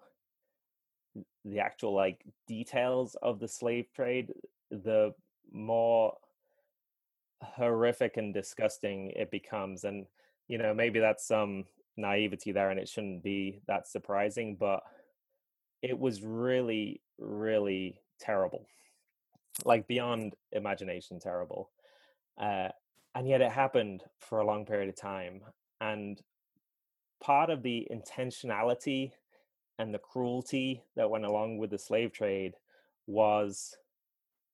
the 1.45 1.61
actual 1.61 1.95
like 1.95 2.23
details 2.49 3.17
of 3.23 3.39
the 3.39 3.49
slave 3.49 3.87
trade 3.95 4.33
the 4.71 5.13
more 5.53 6.15
horrific 7.43 8.17
and 8.17 8.33
disgusting 8.33 9.11
it 9.11 9.31
becomes 9.31 9.85
and 9.85 10.07
you 10.49 10.59
know 10.59 10.73
maybe 10.73 11.01
that's 11.01 11.27
some 11.27 11.65
naivety 11.97 12.53
there 12.53 12.71
and 12.71 12.81
it 12.81 12.89
shouldn't 12.89 13.23
be 13.23 13.61
that 13.67 13.87
surprising 13.87 14.57
but 14.59 14.83
it 15.83 15.99
was 15.99 16.23
really 16.23 17.01
really 17.19 18.01
terrible 18.19 18.67
like 19.65 19.87
beyond 19.87 20.35
imagination 20.53 21.19
terrible 21.19 21.71
uh, 22.41 22.69
and 23.15 23.29
yet 23.29 23.41
it 23.41 23.51
happened 23.51 24.03
for 24.19 24.41
a 24.41 24.47
long 24.47 24.65
period 24.65 24.89
of 24.89 24.97
time 24.97 25.41
and 25.81 26.23
part 27.21 27.51
of 27.51 27.63
the 27.63 27.87
intentionality 27.93 29.13
and 29.79 29.93
the 29.93 29.99
cruelty 29.99 30.83
that 30.97 31.11
went 31.11 31.25
along 31.25 31.59
with 31.59 31.71
the 31.71 31.79
slave 31.79 32.13
trade 32.13 32.55
was 33.07 33.77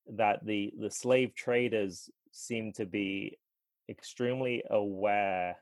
that 0.09 0.45
the 0.45 0.73
the 0.79 0.91
slave 0.91 1.35
traders 1.35 2.09
seemed 2.31 2.75
to 2.75 2.87
be 2.87 3.37
extremely 3.89 4.63
aware 4.71 5.57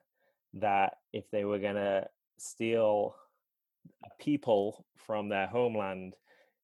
that 0.54 0.94
if 1.12 1.30
they 1.30 1.44
were 1.44 1.58
going 1.58 1.74
to 1.74 2.06
steal 2.38 3.14
people 4.18 4.84
from 4.96 5.28
their 5.28 5.46
homeland 5.46 6.14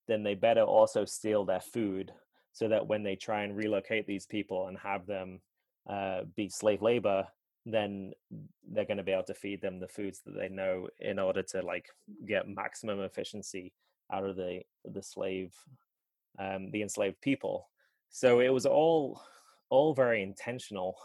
then 0.07 0.23
they 0.23 0.35
better 0.35 0.61
also 0.61 1.05
steal 1.05 1.45
their 1.45 1.61
food 1.61 2.11
so 2.53 2.67
that 2.67 2.87
when 2.87 3.03
they 3.03 3.15
try 3.15 3.43
and 3.43 3.55
relocate 3.55 4.05
these 4.07 4.25
people 4.25 4.67
and 4.67 4.77
have 4.77 5.05
them 5.05 5.39
uh, 5.89 6.21
be 6.35 6.49
slave 6.49 6.81
labor 6.81 7.25
then 7.65 8.11
they're 8.71 8.85
going 8.85 8.97
to 8.97 9.03
be 9.03 9.11
able 9.11 9.23
to 9.23 9.33
feed 9.33 9.61
them 9.61 9.79
the 9.79 9.87
foods 9.87 10.21
that 10.25 10.35
they 10.35 10.49
know 10.49 10.87
in 10.99 11.19
order 11.19 11.43
to 11.43 11.61
like 11.61 11.89
get 12.25 12.47
maximum 12.47 12.99
efficiency 13.01 13.71
out 14.11 14.25
of 14.25 14.35
the 14.35 14.61
the 14.85 15.01
slave 15.01 15.53
um, 16.39 16.71
the 16.71 16.81
enslaved 16.81 17.21
people. 17.21 17.69
So 18.09 18.39
it 18.39 18.49
was 18.49 18.65
all 18.65 19.21
all 19.69 19.93
very 19.93 20.21
intentional 20.21 20.97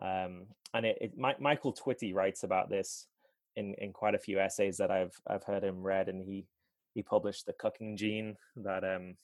um, 0.00 0.46
and 0.72 0.86
it, 0.86 0.98
it 1.00 1.18
My, 1.18 1.34
michael 1.38 1.72
twitty 1.72 2.14
writes 2.14 2.42
about 2.42 2.68
this 2.68 3.06
in 3.56 3.74
in 3.74 3.92
quite 3.92 4.14
a 4.14 4.18
few 4.18 4.40
essays 4.40 4.76
that 4.78 4.90
i've 4.90 5.18
i've 5.28 5.44
heard 5.44 5.62
him 5.62 5.82
read 5.82 6.08
and 6.08 6.22
he 6.22 6.46
he 6.94 7.02
published 7.02 7.46
the 7.46 7.52
cooking 7.52 7.96
gene 7.96 8.36
that 8.56 8.84
um 8.84 9.16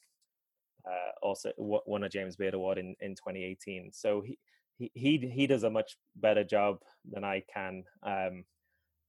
uh, 0.86 1.12
also 1.22 1.52
won 1.58 2.04
a 2.04 2.08
james 2.08 2.36
beard 2.36 2.54
award 2.54 2.78
in 2.78 2.94
in 3.00 3.14
2018 3.14 3.90
so 3.92 4.20
he 4.20 4.38
he 4.94 5.30
he 5.32 5.46
does 5.46 5.64
a 5.64 5.70
much 5.70 5.96
better 6.16 6.44
job 6.44 6.78
than 7.10 7.24
I 7.24 7.42
can 7.52 7.84
um, 8.02 8.44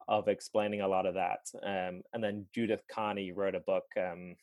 of 0.07 0.27
explaining 0.27 0.81
a 0.81 0.87
lot 0.87 1.05
of 1.05 1.15
that. 1.15 1.47
Um, 1.63 2.01
and 2.13 2.23
then 2.23 2.47
Judith 2.53 2.83
Carney 2.91 3.31
wrote 3.31 3.55
a 3.55 3.59
book 3.61 3.85
um, 3.97 4.35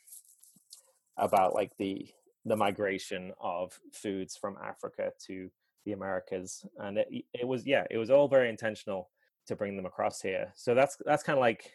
about 1.16 1.55
like 1.55 1.77
the 1.79 2.09
the 2.45 2.57
migration 2.57 3.33
of 3.41 3.79
foods 3.93 4.37
from 4.37 4.57
Africa 4.64 5.12
to 5.27 5.51
the 5.89 5.95
Americas, 5.95 6.64
and 6.78 6.99
it 6.99 7.09
it 7.32 7.47
was 7.47 7.66
yeah, 7.66 7.84
it 7.91 7.99
was 7.99 8.11
all 8.11 8.28
very 8.28 8.49
intentional 8.49 9.11
to 9.47 9.57
bring 9.57 9.76
them 9.76 9.86
across 9.86 10.20
here. 10.20 10.53
So 10.55 10.74
that's 10.74 10.97
that's 11.05 11.22
kind 11.22 11.39
of 11.39 11.41
like 11.41 11.72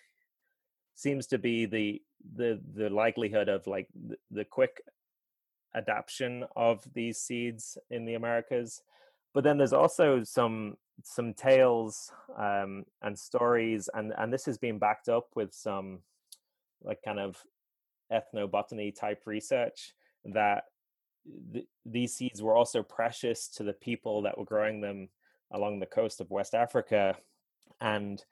seems 0.96 1.28
to 1.28 1.38
be 1.38 1.66
the 1.66 2.02
the 2.36 2.62
the 2.76 2.90
likelihood 2.90 3.50
of 3.50 3.68
like 3.68 3.88
the, 3.94 4.16
the 4.32 4.46
quick 4.46 4.82
adaptation 5.76 6.46
of 6.56 6.88
these 6.94 7.18
seeds 7.18 7.78
in 7.90 8.06
the 8.06 8.14
Americas 8.14 8.84
but 9.34 9.44
then 9.44 9.58
there's 9.58 9.74
also 9.74 10.24
some 10.24 10.76
some 11.04 11.34
tales 11.34 12.12
um, 12.38 12.86
and 13.02 13.18
stories, 13.18 13.90
and 13.94 14.14
and 14.18 14.32
this 14.32 14.46
has 14.46 14.58
been 14.58 14.78
backed 14.78 15.10
up 15.10 15.30
with 15.36 15.54
some 15.54 16.00
like 16.84 17.00
kind 17.04 17.20
of 17.20 17.44
ethnobotany 18.12 18.96
type 18.96 19.24
research 19.26 19.94
that 20.26 20.66
th- 21.52 21.68
these 21.86 22.14
seeds 22.14 22.42
were 22.42 22.56
also 22.56 22.84
precious 22.84 23.48
to 23.50 23.64
the 23.64 23.74
people 23.74 24.22
that 24.24 24.38
were 24.38 24.46
growing 24.46 24.82
them 24.82 25.10
along 25.52 25.80
the 25.80 25.86
coast 25.86 26.22
of 26.22 26.32
West 26.32 26.54
Africa, 26.56 27.16
and 27.82 28.24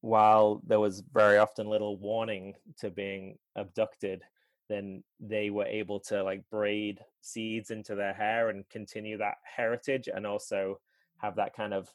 while 0.00 0.60
there 0.66 0.80
was 0.80 1.02
very 1.12 1.38
often 1.38 1.66
little 1.66 1.96
warning 1.96 2.54
to 2.78 2.90
being 2.90 3.38
abducted, 3.56 4.22
then 4.68 5.02
they 5.18 5.50
were 5.50 5.64
able 5.64 5.98
to 5.98 6.22
like 6.22 6.42
braid 6.50 7.00
seeds 7.22 7.70
into 7.70 7.94
their 7.94 8.12
hair 8.12 8.50
and 8.50 8.68
continue 8.68 9.16
that 9.16 9.36
heritage 9.44 10.08
and 10.14 10.26
also 10.26 10.78
have 11.18 11.36
that 11.36 11.54
kind 11.56 11.72
of 11.72 11.90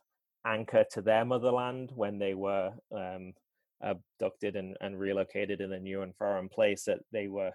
anchor 0.46 0.84
to 0.92 1.02
their 1.02 1.26
motherland 1.26 1.92
when 1.96 2.18
they 2.18 2.34
were 2.34 2.72
um, 2.92 3.34
abducted 3.82 4.56
and, 4.56 4.76
and 4.82 5.00
relocated 5.00 5.62
in 5.62 5.74
a 5.74 5.80
new 5.80 6.02
and 6.02 6.16
foreign 6.16 6.50
place 6.50 6.86
that 6.86 7.00
they 7.12 7.28
were 7.28 7.52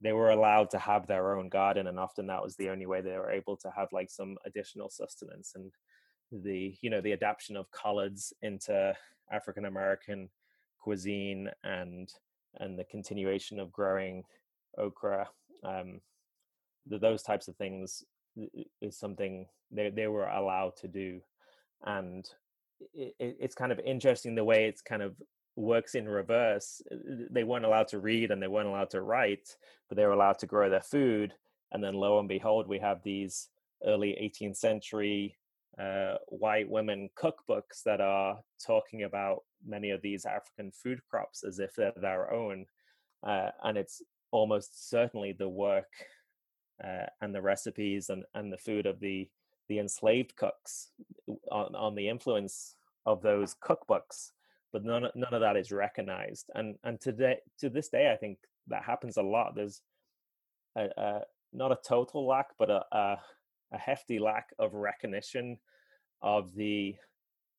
they 0.00 0.12
were 0.12 0.30
allowed 0.30 0.70
to 0.70 0.78
have 0.78 1.06
their 1.06 1.36
own 1.36 1.48
garden 1.48 1.86
and 1.86 1.98
often 1.98 2.26
that 2.26 2.42
was 2.42 2.56
the 2.56 2.68
only 2.68 2.86
way 2.86 3.00
they 3.00 3.16
were 3.16 3.30
able 3.30 3.56
to 3.56 3.70
have 3.76 3.88
like 3.92 4.10
some 4.10 4.36
additional 4.46 4.88
sustenance 4.88 5.52
and 5.54 5.72
the 6.44 6.76
you 6.82 6.90
know 6.90 7.00
the 7.00 7.12
adaptation 7.12 7.56
of 7.56 7.70
collards 7.70 8.32
into 8.42 8.94
african 9.32 9.64
american 9.64 10.28
cuisine 10.78 11.48
and 11.64 12.12
and 12.58 12.78
the 12.78 12.84
continuation 12.84 13.58
of 13.58 13.72
growing 13.72 14.22
okra 14.78 15.26
um, 15.64 16.00
the, 16.86 16.98
those 16.98 17.22
types 17.22 17.48
of 17.48 17.56
things 17.56 18.04
is 18.80 18.98
something 18.98 19.46
they, 19.70 19.90
they 19.90 20.06
were 20.06 20.28
allowed 20.28 20.76
to 20.76 20.88
do. 20.88 21.20
And 21.84 22.28
it, 22.94 23.14
it's 23.18 23.54
kind 23.54 23.72
of 23.72 23.80
interesting 23.80 24.34
the 24.34 24.44
way 24.44 24.66
it's 24.66 24.82
kind 24.82 25.02
of 25.02 25.14
works 25.58 25.96
in 25.96 26.08
reverse 26.08 26.80
they 27.30 27.42
weren't 27.42 27.64
allowed 27.64 27.88
to 27.88 27.98
read 27.98 28.30
and 28.30 28.40
they 28.40 28.46
weren't 28.46 28.68
allowed 28.68 28.90
to 28.90 29.02
write 29.02 29.56
but 29.88 29.96
they 29.96 30.04
were 30.04 30.12
allowed 30.12 30.38
to 30.38 30.46
grow 30.46 30.70
their 30.70 30.80
food 30.80 31.34
and 31.72 31.82
then 31.82 31.94
lo 31.94 32.20
and 32.20 32.28
behold 32.28 32.68
we 32.68 32.78
have 32.78 33.02
these 33.02 33.48
early 33.84 34.16
18th 34.22 34.56
century 34.56 35.36
uh, 35.76 36.14
white 36.28 36.68
women 36.68 37.08
cookbooks 37.16 37.82
that 37.84 38.00
are 38.00 38.38
talking 38.64 39.02
about 39.02 39.42
many 39.66 39.90
of 39.90 40.00
these 40.00 40.24
african 40.24 40.70
food 40.70 41.00
crops 41.10 41.42
as 41.42 41.58
if 41.58 41.74
they're 41.74 41.92
their 41.96 42.32
own 42.32 42.64
uh, 43.26 43.50
and 43.64 43.76
it's 43.76 44.00
almost 44.30 44.88
certainly 44.88 45.32
the 45.32 45.48
work 45.48 45.90
uh, 46.84 47.06
and 47.20 47.34
the 47.34 47.42
recipes 47.42 48.10
and, 48.10 48.22
and 48.34 48.52
the 48.52 48.58
food 48.58 48.86
of 48.86 49.00
the 49.00 49.28
the 49.68 49.80
enslaved 49.80 50.34
cooks 50.36 50.90
on, 51.50 51.74
on 51.74 51.94
the 51.94 52.08
influence 52.08 52.76
of 53.04 53.20
those 53.22 53.54
cookbooks 53.62 54.30
but 54.72 54.84
none, 54.84 55.08
none 55.14 55.34
of 55.34 55.40
that 55.40 55.56
is 55.56 55.72
recognized 55.72 56.50
and 56.54 56.76
and 56.84 57.00
today 57.00 57.36
to 57.58 57.68
this 57.68 57.88
day 57.88 58.10
i 58.12 58.16
think 58.16 58.38
that 58.66 58.82
happens 58.82 59.16
a 59.16 59.22
lot 59.22 59.54
there's 59.54 59.82
a, 60.76 60.88
a 60.96 61.20
not 61.52 61.72
a 61.72 61.78
total 61.86 62.26
lack 62.26 62.48
but 62.58 62.70
a, 62.70 62.84
a, 62.92 63.18
a 63.72 63.78
hefty 63.78 64.18
lack 64.18 64.48
of 64.58 64.74
recognition 64.74 65.58
of 66.22 66.54
the 66.54 66.94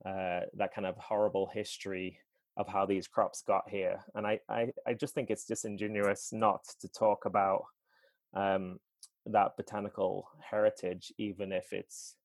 uh, 0.05 0.41
that 0.53 0.73
kind 0.73 0.87
of 0.87 0.95
horrible 0.97 1.49
history 1.53 2.19
of 2.57 2.67
how 2.67 2.85
these 2.85 3.07
crops 3.07 3.41
got 3.41 3.63
here. 3.69 3.99
And 4.15 4.27
I, 4.27 4.39
I, 4.49 4.67
I 4.85 4.93
just 4.93 5.13
think 5.13 5.29
it's 5.29 5.45
disingenuous 5.45 6.29
not 6.33 6.65
to 6.81 6.89
talk 6.89 7.25
about 7.25 7.63
um, 8.33 8.79
that 9.25 9.55
botanical 9.57 10.27
heritage, 10.41 11.11
even 11.17 11.51
if 11.51 11.71
it's 11.71 12.15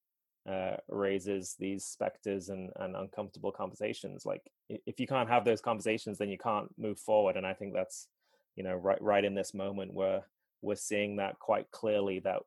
uh, 0.50 0.76
raises 0.88 1.56
these 1.58 1.84
specters 1.84 2.48
and, 2.50 2.70
and 2.76 2.96
uncomfortable 2.96 3.52
conversations. 3.52 4.26
Like 4.26 4.42
if 4.68 5.00
you 5.00 5.06
can't 5.06 5.28
have 5.28 5.44
those 5.44 5.60
conversations, 5.60 6.18
then 6.18 6.28
you 6.28 6.38
can't 6.38 6.68
move 6.78 6.98
forward. 6.98 7.36
And 7.36 7.46
I 7.46 7.54
think 7.54 7.72
that's, 7.72 8.08
you 8.56 8.62
know, 8.62 8.74
right 8.74 9.00
right 9.00 9.24
in 9.24 9.34
this 9.34 9.54
moment 9.54 9.94
where 9.94 10.22
we're 10.62 10.76
seeing 10.76 11.16
that 11.16 11.38
quite 11.38 11.70
clearly 11.70 12.20
that 12.20 12.42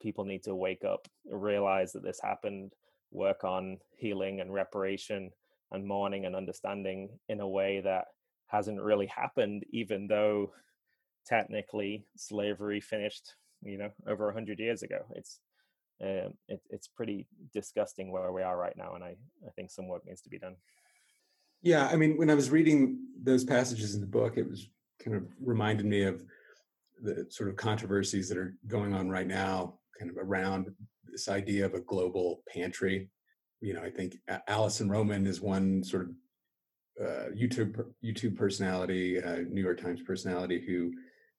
people 0.00 0.24
need 0.24 0.42
to 0.44 0.54
wake 0.54 0.84
up, 0.84 1.08
realize 1.30 1.92
that 1.92 2.02
this 2.02 2.20
happened, 2.22 2.72
work 3.10 3.44
on 3.44 3.78
healing 3.96 4.40
and 4.40 4.52
reparation 4.52 5.30
and 5.70 5.86
mourning 5.86 6.26
and 6.26 6.36
understanding 6.36 7.08
in 7.28 7.40
a 7.40 7.48
way 7.48 7.80
that 7.80 8.06
hasn't 8.46 8.80
really 8.80 9.06
happened, 9.06 9.64
even 9.70 10.06
though 10.06 10.52
technically 11.26 12.04
slavery 12.16 12.80
finished, 12.80 13.34
you 13.62 13.78
know, 13.78 13.90
over 14.06 14.28
a 14.28 14.32
hundred 14.34 14.58
years 14.58 14.82
ago. 14.82 14.98
It's 15.14 15.38
um, 16.02 16.34
it, 16.48 16.60
it's 16.70 16.88
pretty 16.88 17.26
disgusting 17.52 18.10
where 18.10 18.32
we 18.32 18.42
are 18.42 18.58
right 18.58 18.76
now, 18.76 18.94
and 18.94 19.04
I 19.04 19.16
I 19.46 19.50
think 19.54 19.70
some 19.70 19.88
work 19.88 20.04
needs 20.06 20.22
to 20.22 20.30
be 20.30 20.38
done. 20.38 20.56
Yeah, 21.62 21.86
I 21.86 21.96
mean, 21.96 22.16
when 22.16 22.30
I 22.30 22.34
was 22.34 22.50
reading 22.50 22.98
those 23.22 23.44
passages 23.44 23.94
in 23.94 24.00
the 24.00 24.06
book, 24.06 24.36
it 24.36 24.48
was 24.48 24.68
kind 25.02 25.16
of 25.16 25.24
reminded 25.40 25.86
me 25.86 26.02
of 26.02 26.24
the 27.02 27.26
sort 27.30 27.48
of 27.48 27.56
controversies 27.56 28.28
that 28.28 28.38
are 28.38 28.56
going 28.66 28.94
on 28.94 29.08
right 29.08 29.26
now, 29.26 29.78
kind 29.98 30.10
of 30.10 30.16
around 30.16 30.72
this 31.10 31.28
idea 31.28 31.64
of 31.64 31.74
a 31.74 31.80
global 31.80 32.42
pantry. 32.48 33.08
You 33.60 33.74
know, 33.74 33.82
I 33.82 33.90
think 33.90 34.16
Alison 34.48 34.88
Roman 34.88 35.26
is 35.26 35.40
one 35.40 35.84
sort 35.84 36.08
of 36.08 37.06
uh, 37.06 37.28
YouTube 37.30 37.84
YouTube 38.04 38.36
personality, 38.36 39.22
uh, 39.22 39.42
New 39.48 39.62
York 39.62 39.80
Times 39.80 40.02
personality 40.02 40.64
who 40.66 40.92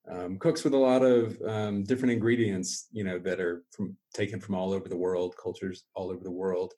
um, 0.09 0.37
cooks 0.37 0.63
with 0.63 0.73
a 0.73 0.77
lot 0.77 1.01
of 1.01 1.41
um, 1.47 1.83
different 1.83 2.11
ingredients, 2.11 2.87
you 2.91 3.03
know, 3.03 3.19
that 3.19 3.39
are 3.39 3.63
from 3.71 3.95
taken 4.13 4.39
from 4.39 4.55
all 4.55 4.73
over 4.73 4.89
the 4.89 4.97
world, 4.97 5.35
cultures 5.41 5.85
all 5.95 6.11
over 6.11 6.23
the 6.23 6.31
world, 6.31 6.73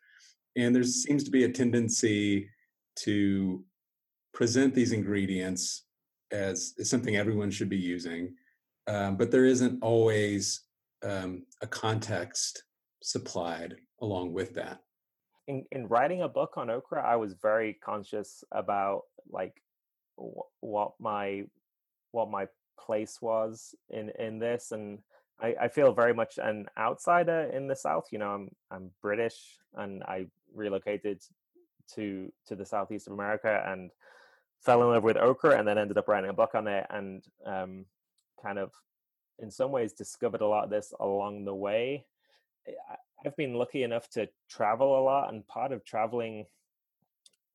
and 0.55 0.75
there 0.75 0.83
seems 0.83 1.23
to 1.23 1.31
be 1.31 1.43
a 1.43 1.51
tendency 1.51 2.49
to 2.97 3.63
present 4.33 4.73
these 4.73 4.91
ingredients 4.91 5.85
as, 6.31 6.73
as 6.79 6.89
something 6.89 7.15
everyone 7.15 7.51
should 7.51 7.69
be 7.69 7.77
using, 7.77 8.33
um, 8.87 9.17
but 9.17 9.31
there 9.31 9.45
isn't 9.45 9.81
always 9.81 10.61
um, 11.03 11.43
a 11.61 11.67
context 11.67 12.63
supplied 13.01 13.75
along 14.01 14.33
with 14.33 14.53
that. 14.55 14.79
In, 15.47 15.63
in 15.71 15.87
writing 15.87 16.23
a 16.23 16.27
book 16.27 16.51
on 16.57 16.69
okra, 16.69 17.03
I 17.03 17.15
was 17.15 17.35
very 17.41 17.77
conscious 17.83 18.43
about 18.51 19.01
like 19.29 19.53
w- 20.17 20.33
what 20.61 20.93
my 20.99 21.43
what 22.11 22.31
my 22.31 22.47
place 22.77 23.21
was 23.21 23.75
in 23.89 24.09
in 24.19 24.39
this 24.39 24.71
and 24.71 24.99
I, 25.39 25.55
I 25.63 25.67
feel 25.67 25.93
very 25.93 26.13
much 26.13 26.37
an 26.37 26.67
outsider 26.77 27.51
in 27.53 27.67
the 27.67 27.75
south 27.75 28.07
you 28.11 28.19
know 28.19 28.29
i'm 28.29 28.49
i'm 28.71 28.91
british 29.01 29.57
and 29.75 30.03
i 30.03 30.27
relocated 30.53 31.21
to 31.95 32.31
to 32.47 32.55
the 32.55 32.65
southeast 32.65 33.07
of 33.07 33.13
america 33.13 33.63
and 33.67 33.91
fell 34.61 34.81
in 34.81 34.89
love 34.89 35.03
with 35.03 35.17
okra 35.17 35.57
and 35.57 35.67
then 35.67 35.77
ended 35.77 35.97
up 35.97 36.07
writing 36.07 36.29
a 36.29 36.33
book 36.33 36.55
on 36.55 36.67
it 36.67 36.85
and 36.89 37.23
um, 37.45 37.85
kind 38.41 38.57
of 38.57 38.71
in 39.39 39.51
some 39.51 39.71
ways 39.71 39.93
discovered 39.93 40.41
a 40.41 40.47
lot 40.47 40.63
of 40.63 40.69
this 40.69 40.93
along 40.99 41.45
the 41.45 41.53
way. 41.53 42.05
I've 43.25 43.35
been 43.35 43.53
lucky 43.53 43.83
enough 43.83 44.09
to 44.11 44.29
travel 44.49 44.99
a 44.99 45.03
lot 45.03 45.33
and 45.33 45.45
part 45.47 45.71
of 45.71 45.83
traveling 45.83 46.45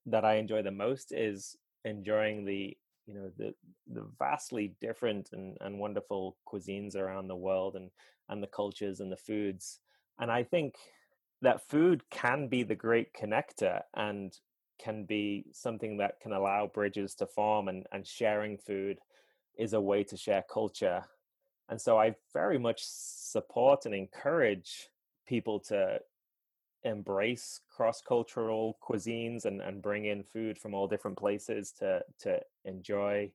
that 0.07 0.25
i 0.25 0.35
enjoy 0.35 0.62
the 0.62 0.71
most 0.71 1.12
is 1.12 1.57
enjoying 1.85 2.45
the 2.45 2.77
you 3.11 3.18
know 3.18 3.30
the 3.36 3.54
the 3.92 4.06
vastly 4.18 4.74
different 4.80 5.30
and, 5.32 5.56
and 5.61 5.78
wonderful 5.78 6.36
cuisines 6.46 6.94
around 6.94 7.26
the 7.26 7.36
world 7.36 7.74
and 7.74 7.90
and 8.28 8.42
the 8.42 8.46
cultures 8.46 9.00
and 9.00 9.11
the 9.11 9.16
foods. 9.16 9.80
And 10.20 10.30
i 10.30 10.44
think 10.44 10.74
that 11.42 11.68
food 11.68 12.02
can 12.11 12.48
be 12.48 12.62
the 12.62 12.74
great 12.74 13.12
connector 13.14 13.82
and 13.94 14.36
can 14.78 15.04
be 15.04 15.46
something 15.52 15.96
that 15.96 16.20
can 16.20 16.32
allow 16.32 16.66
bridges 16.66 17.14
to 17.14 17.26
form 17.26 17.68
and, 17.68 17.86
and 17.92 18.06
sharing 18.06 18.58
food 18.58 18.98
is 19.58 19.72
a 19.72 19.80
way 19.80 20.04
to 20.04 20.16
share 20.16 20.44
culture. 20.52 21.02
And 21.68 21.80
so 21.80 21.98
i 21.98 22.14
very 22.32 22.58
much 22.58 22.80
support 22.84 23.86
and 23.86 23.94
encourage 23.94 24.88
people 25.26 25.61
to 25.61 26.00
embrace 26.85 27.61
cross-cultural 27.68 28.78
cuisines 28.83 29.45
and, 29.45 29.61
and 29.61 29.83
bring 29.83 30.07
in 30.07 30.22
food 30.22 30.59
from 30.59 30.74
all 30.74 30.89
different 30.89 31.18
places 31.18 31.72
to 31.78 32.03
to 32.20 32.41
enjoy. 32.64 33.31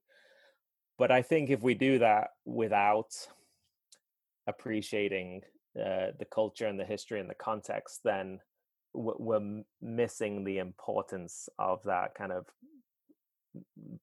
But 0.98 1.12
i 1.12 1.22
think 1.22 1.50
if 1.50 1.62
we 1.62 1.74
do 1.74 2.00
that 2.00 2.30
without 2.46 3.12
appreciating 4.48 5.41
uh, 5.78 6.12
the 6.20 6.28
culture 6.32 6.68
and 6.68 6.80
the 6.80 6.86
history 6.86 7.20
and 7.20 7.30
the 7.30 7.36
context 7.36 8.02
then 8.04 8.39
we're 8.93 9.64
missing 9.82 10.43
the 10.43 10.60
importance 10.60 11.50
of 11.60 11.84
that 11.84 12.16
kind 12.16 12.32
of 12.32 12.46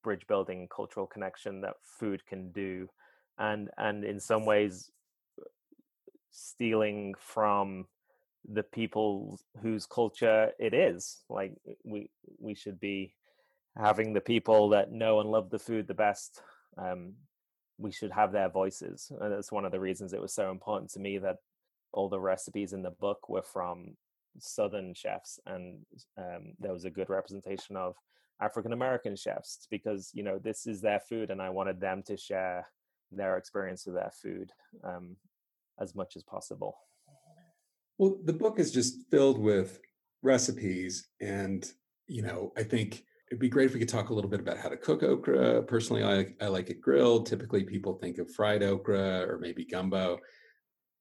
bridge 0.03 0.27
building 0.27 0.69
cultural 0.75 1.07
connection 1.07 1.61
that 1.63 1.75
food 1.83 2.25
can 2.27 2.51
do. 2.53 2.89
And 3.39 3.71
and 3.79 4.05
in 4.05 4.21
some 4.21 4.45
ways 4.45 4.91
stealing 6.31 7.15
from 7.19 7.87
the 8.51 8.63
people 8.63 9.39
whose 9.61 9.87
culture 9.87 10.51
it 10.59 10.75
is 10.75 11.21
like 11.29 11.53
we 11.85 12.11
we 12.39 12.55
should 12.55 12.81
be 12.81 13.15
having 13.77 14.13
the 14.13 14.21
people 14.21 14.69
that 14.71 14.93
know 14.93 15.21
and 15.21 15.31
love 15.31 15.51
the 15.51 15.59
food 15.59 15.87
the 15.87 15.95
best 15.95 16.43
um, 16.77 17.15
we 17.79 17.93
should 17.93 18.11
have 18.11 18.33
their 18.33 18.49
voices 18.49 19.11
and 19.21 19.33
that's 19.33 19.53
one 19.53 19.65
of 19.65 19.73
the 19.73 19.81
reasons 19.81 20.13
it 20.13 20.21
was 20.21 20.35
so 20.35 20.51
important 20.51 20.91
to 20.91 21.01
me 21.01 21.19
that 21.19 21.37
all 21.93 22.09
the 22.09 22.21
recipes 22.21 22.73
in 22.73 22.83
the 22.83 22.91
book 22.91 23.29
were 23.29 23.43
from 23.43 23.97
southern 24.39 24.95
chefs 24.95 25.39
and 25.47 25.79
um, 26.19 26.55
there 26.59 26.73
was 26.73 26.85
a 26.85 26.91
good 26.91 27.11
representation 27.11 27.77
of 27.77 27.95
african 28.41 28.73
american 28.73 29.15
chefs 29.15 29.67
because 29.71 30.11
you 30.15 30.23
know 30.23 30.39
this 30.39 30.67
is 30.67 30.81
their 30.81 31.01
food 31.01 31.31
and 31.31 31.41
i 31.41 31.49
wanted 31.49 31.81
them 31.81 32.03
to 32.03 32.17
share 32.17 32.67
their 33.13 33.37
experience 33.37 33.87
of 33.87 33.95
their 33.95 34.11
food 34.23 34.51
um, 34.85 35.17
as 35.79 35.95
much 35.95 36.17
as 36.17 36.23
possible 36.23 36.77
well, 38.03 38.19
the 38.25 38.33
book 38.33 38.59
is 38.59 38.73
just 38.73 39.09
filled 39.13 39.39
with 39.39 39.79
recipes. 40.25 41.11
And, 41.21 41.65
you 42.09 42.23
know, 42.23 42.53
I 42.57 42.65
think 42.65 43.05
it'd 43.31 43.39
be 43.39 43.49
great 43.49 43.67
if 43.67 43.75
we 43.75 43.79
could 43.79 43.89
talk 43.89 44.11
a 44.11 44.15
little 44.15 44.29
bit 44.29 44.41
about 44.41 44.59
how 44.59 44.69
to 44.71 44.77
cook 44.77 45.05
okra. 45.05 45.63
Personally, 45.63 46.03
I, 46.03 46.35
I 46.45 46.49
like 46.49 46.69
it 46.69 46.81
grilled. 46.81 47.27
Typically, 47.27 47.63
people 47.63 47.95
think 47.95 48.19
of 48.19 48.29
fried 48.35 48.65
okra 48.65 49.25
or 49.29 49.39
maybe 49.39 49.65
gumbo. 49.65 50.19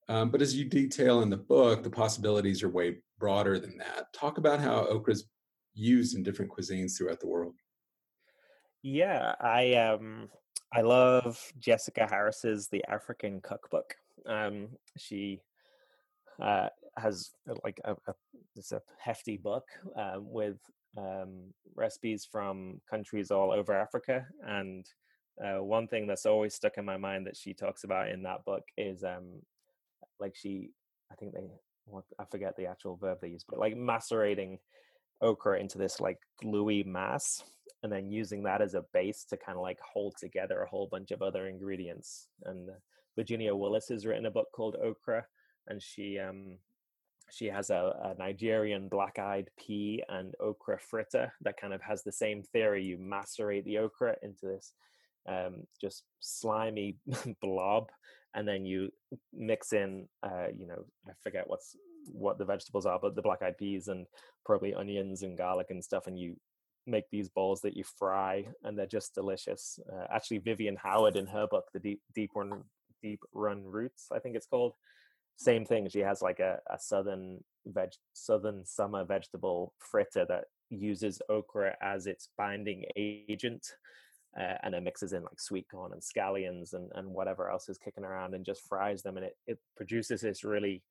Um, 0.09 0.29
but 0.29 0.43
as 0.43 0.55
you 0.55 0.65
detail 0.65 1.23
in 1.23 1.31
the 1.31 1.37
book, 1.37 1.81
the 1.81 1.89
possibilities 1.89 2.61
are 2.61 2.69
way 2.69 2.97
broader 3.17 3.57
than 3.57 3.79
that. 3.79 4.13
Talk 4.13 4.37
about 4.37 4.59
how 4.59 4.85
okra 4.85 5.13
is 5.13 5.25
used 5.73 6.15
in 6.15 6.21
different 6.21 6.51
cuisines 6.51 6.95
throughout 6.95 7.19
the 7.19 7.27
world. 7.27 7.55
Yeah, 8.83 9.33
I 9.41 9.73
um 9.73 10.29
I 10.71 10.81
love 10.81 11.51
Jessica 11.57 12.05
Harris's 12.07 12.67
The 12.67 12.83
African 12.87 13.41
Cookbook. 13.41 13.95
Um, 14.27 14.69
she 14.99 15.41
uh, 16.41 16.69
has 16.97 17.31
uh, 17.49 17.55
like 17.63 17.79
a, 17.85 17.93
a 17.93 18.13
it's 18.55 18.71
a 18.71 18.81
hefty 18.97 19.37
book 19.37 19.63
uh, 19.97 20.15
with 20.17 20.57
um, 20.97 21.53
recipes 21.75 22.27
from 22.29 22.81
countries 22.89 23.31
all 23.31 23.51
over 23.51 23.73
Africa. 23.73 24.25
And 24.45 24.85
uh, 25.43 25.63
one 25.63 25.87
thing 25.87 26.07
that's 26.07 26.25
always 26.25 26.53
stuck 26.53 26.77
in 26.77 26.85
my 26.85 26.97
mind 26.97 27.25
that 27.27 27.37
she 27.37 27.53
talks 27.53 27.83
about 27.83 28.09
in 28.09 28.23
that 28.23 28.43
book 28.45 28.63
is 28.77 29.03
um, 29.03 29.41
like 30.19 30.35
she, 30.35 30.71
I 31.11 31.15
think 31.15 31.33
they, 31.33 31.49
I 32.19 32.25
forget 32.29 32.55
the 32.57 32.67
actual 32.67 32.97
verb 32.97 33.19
they 33.21 33.29
use, 33.29 33.45
but 33.47 33.59
like 33.59 33.75
macerating 33.75 34.59
okra 35.21 35.59
into 35.59 35.77
this 35.77 35.99
like 35.99 36.17
gluey 36.41 36.83
mass 36.83 37.43
and 37.83 37.91
then 37.91 38.11
using 38.11 38.43
that 38.43 38.61
as 38.61 38.73
a 38.73 38.85
base 38.93 39.25
to 39.29 39.37
kind 39.37 39.57
of 39.57 39.63
like 39.63 39.79
hold 39.79 40.15
together 40.17 40.61
a 40.61 40.69
whole 40.69 40.87
bunch 40.91 41.11
of 41.11 41.21
other 41.21 41.47
ingredients. 41.47 42.27
And 42.45 42.69
uh, 42.69 42.73
Virginia 43.15 43.55
Willis 43.55 43.87
has 43.89 44.05
written 44.05 44.25
a 44.25 44.31
book 44.31 44.47
called 44.53 44.77
Okra, 44.81 45.25
and 45.67 45.81
she 45.81 46.19
um, 46.19 46.57
she 47.31 47.47
has 47.47 47.69
a, 47.69 47.93
a 48.03 48.15
Nigerian 48.19 48.89
black-eyed 48.89 49.49
pea 49.57 50.03
and 50.09 50.33
okra 50.39 50.77
fritter 50.79 51.33
that 51.41 51.57
kind 51.57 51.73
of 51.73 51.81
has 51.81 52.03
the 52.03 52.11
same 52.11 52.43
theory. 52.43 52.83
You 52.83 52.97
macerate 52.97 53.65
the 53.65 53.79
okra 53.79 54.15
into 54.21 54.45
this 54.45 54.73
um, 55.27 55.63
just 55.79 56.03
slimy 56.19 56.97
blob, 57.41 57.89
and 58.33 58.47
then 58.47 58.65
you 58.65 58.91
mix 59.33 59.73
in, 59.73 60.07
uh, 60.23 60.47
you 60.55 60.67
know, 60.67 60.85
I 61.07 61.11
forget 61.23 61.45
what's 61.47 61.75
what 62.11 62.37
the 62.37 62.45
vegetables 62.45 62.85
are, 62.87 62.99
but 62.99 63.15
the 63.15 63.21
black-eyed 63.21 63.57
peas 63.57 63.87
and 63.87 64.07
probably 64.43 64.73
onions 64.73 65.21
and 65.21 65.37
garlic 65.37 65.67
and 65.69 65.83
stuff, 65.83 66.07
and 66.07 66.17
you 66.19 66.35
make 66.87 67.05
these 67.11 67.29
balls 67.29 67.61
that 67.61 67.77
you 67.77 67.83
fry, 67.97 68.45
and 68.63 68.77
they're 68.77 68.87
just 68.87 69.13
delicious. 69.13 69.79
Uh, 69.91 70.05
actually, 70.13 70.39
Vivian 70.39 70.75
Howard 70.77 71.15
in 71.15 71.27
her 71.27 71.47
book, 71.47 71.65
the 71.73 71.79
deep 71.79 72.01
deep 72.15 72.31
run 72.35 72.63
deep 73.01 73.21
run 73.33 73.63
roots, 73.63 74.07
I 74.11 74.19
think 74.19 74.35
it's 74.35 74.47
called 74.47 74.73
same 75.37 75.65
thing. 75.65 75.89
She 75.89 75.99
has 75.99 76.21
like 76.21 76.39
a, 76.39 76.59
a 76.69 76.79
southern 76.79 77.43
veg, 77.65 77.89
southern 78.13 78.65
summer 78.65 79.05
vegetable 79.05 79.73
fritter 79.79 80.25
that 80.25 80.45
uses 80.69 81.21
okra 81.29 81.75
as 81.81 82.07
its 82.07 82.29
binding 82.37 82.85
agent, 82.95 83.67
uh, 84.39 84.55
and 84.63 84.73
then 84.73 84.83
mixes 84.83 85.13
in 85.13 85.23
like 85.23 85.39
sweet 85.39 85.67
corn 85.69 85.91
and 85.93 86.01
scallions 86.01 86.73
and, 86.73 86.91
and 86.95 87.07
whatever 87.09 87.49
else 87.49 87.69
is 87.69 87.77
kicking 87.77 88.03
around, 88.05 88.33
and 88.33 88.45
just 88.45 88.67
fries 88.67 89.01
them, 89.01 89.17
and 89.17 89.25
it 89.25 89.37
it 89.47 89.59
produces 89.75 90.21
this 90.21 90.43
really 90.43 90.83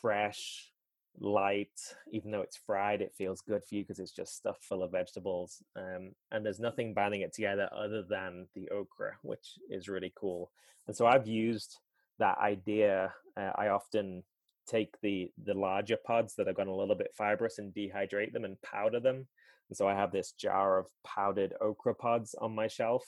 fresh, 0.00 0.72
light. 1.18 1.68
Even 2.10 2.30
though 2.30 2.40
it's 2.40 2.56
fried, 2.56 3.00
it 3.00 3.14
feels 3.16 3.40
good 3.40 3.62
for 3.64 3.74
you 3.74 3.82
because 3.82 3.98
it's 3.98 4.12
just 4.12 4.36
stuffed 4.36 4.64
full 4.64 4.82
of 4.82 4.92
vegetables. 4.92 5.62
Um, 5.76 6.12
and 6.30 6.44
there's 6.44 6.60
nothing 6.60 6.94
binding 6.94 7.22
it 7.22 7.32
together 7.32 7.68
other 7.74 8.02
than 8.02 8.46
the 8.54 8.68
okra, 8.70 9.12
which 9.22 9.58
is 9.70 9.88
really 9.88 10.12
cool. 10.14 10.50
And 10.86 10.96
so 10.96 11.06
I've 11.06 11.26
used 11.26 11.78
that 12.22 12.38
idea. 12.38 13.12
Uh, 13.36 13.50
I 13.56 13.68
often 13.68 14.22
take 14.68 14.94
the 15.02 15.30
the 15.44 15.54
larger 15.54 15.98
pods 16.06 16.34
that 16.36 16.46
have 16.46 16.56
gone 16.56 16.68
a 16.68 16.80
little 16.80 16.94
bit 16.94 17.12
fibrous 17.18 17.58
and 17.58 17.74
dehydrate 17.74 18.32
them 18.32 18.44
and 18.44 18.62
powder 18.62 19.00
them. 19.00 19.26
And 19.68 19.76
so 19.76 19.88
I 19.88 19.94
have 19.94 20.12
this 20.12 20.32
jar 20.32 20.78
of 20.78 20.86
powdered 21.04 21.54
okra 21.60 21.94
pods 21.94 22.34
on 22.40 22.54
my 22.54 22.68
shelf, 22.68 23.04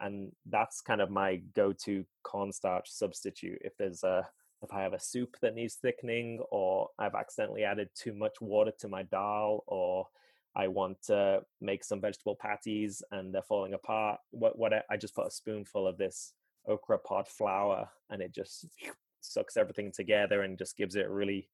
and 0.00 0.32
that's 0.46 0.80
kind 0.80 1.00
of 1.00 1.10
my 1.10 1.36
go-to 1.54 2.04
cornstarch 2.22 2.88
substitute. 2.88 3.58
If 3.60 3.76
there's 3.76 4.02
a 4.04 4.26
if 4.62 4.72
I 4.72 4.80
have 4.82 4.94
a 4.94 5.00
soup 5.12 5.36
that 5.42 5.54
needs 5.54 5.74
thickening, 5.74 6.40
or 6.50 6.88
I've 6.98 7.14
accidentally 7.14 7.64
added 7.64 7.90
too 7.94 8.14
much 8.14 8.40
water 8.40 8.72
to 8.80 8.88
my 8.88 9.02
dal, 9.02 9.64
or 9.66 10.06
I 10.54 10.68
want 10.68 11.02
to 11.08 11.42
make 11.60 11.84
some 11.84 12.00
vegetable 12.00 12.36
patties 12.40 13.02
and 13.10 13.34
they're 13.34 13.42
falling 13.42 13.74
apart. 13.74 14.20
What 14.30 14.58
what 14.58 14.72
I, 14.72 14.82
I 14.92 14.96
just 14.96 15.14
put 15.14 15.26
a 15.26 15.30
spoonful 15.30 15.86
of 15.86 15.98
this 15.98 16.32
okra 16.68 16.98
pod 16.98 17.28
flour 17.28 17.88
and 18.10 18.22
it 18.22 18.34
just 18.34 18.66
sucks 19.20 19.56
everything 19.56 19.92
together 19.92 20.42
and 20.42 20.58
just 20.58 20.76
gives 20.76 20.96
it 20.96 21.08
really 21.08 21.48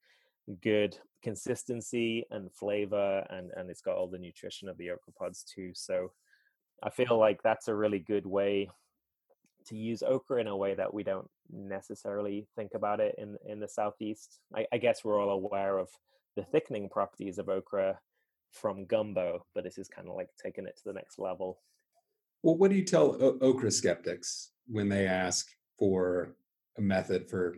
good 0.61 0.99
consistency 1.23 2.27
and 2.31 2.53
flavor 2.53 3.25
and 3.31 3.51
and 3.57 3.71
it's 3.71 3.81
got 3.81 3.97
all 3.97 4.09
the 4.09 4.19
nutrition 4.19 4.69
of 4.69 4.77
the 4.79 4.91
okra 4.91 5.13
pods 5.19 5.45
too. 5.45 5.71
So 5.75 6.13
i 6.83 6.91
feel 6.91 7.17
like 7.17 7.43
that's 7.43 7.69
a 7.69 7.75
really 7.75 8.01
good 8.01 8.27
way 8.27 8.69
to 9.67 9.77
use 9.77 10.03
okra 10.03 10.41
in 10.41 10.49
a 10.49 10.57
way 10.57 10.75
that 10.75 10.93
we 10.93 11.05
don't 11.05 11.29
necessarily 11.51 12.49
think 12.57 12.73
about 12.75 13.01
it 13.01 13.15
in 13.19 13.37
in 13.47 13.61
the 13.61 13.69
southeast. 13.69 14.41
I, 14.55 14.67
I 14.73 14.79
guess 14.79 15.05
we're 15.05 15.21
all 15.21 15.31
aware 15.31 15.79
of 15.79 15.89
the 16.37 16.45
thickening 16.45 16.89
properties 16.89 17.39
of 17.39 17.49
okra 17.49 17.99
from 18.51 18.85
gumbo 18.85 19.47
but 19.55 19.65
this 19.65 19.79
is 19.79 19.89
kind 19.89 20.09
of 20.09 20.15
like 20.15 20.29
taking 20.43 20.67
it 20.67 20.77
to 20.77 20.85
the 20.87 20.93
next 20.93 21.19
level. 21.19 21.61
Well 22.43 22.57
what 22.57 22.71
do 22.71 22.77
you 22.77 22.85
tell 22.85 23.17
o- 23.23 23.39
okra 23.41 23.71
skeptics 23.71 24.52
when 24.73 24.89
they 24.89 25.07
ask 25.07 25.47
for 25.79 26.35
a 26.79 26.81
method 26.81 27.29
for 27.29 27.55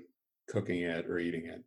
cooking 0.49 0.83
it 0.83 1.07
or 1.07 1.19
eating 1.19 1.47
it. 1.47 1.63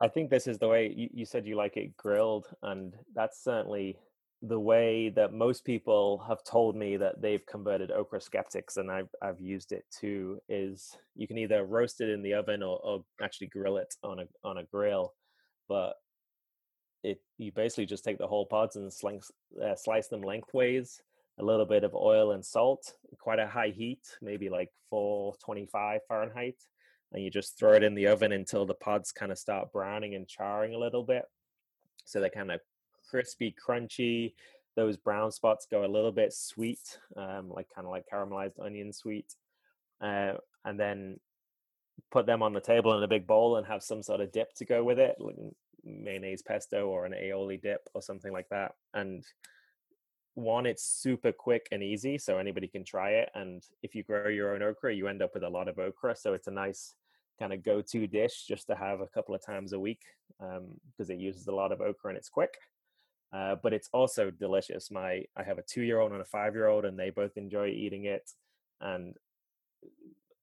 I 0.00 0.08
think 0.08 0.30
this 0.30 0.46
is 0.46 0.58
the 0.58 0.68
way 0.68 0.92
you, 0.96 1.08
you 1.12 1.24
said 1.26 1.46
you 1.46 1.56
like 1.56 1.76
it 1.76 1.96
grilled, 1.96 2.46
and 2.62 2.94
that's 3.14 3.42
certainly 3.42 3.98
the 4.42 4.58
way 4.58 5.08
that 5.10 5.32
most 5.32 5.64
people 5.64 6.24
have 6.26 6.42
told 6.44 6.74
me 6.74 6.96
that 6.96 7.20
they've 7.20 7.44
converted 7.46 7.90
okra 7.92 8.20
skeptics, 8.20 8.76
and 8.76 8.90
I've 8.90 9.10
I've 9.20 9.40
used 9.40 9.72
it 9.72 9.84
too. 9.96 10.38
Is 10.48 10.96
you 11.14 11.28
can 11.28 11.38
either 11.38 11.64
roast 11.64 12.00
it 12.00 12.08
in 12.08 12.22
the 12.22 12.34
oven 12.34 12.62
or, 12.62 12.78
or 12.82 13.04
actually 13.20 13.48
grill 13.48 13.76
it 13.76 13.94
on 14.02 14.20
a 14.20 14.24
on 14.44 14.58
a 14.58 14.64
grill, 14.64 15.14
but 15.68 15.94
it 17.04 17.20
you 17.38 17.52
basically 17.52 17.86
just 17.86 18.04
take 18.04 18.18
the 18.18 18.26
whole 18.26 18.46
pods 18.46 18.76
and 18.76 18.92
uh, 19.64 19.74
slice 19.76 20.08
them 20.08 20.22
lengthways 20.22 21.00
a 21.38 21.44
little 21.44 21.66
bit 21.66 21.84
of 21.84 21.94
oil 21.94 22.32
and 22.32 22.44
salt, 22.44 22.94
quite 23.18 23.38
a 23.38 23.46
high 23.46 23.72
heat, 23.74 24.04
maybe 24.20 24.48
like 24.48 24.70
425 24.90 26.00
Fahrenheit. 26.08 26.56
And 27.12 27.22
you 27.22 27.30
just 27.30 27.58
throw 27.58 27.72
it 27.72 27.82
in 27.82 27.94
the 27.94 28.06
oven 28.06 28.32
until 28.32 28.64
the 28.64 28.74
pods 28.74 29.12
kind 29.12 29.32
of 29.32 29.38
start 29.38 29.72
browning 29.72 30.14
and 30.14 30.26
charring 30.26 30.74
a 30.74 30.78
little 30.78 31.04
bit. 31.04 31.24
So 32.04 32.20
they're 32.20 32.30
kind 32.30 32.50
of 32.50 32.60
crispy, 33.08 33.54
crunchy. 33.54 34.34
Those 34.76 34.96
brown 34.96 35.32
spots 35.32 35.66
go 35.70 35.84
a 35.84 35.86
little 35.86 36.12
bit 36.12 36.32
sweet, 36.32 36.98
um, 37.16 37.50
like 37.50 37.66
kind 37.74 37.86
of 37.86 37.90
like 37.90 38.04
caramelized 38.12 38.64
onion 38.64 38.92
sweet. 38.92 39.34
Uh, 40.00 40.34
and 40.64 40.80
then 40.80 41.20
put 42.10 42.26
them 42.26 42.42
on 42.42 42.52
the 42.52 42.60
table 42.60 42.96
in 42.96 43.02
a 43.02 43.08
big 43.08 43.26
bowl 43.26 43.56
and 43.56 43.66
have 43.66 43.82
some 43.82 44.02
sort 44.02 44.20
of 44.20 44.32
dip 44.32 44.54
to 44.54 44.64
go 44.64 44.82
with 44.82 44.98
it, 44.98 45.16
like 45.18 45.36
mayonnaise 45.84 46.42
pesto 46.42 46.88
or 46.88 47.04
an 47.04 47.12
aioli 47.12 47.60
dip 47.60 47.88
or 47.94 48.02
something 48.02 48.32
like 48.32 48.48
that. 48.50 48.72
And 48.94 49.24
one 50.34 50.64
it's 50.64 50.84
super 50.84 51.30
quick 51.30 51.68
and 51.72 51.82
easy 51.82 52.16
so 52.16 52.38
anybody 52.38 52.66
can 52.66 52.84
try 52.84 53.10
it 53.10 53.30
and 53.34 53.64
if 53.82 53.94
you 53.94 54.02
grow 54.02 54.28
your 54.28 54.54
own 54.54 54.62
okra 54.62 54.94
you 54.94 55.06
end 55.06 55.22
up 55.22 55.34
with 55.34 55.42
a 55.42 55.48
lot 55.48 55.68
of 55.68 55.78
okra 55.78 56.16
so 56.16 56.32
it's 56.32 56.46
a 56.46 56.50
nice 56.50 56.94
kind 57.38 57.52
of 57.52 57.62
go-to 57.62 58.06
dish 58.06 58.44
just 58.46 58.66
to 58.66 58.74
have 58.74 59.00
a 59.00 59.06
couple 59.08 59.34
of 59.34 59.44
times 59.44 59.72
a 59.72 59.80
week 59.80 60.00
because 60.38 61.10
um, 61.10 61.16
it 61.16 61.18
uses 61.18 61.46
a 61.48 61.54
lot 61.54 61.72
of 61.72 61.80
okra 61.80 62.10
and 62.10 62.16
it's 62.16 62.28
quick 62.28 62.54
uh, 63.32 63.56
but 63.62 63.72
it's 63.72 63.88
also 63.92 64.30
delicious. 64.30 64.90
My 64.90 65.24
i 65.36 65.42
have 65.42 65.58
a 65.58 65.62
two-year-old 65.62 66.12
and 66.12 66.20
a 66.20 66.24
five-year-old 66.24 66.84
and 66.84 66.98
they 66.98 67.10
both 67.10 67.36
enjoy 67.36 67.68
eating 67.68 68.04
it 68.04 68.30
and 68.80 69.14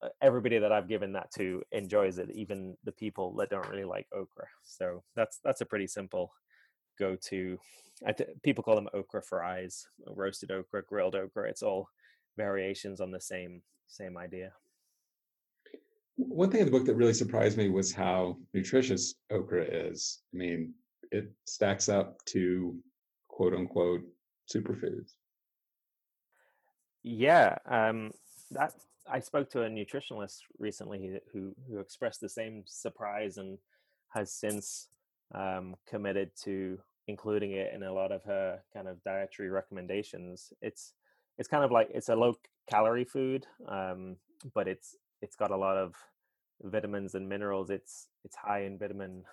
uh, 0.02 0.10
everybody 0.22 0.58
that 0.58 0.72
i've 0.72 0.88
given 0.88 1.14
that 1.14 1.32
to 1.32 1.62
enjoys 1.72 2.18
it 2.20 2.30
even 2.34 2.76
the 2.84 2.92
people 2.92 3.36
that 3.36 3.50
don't 3.50 3.70
really 3.70 3.84
like 3.84 4.08
okra 4.14 4.46
so 4.64 5.04
that's 5.16 5.40
that's 5.44 5.62
a 5.62 5.66
pretty 5.66 5.88
simple 5.88 6.32
go 7.00 7.16
to 7.16 7.58
th- 8.18 8.30
people 8.44 8.64
call 8.64 8.76
them 8.76 8.90
okra 8.94 9.22
fries 9.22 9.88
roasted 10.16 10.52
okra 10.52 10.84
grilled 10.84 11.16
okra 11.16 11.50
it's 11.50 11.64
all 11.64 11.90
variations 12.38 13.02
on 13.02 13.12
the 13.12 13.20
same 13.20 13.62
same 13.88 14.18
idea. 14.18 14.52
One 16.16 16.52
thing 16.52 16.60
in 16.62 16.66
the 16.66 16.72
book 16.72 16.86
that 16.86 16.96
really 16.96 17.14
surprised 17.14 17.58
me 17.58 17.70
was 17.70 17.94
how 17.94 18.38
nutritious 18.54 19.16
okra 19.32 19.64
is. 19.64 20.20
I 20.34 20.38
mean 20.38 20.74
it 21.12 21.32
stacks 21.46 21.90
up 21.90 22.24
to 22.26 22.76
quote 23.28 23.54
unquote 23.54 24.02
superfoods. 24.54 25.14
Yeah 27.04 27.58
um 27.70 28.12
that 28.52 28.74
i 29.12 29.20
spoke 29.20 29.50
to 29.50 29.64
a 29.64 29.70
nutritionalist 29.70 30.40
recently 30.58 31.20
who 31.32 31.54
who 31.68 31.80
expressed 31.80 32.22
the 32.22 32.30
same 32.30 32.64
surprise 32.66 33.38
and 33.38 33.58
has 34.10 34.32
since 34.34 34.88
um, 35.36 35.76
committed 35.88 36.32
to 36.44 36.80
including 37.10 37.52
it 37.52 37.74
in 37.74 37.84
a 37.84 37.94
lot 37.94 38.12
of 38.12 38.24
her 38.24 38.60
kind 38.74 38.88
of 38.88 39.04
dietary 39.04 39.50
recommendations. 39.50 40.54
It's 40.62 40.94
it's 41.38 41.48
kind 41.48 41.64
of 41.64 41.72
like 41.72 41.90
it's 41.94 42.10
a 42.10 42.16
low 42.16 42.36
calorie 42.70 43.06
food, 43.06 43.46
um, 43.68 44.18
but 44.54 44.68
it's 44.68 44.96
it's 45.22 45.36
got 45.36 45.52
a 45.52 45.58
lot 45.58 45.78
of 45.78 45.96
vitamins 46.64 47.16
and 47.16 47.28
minerals. 47.28 47.70
It's 47.70 48.08
it's 48.24 48.36
high 48.36 48.64
in 48.64 48.78
vitamin 48.78 49.24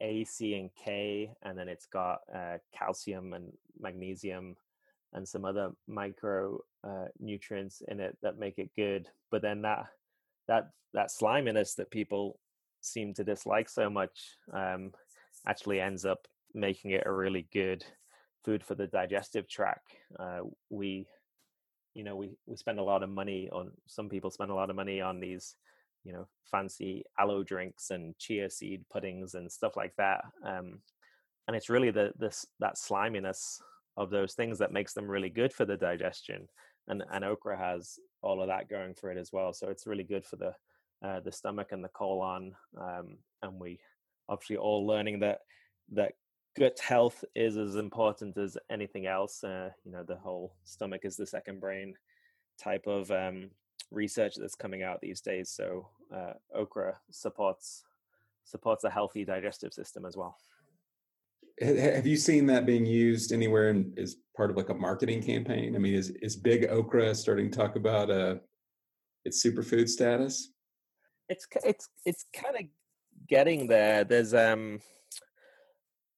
A, 0.00 0.24
C, 0.24 0.54
and 0.54 0.70
K, 0.74 1.30
and 1.42 1.58
then 1.58 1.68
it's 1.68 1.86
got 1.86 2.20
uh, 2.34 2.58
calcium 2.76 3.32
and 3.32 3.52
magnesium 3.78 4.56
and 5.12 5.26
some 5.26 5.44
other 5.44 5.70
micro 5.86 6.58
uh, 6.84 7.06
nutrients 7.18 7.82
in 7.88 8.00
it 8.00 8.16
that 8.22 8.38
make 8.38 8.58
it 8.58 8.70
good. 8.76 9.08
But 9.30 9.42
then 9.42 9.62
that 9.62 9.86
that 10.48 10.70
that 10.94 11.10
sliminess 11.10 11.74
that 11.74 11.90
people 11.90 12.38
seem 12.80 13.12
to 13.14 13.24
dislike 13.24 13.68
so 13.68 13.90
much 13.90 14.38
um, 14.52 14.92
actually 15.46 15.80
ends 15.80 16.04
up 16.04 16.26
making 16.54 16.92
it 16.92 17.04
a 17.06 17.12
really 17.12 17.46
good 17.52 17.84
food 18.44 18.62
for 18.64 18.74
the 18.74 18.86
digestive 18.86 19.48
tract. 19.48 19.92
Uh, 20.18 20.40
we, 20.70 21.06
you 21.94 22.04
know, 22.04 22.16
we 22.16 22.36
we 22.46 22.56
spend 22.56 22.78
a 22.78 22.84
lot 22.84 23.02
of 23.02 23.10
money 23.10 23.48
on. 23.52 23.72
Some 23.86 24.08
people 24.08 24.30
spend 24.30 24.50
a 24.50 24.54
lot 24.54 24.70
of 24.70 24.76
money 24.76 25.00
on 25.00 25.20
these, 25.20 25.56
you 26.04 26.12
know, 26.12 26.26
fancy 26.50 27.04
aloe 27.18 27.42
drinks 27.42 27.90
and 27.90 28.16
chia 28.18 28.48
seed 28.50 28.84
puddings 28.90 29.34
and 29.34 29.50
stuff 29.50 29.76
like 29.76 29.94
that. 29.96 30.24
Um, 30.44 30.80
and 31.46 31.56
it's 31.56 31.70
really 31.70 31.90
the 31.90 32.12
this 32.18 32.46
that 32.60 32.78
sliminess 32.78 33.60
of 33.96 34.10
those 34.10 34.34
things 34.34 34.58
that 34.58 34.72
makes 34.72 34.92
them 34.92 35.10
really 35.10 35.30
good 35.30 35.52
for 35.52 35.64
the 35.64 35.76
digestion. 35.76 36.48
And 36.88 37.02
and 37.12 37.24
okra 37.24 37.58
has 37.58 37.98
all 38.22 38.40
of 38.40 38.48
that 38.48 38.68
going 38.68 38.94
for 38.94 39.10
it 39.10 39.18
as 39.18 39.32
well. 39.32 39.52
So 39.52 39.68
it's 39.68 39.86
really 39.86 40.04
good 40.04 40.24
for 40.24 40.36
the 40.36 40.54
uh, 41.04 41.20
the 41.20 41.32
stomach 41.32 41.68
and 41.72 41.84
the 41.84 41.88
colon. 41.88 42.54
Um, 42.80 43.18
and 43.42 43.60
we 43.60 43.80
obviously 44.28 44.56
all 44.56 44.86
learning 44.86 45.20
that 45.20 45.40
that 45.92 46.12
gut 46.58 46.78
health 46.80 47.24
is 47.34 47.56
as 47.56 47.76
important 47.76 48.36
as 48.36 48.56
anything 48.70 49.06
else. 49.06 49.44
Uh, 49.44 49.70
you 49.84 49.92
know, 49.92 50.02
the 50.02 50.16
whole 50.16 50.54
stomach 50.64 51.02
is 51.04 51.16
the 51.16 51.26
second 51.26 51.60
brain 51.60 51.94
type 52.58 52.86
of 52.86 53.10
um, 53.10 53.50
research 53.90 54.34
that's 54.36 54.54
coming 54.54 54.82
out 54.82 55.00
these 55.00 55.20
days. 55.20 55.50
So 55.50 55.88
uh, 56.14 56.32
okra 56.54 56.98
supports 57.10 57.84
supports 58.44 58.84
a 58.84 58.90
healthy 58.90 59.24
digestive 59.24 59.72
system 59.72 60.04
as 60.04 60.16
well. 60.16 60.36
Have 61.60 62.06
you 62.06 62.16
seen 62.16 62.46
that 62.46 62.66
being 62.66 62.84
used 62.84 63.32
anywhere 63.32 63.70
in, 63.70 63.92
as 63.96 64.16
part 64.36 64.50
of 64.50 64.56
like 64.56 64.68
a 64.68 64.74
marketing 64.74 65.22
campaign? 65.22 65.74
I 65.74 65.78
mean, 65.78 65.94
is 65.94 66.10
is 66.22 66.36
Big 66.36 66.66
Okra 66.68 67.14
starting 67.14 67.50
to 67.50 67.56
talk 67.56 67.76
about 67.76 68.10
uh, 68.10 68.36
its 69.24 69.44
superfood 69.44 69.88
status? 69.88 70.52
It's 71.28 71.46
it's 71.64 71.88
it's 72.04 72.26
kind 72.34 72.56
of 72.56 72.62
getting 73.26 73.68
there. 73.68 74.04
There's 74.04 74.34
um 74.34 74.80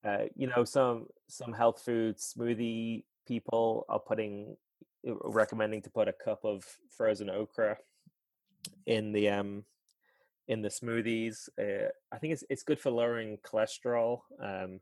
uh, 0.08 0.24
you 0.34 0.46
know, 0.46 0.64
some 0.64 1.06
some 1.28 1.52
health 1.52 1.82
food 1.84 2.16
smoothie 2.16 3.04
people 3.26 3.84
are 3.88 4.00
putting 4.10 4.56
uh, 5.08 5.14
recommending 5.24 5.82
to 5.82 5.90
put 5.90 6.08
a 6.08 6.12
cup 6.12 6.40
of 6.44 6.64
frozen 6.96 7.28
okra 7.30 7.76
in 8.86 9.12
the 9.12 9.28
um 9.28 9.64
in 10.46 10.62
the 10.62 10.68
smoothies. 10.68 11.48
Uh, 11.62 11.88
I 12.14 12.18
think 12.18 12.32
it's 12.34 12.44
it's 12.50 12.62
good 12.62 12.80
for 12.80 12.90
lowering 12.90 13.38
cholesterol. 13.48 14.20
Um, 14.42 14.80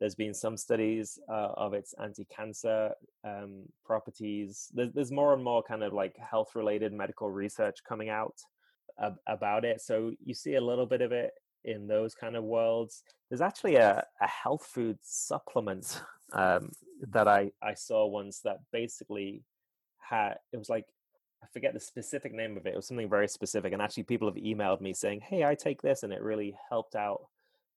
there's 0.00 0.14
been 0.16 0.34
some 0.34 0.56
studies 0.56 1.18
uh, 1.28 1.50
of 1.56 1.74
its 1.74 1.94
anti-cancer 2.02 2.90
um, 3.24 3.62
properties. 3.84 4.68
There's, 4.74 4.92
there's 4.92 5.12
more 5.12 5.32
and 5.32 5.44
more 5.44 5.62
kind 5.62 5.84
of 5.84 5.92
like 5.92 6.16
health-related 6.16 6.92
medical 6.92 7.30
research 7.30 7.78
coming 7.88 8.08
out 8.08 8.34
ab- 9.00 9.22
about 9.28 9.64
it. 9.64 9.80
So 9.80 10.12
you 10.24 10.34
see 10.34 10.54
a 10.56 10.60
little 10.60 10.86
bit 10.86 11.02
of 11.02 11.12
it 11.12 11.30
in 11.64 11.86
those 11.86 12.14
kind 12.14 12.36
of 12.36 12.44
worlds. 12.44 13.02
There's 13.28 13.40
actually 13.40 13.76
a, 13.76 14.04
a 14.20 14.26
health 14.26 14.66
food 14.66 14.98
supplement 15.02 16.02
um, 16.32 16.70
that 17.10 17.28
I, 17.28 17.52
I 17.62 17.74
saw 17.74 18.06
once 18.06 18.40
that 18.40 18.58
basically 18.72 19.42
had, 19.98 20.36
it 20.52 20.56
was 20.56 20.68
like, 20.68 20.86
I 21.42 21.46
forget 21.52 21.74
the 21.74 21.80
specific 21.80 22.32
name 22.32 22.56
of 22.56 22.66
it. 22.66 22.74
It 22.74 22.76
was 22.76 22.86
something 22.86 23.08
very 23.08 23.28
specific. 23.28 23.72
And 23.72 23.82
actually, 23.82 24.04
people 24.04 24.28
have 24.28 24.36
emailed 24.36 24.80
me 24.80 24.94
saying, 24.94 25.20
hey, 25.20 25.44
I 25.44 25.54
take 25.54 25.82
this 25.82 26.02
and 26.02 26.12
it 26.12 26.22
really 26.22 26.56
helped 26.68 26.94
out 26.94 27.26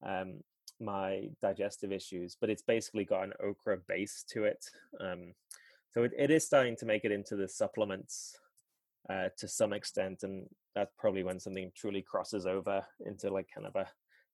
um, 0.05 0.43
my 0.79 1.29
digestive 1.41 1.91
issues. 1.91 2.38
But 2.39 2.51
it's 2.51 2.61
basically 2.61 3.05
got 3.05 3.23
an 3.23 3.33
okra 3.43 3.77
base 3.88 4.23
to 4.29 4.43
it. 4.43 4.69
Um, 4.99 5.33
so 5.93 6.03
it, 6.03 6.11
it 6.15 6.29
is 6.29 6.45
starting 6.45 6.75
to 6.77 6.86
make 6.86 7.05
it 7.05 7.11
into 7.11 7.36
the 7.36 7.47
supplements 7.47 8.38
uh, 9.09 9.29
to 9.38 9.47
some 9.47 9.73
extent. 9.73 10.21
And 10.21 10.47
that's 10.76 10.93
probably 10.97 11.23
when 11.23 11.39
something 11.39 11.71
truly 11.76 12.01
crosses 12.01 12.45
over 12.45 12.86
into 13.05 13.30
like 13.30 13.47
kind 13.53 13.65
of 13.65 13.76
a, 13.76 13.88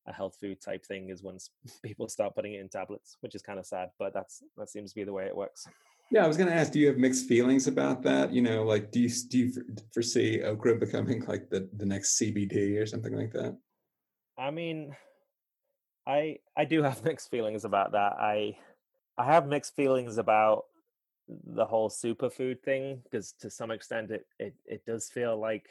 a 0.07 0.13
health 0.13 0.35
food 0.41 0.59
type 0.59 0.85
thing 0.85 1.09
is 1.09 1.23
once 1.23 1.51
people 1.83 2.09
start 2.09 2.35
putting 2.35 2.55
it 2.55 2.61
in 2.61 2.67
tablets, 2.67 3.17
which 3.21 3.35
is 3.35 3.41
kind 3.41 3.59
of 3.59 3.65
sad, 3.65 3.89
but 3.99 4.13
that's 4.13 4.41
that 4.57 4.69
seems 4.69 4.91
to 4.91 4.95
be 4.95 5.03
the 5.03 5.13
way 5.13 5.25
it 5.25 5.35
works. 5.35 5.67
Yeah, 6.11 6.25
I 6.25 6.27
was 6.27 6.35
going 6.35 6.49
to 6.49 6.55
ask, 6.55 6.73
do 6.73 6.79
you 6.79 6.87
have 6.87 6.97
mixed 6.97 7.25
feelings 7.29 7.67
about 7.67 8.03
that? 8.03 8.33
You 8.33 8.41
know, 8.41 8.63
like 8.63 8.91
do 8.91 8.99
you 8.99 9.09
do 9.29 9.37
you 9.37 9.53
foresee 9.93 10.41
okra 10.43 10.75
becoming 10.75 11.23
like 11.25 11.49
the 11.49 11.69
the 11.77 11.85
next 11.85 12.19
CBD 12.19 12.81
or 12.81 12.85
something 12.85 13.15
like 13.15 13.31
that? 13.33 13.57
I 14.37 14.51
mean, 14.51 14.95
I 16.07 16.39
I 16.57 16.65
do 16.65 16.81
have 16.83 17.03
mixed 17.05 17.29
feelings 17.29 17.63
about 17.63 17.91
that. 17.93 18.13
I 18.19 18.57
I 19.17 19.25
have 19.25 19.47
mixed 19.47 19.75
feelings 19.75 20.17
about 20.17 20.65
the 21.27 21.65
whole 21.65 21.89
superfood 21.89 22.61
thing 22.61 22.99
because 23.03 23.33
to 23.39 23.49
some 23.49 23.71
extent 23.71 24.11
it, 24.11 24.25
it 24.39 24.53
it 24.65 24.85
does 24.85 25.09
feel 25.09 25.39
like 25.39 25.69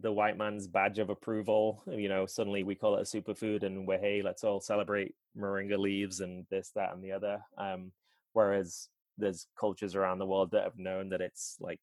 the 0.00 0.12
white 0.12 0.36
man's 0.36 0.66
badge 0.66 0.98
of 0.98 1.10
approval. 1.10 1.82
You 1.86 2.08
know, 2.08 2.26
suddenly 2.26 2.62
we 2.62 2.74
call 2.74 2.96
it 2.96 3.02
a 3.02 3.20
superfood, 3.20 3.62
and 3.62 3.86
we're 3.86 3.98
hey, 3.98 4.22
let's 4.22 4.44
all 4.44 4.60
celebrate 4.60 5.14
moringa 5.36 5.78
leaves 5.78 6.20
and 6.20 6.46
this, 6.50 6.70
that, 6.74 6.92
and 6.92 7.02
the 7.02 7.12
other. 7.12 7.40
Um, 7.58 7.92
whereas 8.32 8.88
there's 9.16 9.46
cultures 9.58 9.94
around 9.94 10.18
the 10.18 10.26
world 10.26 10.50
that 10.50 10.64
have 10.64 10.78
known 10.78 11.08
that 11.10 11.20
it's 11.20 11.56
like 11.60 11.80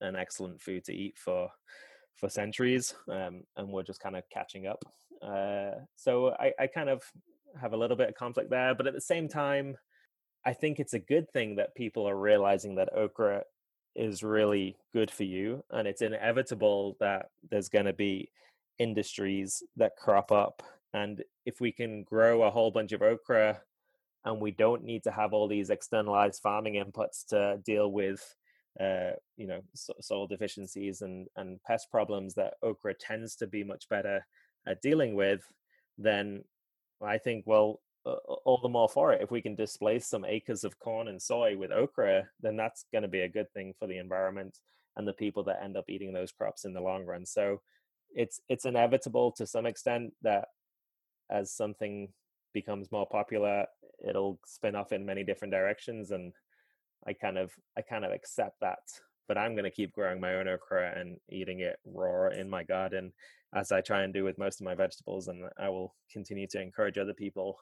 an 0.00 0.14
excellent 0.14 0.60
food 0.60 0.84
to 0.84 0.94
eat 0.94 1.16
for 1.16 1.50
for 2.14 2.28
centuries, 2.28 2.94
um, 3.10 3.42
and 3.56 3.68
we're 3.68 3.82
just 3.82 4.00
kind 4.00 4.16
of 4.16 4.24
catching 4.32 4.66
up. 4.66 4.84
Uh, 5.22 5.70
so 5.96 6.34
I, 6.38 6.52
I 6.58 6.66
kind 6.66 6.88
of 6.88 7.02
have 7.60 7.72
a 7.72 7.76
little 7.76 7.96
bit 7.96 8.08
of 8.08 8.14
conflict 8.14 8.50
there, 8.50 8.74
but 8.74 8.86
at 8.86 8.94
the 8.94 9.00
same 9.00 9.28
time, 9.28 9.76
I 10.44 10.52
think 10.52 10.78
it's 10.78 10.94
a 10.94 10.98
good 10.98 11.30
thing 11.30 11.56
that 11.56 11.74
people 11.74 12.08
are 12.08 12.16
realizing 12.16 12.76
that 12.76 12.92
okra 12.96 13.42
is 13.94 14.22
really 14.22 14.76
good 14.92 15.10
for 15.10 15.24
you 15.24 15.62
and 15.70 15.88
it's 15.88 16.02
inevitable 16.02 16.96
that 17.00 17.30
there's 17.50 17.68
going 17.68 17.84
to 17.84 17.92
be 17.92 18.30
industries 18.78 19.62
that 19.76 19.96
crop 19.96 20.30
up 20.30 20.62
and 20.94 21.22
if 21.46 21.60
we 21.60 21.72
can 21.72 22.02
grow 22.04 22.42
a 22.42 22.50
whole 22.50 22.70
bunch 22.70 22.92
of 22.92 23.02
okra 23.02 23.60
and 24.24 24.40
we 24.40 24.50
don't 24.50 24.84
need 24.84 25.02
to 25.02 25.10
have 25.10 25.32
all 25.32 25.48
these 25.48 25.70
externalized 25.70 26.42
farming 26.42 26.74
inputs 26.74 27.26
to 27.26 27.58
deal 27.64 27.90
with 27.90 28.36
uh, 28.80 29.10
you 29.36 29.46
know 29.46 29.60
soil 29.74 30.26
deficiencies 30.26 31.02
and 31.02 31.26
and 31.36 31.60
pest 31.64 31.90
problems 31.90 32.34
that 32.34 32.54
okra 32.62 32.94
tends 32.94 33.34
to 33.34 33.46
be 33.46 33.64
much 33.64 33.88
better 33.88 34.24
at 34.66 34.80
dealing 34.82 35.14
with 35.14 35.42
then 35.96 36.44
i 37.02 37.18
think 37.18 37.42
well 37.46 37.80
all 38.04 38.60
the 38.62 38.68
more 38.68 38.88
for 38.88 39.12
it. 39.12 39.22
If 39.22 39.30
we 39.30 39.42
can 39.42 39.54
displace 39.54 40.06
some 40.06 40.24
acres 40.24 40.64
of 40.64 40.78
corn 40.78 41.08
and 41.08 41.20
soy 41.20 41.56
with 41.56 41.72
okra, 41.72 42.28
then 42.40 42.56
that's 42.56 42.86
going 42.92 43.02
to 43.02 43.08
be 43.08 43.20
a 43.20 43.28
good 43.28 43.50
thing 43.52 43.74
for 43.78 43.86
the 43.86 43.98
environment 43.98 44.58
and 44.96 45.06
the 45.06 45.12
people 45.12 45.44
that 45.44 45.62
end 45.62 45.76
up 45.76 45.84
eating 45.88 46.12
those 46.12 46.32
crops 46.32 46.64
in 46.64 46.72
the 46.72 46.80
long 46.80 47.04
run. 47.04 47.26
So 47.26 47.60
it's 48.14 48.40
it's 48.48 48.64
inevitable 48.64 49.32
to 49.32 49.46
some 49.46 49.66
extent 49.66 50.12
that 50.22 50.48
as 51.30 51.52
something 51.52 52.08
becomes 52.54 52.90
more 52.90 53.06
popular, 53.06 53.66
it'll 54.06 54.40
spin 54.46 54.74
off 54.74 54.92
in 54.92 55.04
many 55.04 55.24
different 55.24 55.52
directions, 55.52 56.10
and 56.10 56.32
I 57.06 57.12
kind 57.12 57.38
of 57.38 57.52
I 57.76 57.82
kind 57.82 58.04
of 58.04 58.12
accept 58.12 58.60
that. 58.60 58.78
But 59.28 59.36
I'm 59.36 59.52
going 59.52 59.64
to 59.64 59.70
keep 59.70 59.92
growing 59.92 60.20
my 60.20 60.36
own 60.36 60.48
okra 60.48 60.98
and 60.98 61.18
eating 61.28 61.60
it 61.60 61.78
raw 61.84 62.28
in 62.28 62.48
my 62.48 62.64
garden, 62.64 63.12
as 63.54 63.72
I 63.72 63.82
try 63.82 64.02
and 64.02 64.14
do 64.14 64.24
with 64.24 64.38
most 64.38 64.60
of 64.60 64.64
my 64.64 64.74
vegetables, 64.74 65.28
and 65.28 65.44
I 65.58 65.68
will 65.68 65.94
continue 66.10 66.46
to 66.48 66.62
encourage 66.62 66.96
other 66.96 67.12
people 67.12 67.58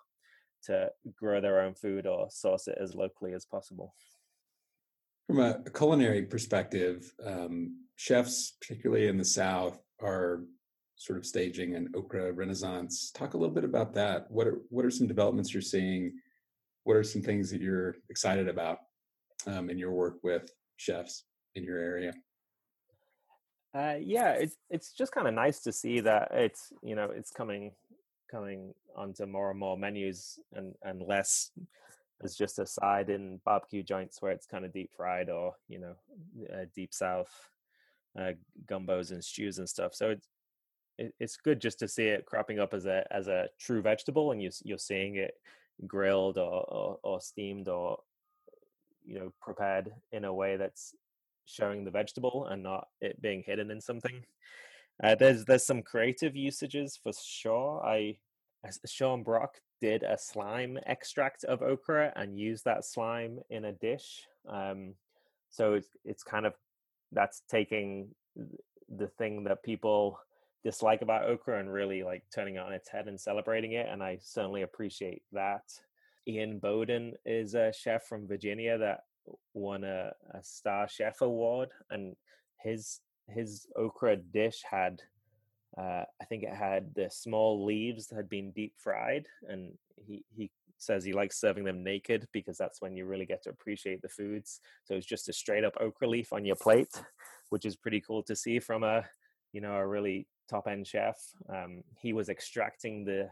to 0.64 0.90
grow 1.14 1.40
their 1.40 1.61
own 1.61 1.74
food 1.74 2.07
or 2.07 2.28
source 2.30 2.68
it 2.68 2.78
as 2.80 2.94
locally 2.94 3.32
as 3.34 3.44
possible. 3.44 3.94
From 5.26 5.40
a 5.40 5.59
culinary 5.70 6.22
perspective, 6.22 7.12
um, 7.24 7.84
chefs, 7.96 8.52
particularly 8.61 9.09
in 9.09 9.16
the 9.16 9.24
South, 9.24 9.78
are 10.00 10.44
sort 10.96 11.18
of 11.18 11.26
staging 11.26 11.74
an 11.74 11.90
okra 11.94 12.32
renaissance. 12.32 13.11
Talk 13.12 13.34
a 13.34 13.36
little 13.36 13.54
bit 13.54 13.64
about 13.64 13.92
that. 13.94 14.30
What 14.30 14.46
are 14.46 14.61
what 14.70 14.84
are 14.84 14.90
some 14.90 15.07
developments 15.07 15.52
you're 15.52 15.62
seeing? 15.62 16.12
What 16.84 16.96
are 16.96 17.02
some 17.02 17.22
things 17.22 17.50
that 17.50 17.61
you're 17.61 17.96
excited 18.09 18.48
about 18.48 18.78
um, 19.46 19.68
in 19.68 19.78
your 19.78 19.92
work 19.92 20.18
with 20.22 20.50
chefs 20.76 21.24
in 21.54 21.64
your 21.64 21.78
area? 21.78 22.12
Uh, 23.76 23.96
yeah, 24.00 24.30
it's 24.30 24.57
it's 24.70 24.92
just 24.92 25.12
kind 25.12 25.28
of 25.28 25.34
nice 25.34 25.61
to 25.61 25.72
see 25.72 26.00
that 26.00 26.28
it's 26.32 26.72
you 26.82 26.94
know 26.94 27.11
it's 27.14 27.30
coming 27.30 27.72
coming 28.31 28.74
onto 28.95 29.27
more 29.27 29.51
and 29.51 29.61
more 29.61 29.77
menus 29.77 30.39
and 30.55 30.74
and 30.83 31.03
less 31.03 31.51
as 32.22 32.35
just 32.35 32.59
a 32.59 32.66
side 32.66 33.11
in 33.11 33.41
barbecue 33.45 33.83
joints 33.83 34.22
where 34.22 34.33
it's 34.33 34.47
kind 34.47 34.64
of 34.64 34.72
deep 34.72 34.91
fried 34.97 35.29
or 35.29 35.55
you 35.68 35.79
know 35.79 35.95
uh, 36.53 36.64
deep 36.74 36.95
south 36.95 37.51
uh, 38.18 38.33
gumbos 38.66 39.11
and 39.11 39.22
stews 39.22 39.59
and 39.59 39.68
stuff. 39.68 39.95
So 39.95 40.11
it's 40.11 40.29
it, 40.99 41.14
it's 41.20 41.37
good 41.37 41.61
just 41.61 41.79
to 41.81 41.89
see 41.89 42.07
it 42.07 42.27
cropping 42.27 42.59
up 42.59 42.74
as 42.74 42.87
a 42.87 43.05
as 43.11 43.29
a 43.29 43.49
true 43.59 43.83
vegetable 43.83 44.33
and 44.33 44.43
you 44.43 44.51
you're 44.64 44.79
seeing 44.79 45.16
it 45.16 45.35
grilled 45.87 46.39
or, 46.39 46.64
or, 46.70 46.99
or 47.03 47.20
steamed 47.20 47.68
or 47.68 47.99
you 49.05 49.18
know 49.18 49.33
prepared 49.41 49.93
in 50.12 50.24
a 50.24 50.33
way 50.33 50.57
that's 50.57 50.95
showing 51.45 51.85
the 51.85 51.91
vegetable 51.91 52.47
and 52.47 52.62
not 52.62 52.89
it 53.01 53.20
being 53.20 53.43
hidden 53.47 53.70
in 53.70 53.81
something 53.81 54.24
uh, 55.03 55.14
there's 55.14 55.44
there's 55.44 55.66
some 55.66 55.82
creative 55.82 56.34
usages 56.36 56.99
for 57.03 57.12
sure. 57.12 57.84
I 57.84 58.16
Sean 58.86 59.22
Brock 59.22 59.57
did 59.80 60.03
a 60.03 60.16
slime 60.18 60.78
extract 60.86 61.44
of 61.44 61.62
okra 61.62 62.12
and 62.16 62.38
used 62.38 62.64
that 62.64 62.84
slime 62.84 63.40
in 63.51 63.66
a 63.66 63.72
dish. 63.72 64.22
Um, 64.49 64.94
so 65.51 65.74
it's 65.74 65.88
it's 66.05 66.22
kind 66.22 66.47
of 66.47 66.55
that's 67.12 67.42
taking 67.49 68.09
the 68.88 69.09
thing 69.18 69.44
that 69.44 69.62
people 69.62 70.18
dislike 70.64 71.03
about 71.03 71.24
okra 71.24 71.61
and 71.61 71.72
really 71.72 72.03
like 72.03 72.24
turning 72.34 72.57
it 72.57 72.62
on 72.62 72.72
its 72.72 72.88
head 72.88 73.07
and 73.07 73.20
celebrating 73.20 73.72
it. 73.72 73.86
And 73.90 74.03
I 74.03 74.18
certainly 74.20 74.62
appreciate 74.62 75.22
that. 75.32 75.62
Ian 76.26 76.59
Boden 76.59 77.14
is 77.24 77.55
a 77.55 77.72
chef 77.72 78.05
from 78.07 78.26
Virginia 78.26 78.76
that 78.78 79.01
won 79.55 79.84
a, 79.84 80.12
a 80.34 80.42
star 80.42 80.88
chef 80.88 81.20
award, 81.20 81.68
and 81.90 82.16
his 82.61 83.01
his 83.29 83.66
okra 83.77 84.16
dish 84.16 84.62
had 84.68 85.03
uh, 85.79 86.05
I 86.20 86.24
think 86.24 86.43
it 86.43 86.55
had 86.55 86.95
the 86.95 87.11
small 87.11 87.64
leaves 87.64 88.07
that 88.07 88.16
had 88.16 88.31
been 88.31 88.51
deep 88.53 88.74
fried, 88.79 89.27
and 89.49 89.72
he 90.07 90.24
he 90.35 90.51
says 90.79 91.05
he 91.05 91.12
likes 91.12 91.41
serving 91.41 91.64
them 91.64 91.83
naked 91.83 92.27
because 92.33 92.57
that's 92.57 92.81
when 92.81 92.97
you 92.97 93.07
really 93.07 93.27
get 93.27 93.43
to 93.43 93.51
appreciate 93.51 94.03
the 94.03 94.09
foods. 94.09 94.61
So 94.85 94.95
it's 94.95 95.07
just 95.07 95.29
a 95.29 95.33
straight 95.33 95.64
up 95.64 95.77
okra 95.81 96.09
leaf 96.09 96.33
on 96.33 96.45
your 96.45 96.57
plate, 96.57 97.03
which 97.51 97.64
is 97.64 97.77
pretty 97.77 98.01
cool 98.01 98.22
to 98.24 98.37
see 98.37 98.59
from 98.59 98.85
a 98.85 99.05
you 99.53 99.61
know 99.61 99.74
a 99.74 99.87
really 99.87 100.27
top 100.49 100.66
end 100.66 100.87
chef. 100.87 101.18
Um, 101.49 101.83
he 102.01 102.12
was 102.12 102.29
extracting 102.29 103.05
the 103.05 103.29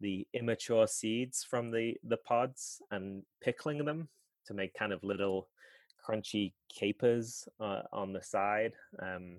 the 0.00 0.26
immature 0.32 0.86
seeds 0.86 1.44
from 1.48 1.72
the 1.72 1.96
the 2.04 2.18
pods 2.18 2.80
and 2.92 3.22
pickling 3.42 3.84
them 3.84 4.08
to 4.46 4.54
make 4.54 4.74
kind 4.74 4.92
of 4.92 5.02
little 5.02 5.48
crunchy 6.10 6.52
capers 6.72 7.48
uh, 7.60 7.82
on 7.92 8.12
the 8.12 8.22
side. 8.22 8.72
Um, 9.00 9.38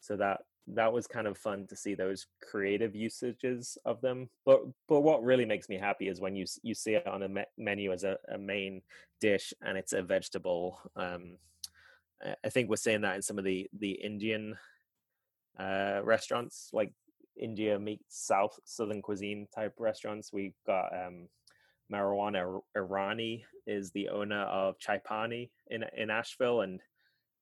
so 0.00 0.16
that 0.16 0.40
that 0.68 0.92
was 0.92 1.06
kind 1.06 1.26
of 1.26 1.36
fun 1.36 1.66
to 1.66 1.76
see 1.76 1.94
those 1.94 2.26
creative 2.40 2.94
usages 2.94 3.76
of 3.84 4.00
them. 4.00 4.28
But 4.46 4.62
but 4.88 5.00
what 5.00 5.24
really 5.24 5.44
makes 5.44 5.68
me 5.68 5.76
happy 5.76 6.08
is 6.08 6.20
when 6.20 6.36
you 6.36 6.46
you 6.62 6.74
see 6.74 6.94
it 6.94 7.06
on 7.06 7.22
a 7.22 7.28
me- 7.28 7.44
menu 7.58 7.92
as 7.92 8.04
a, 8.04 8.16
a, 8.32 8.38
main 8.38 8.82
dish 9.20 9.52
and 9.62 9.76
it's 9.76 9.92
a 9.92 10.02
vegetable. 10.02 10.80
Um, 10.96 11.38
I 12.44 12.48
think 12.50 12.70
we're 12.70 12.76
seeing 12.76 13.00
that 13.00 13.16
in 13.16 13.22
some 13.22 13.38
of 13.38 13.44
the 13.44 13.68
the 13.78 13.92
Indian 13.92 14.56
uh, 15.58 16.00
restaurants, 16.04 16.70
like 16.72 16.92
India 17.36 17.78
meets 17.78 18.04
South 18.08 18.58
Southern 18.64 19.02
cuisine 19.02 19.48
type 19.54 19.74
restaurants. 19.78 20.32
We've 20.32 20.58
got 20.66 20.92
um, 20.94 21.28
Meherwan 21.90 22.60
Irani 22.76 23.42
is 23.66 23.90
the 23.90 24.08
owner 24.08 24.42
of 24.42 24.78
Chai 24.78 24.98
Pani 24.98 25.50
in 25.68 25.84
in 25.96 26.10
Asheville, 26.10 26.62
and 26.62 26.80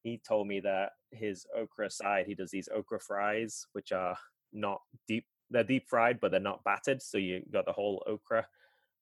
he 0.03 0.21
told 0.27 0.47
me 0.47 0.61
that 0.61 0.93
his 1.11 1.47
okra 1.57 1.91
side 1.91 2.27
he 2.27 2.35
does 2.35 2.51
these 2.51 2.69
okra 2.75 3.01
fries, 3.01 3.67
which 3.73 3.93
are 3.93 4.17
not 4.53 4.81
deep. 5.09 5.27
They're 5.51 5.65
deep 5.65 5.89
fried, 5.89 6.21
but 6.21 6.31
they're 6.31 6.41
not 6.41 6.65
battered, 6.65 7.03
so 7.03 7.19
you 7.19 7.43
got 7.53 7.67
the 7.67 7.73
whole 7.73 8.03
okra 8.07 8.47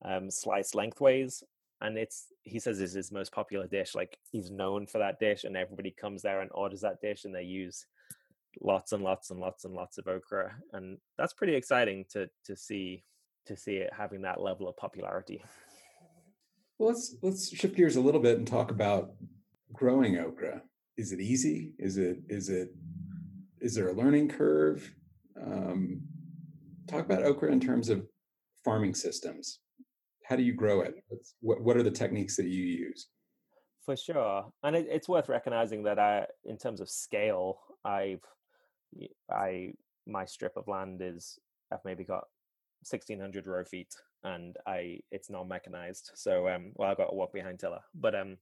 um, 0.05 0.30
sliced 0.30 0.74
lengthways. 0.74 1.43
And 1.80 1.97
it's 1.97 2.26
he 2.43 2.59
says 2.59 2.80
is 2.80 2.93
his 2.93 3.12
most 3.12 3.32
popular 3.32 3.66
dish. 3.66 3.95
Like 3.95 4.18
he's 4.30 4.51
known 4.51 4.86
for 4.86 4.99
that 4.99 5.20
dish, 5.20 5.45
and 5.45 5.57
everybody 5.57 5.91
comes 5.91 6.22
there 6.22 6.41
and 6.41 6.51
orders 6.55 6.80
that 6.80 7.01
dish, 7.01 7.24
and 7.24 7.34
they 7.34 7.43
use 7.43 7.86
lots 8.61 8.93
and 8.93 9.05
lots 9.05 9.30
and 9.30 9.41
lots 9.41 9.64
and 9.64 9.74
lots 9.74 9.99
of 9.99 10.09
okra, 10.09 10.55
and 10.72 10.99
that's 11.16 11.32
pretty 11.32 11.55
exciting 11.55 12.05
to 12.11 12.28
to 12.47 12.57
see 12.57 13.05
to 13.49 13.57
see 13.57 13.76
it 13.76 13.90
having 13.96 14.22
that 14.22 14.40
level 14.40 14.68
of 14.68 14.76
popularity. 14.76 15.42
Well, 16.78 16.90
let's 16.90 17.16
let's 17.22 17.55
shift 17.55 17.76
gears 17.76 17.96
a 17.96 18.01
little 18.01 18.20
bit 18.20 18.38
and 18.38 18.46
talk 18.46 18.70
about 18.70 19.11
growing 19.72 20.18
okra. 20.18 20.62
Is 20.96 21.12
it 21.12 21.20
easy? 21.20 21.72
Is 21.78 21.96
it 21.96 22.18
is 22.28 22.49
it 22.49 22.68
is 23.61 23.74
there 23.74 23.88
a 23.88 23.94
learning 23.94 24.28
curve? 24.28 24.88
Um, 25.40 26.01
talk 26.86 27.05
about 27.05 27.24
okra 27.24 27.51
in 27.53 27.61
terms 27.61 27.88
of 27.88 28.07
farming 28.64 28.94
systems. 28.94 29.61
How 30.24 30.36
do 30.36 30.42
you 30.42 30.55
grow 30.55 30.82
it? 30.82 30.94
What 31.40 31.61
what 31.62 31.76
are 31.76 31.82
the 31.82 31.90
techniques 31.90 32.36
that 32.36 32.46
you 32.46 32.62
use? 32.62 33.09
For 33.84 33.96
sure, 33.96 34.53
and 34.62 34.76
it, 34.76 34.86
it's 34.90 35.09
worth 35.09 35.30
recognizing 35.30 35.82
that 35.84 35.99
I, 35.99 36.26
in 36.44 36.59
terms 36.59 36.80
of 36.80 36.90
scale, 36.90 37.59
I've 37.84 38.20
I 39.30 39.72
my 40.07 40.26
strip 40.26 40.57
of 40.57 40.68
land 40.68 41.01
is 41.03 41.38
I've 41.72 41.84
maybe 41.84 42.05
got 42.05 42.24
1600 42.83 43.47
row 43.47 43.64
feet 43.64 43.95
and 44.24 44.57
I 44.66 45.01
it's 45.11 45.31
non 45.31 45.49
mechanized. 45.49 46.11
So 46.14 46.49
um 46.49 46.72
well 46.74 46.91
I've 46.91 46.97
got 46.97 47.07
to 47.07 47.14
walk 47.14 47.33
behind 47.33 47.59
tiller. 47.59 47.81
But 47.95 48.14
um 48.14 48.37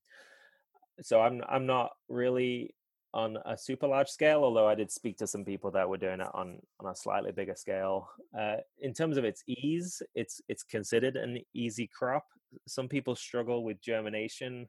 so 1.02 1.20
I'm 1.20 1.42
I'm 1.48 1.66
not 1.66 1.90
really 2.08 2.74
on 3.16 3.38
a 3.46 3.56
super 3.56 3.86
large 3.86 4.08
scale, 4.08 4.44
although 4.44 4.68
I 4.68 4.74
did 4.74 4.90
speak 4.90 5.16
to 5.18 5.26
some 5.26 5.42
people 5.42 5.70
that 5.70 5.88
were 5.88 5.96
doing 5.96 6.20
it 6.20 6.28
on 6.34 6.58
on 6.80 6.90
a 6.90 6.94
slightly 6.94 7.32
bigger 7.32 7.54
scale. 7.54 8.10
Uh, 8.38 8.56
in 8.80 8.92
terms 8.92 9.16
of 9.16 9.24
its 9.24 9.42
ease, 9.46 10.02
it's 10.14 10.40
it's 10.48 10.62
considered 10.62 11.16
an 11.16 11.40
easy 11.54 11.86
crop. 11.86 12.26
Some 12.66 12.88
people 12.88 13.16
struggle 13.16 13.64
with 13.64 13.80
germination. 13.80 14.68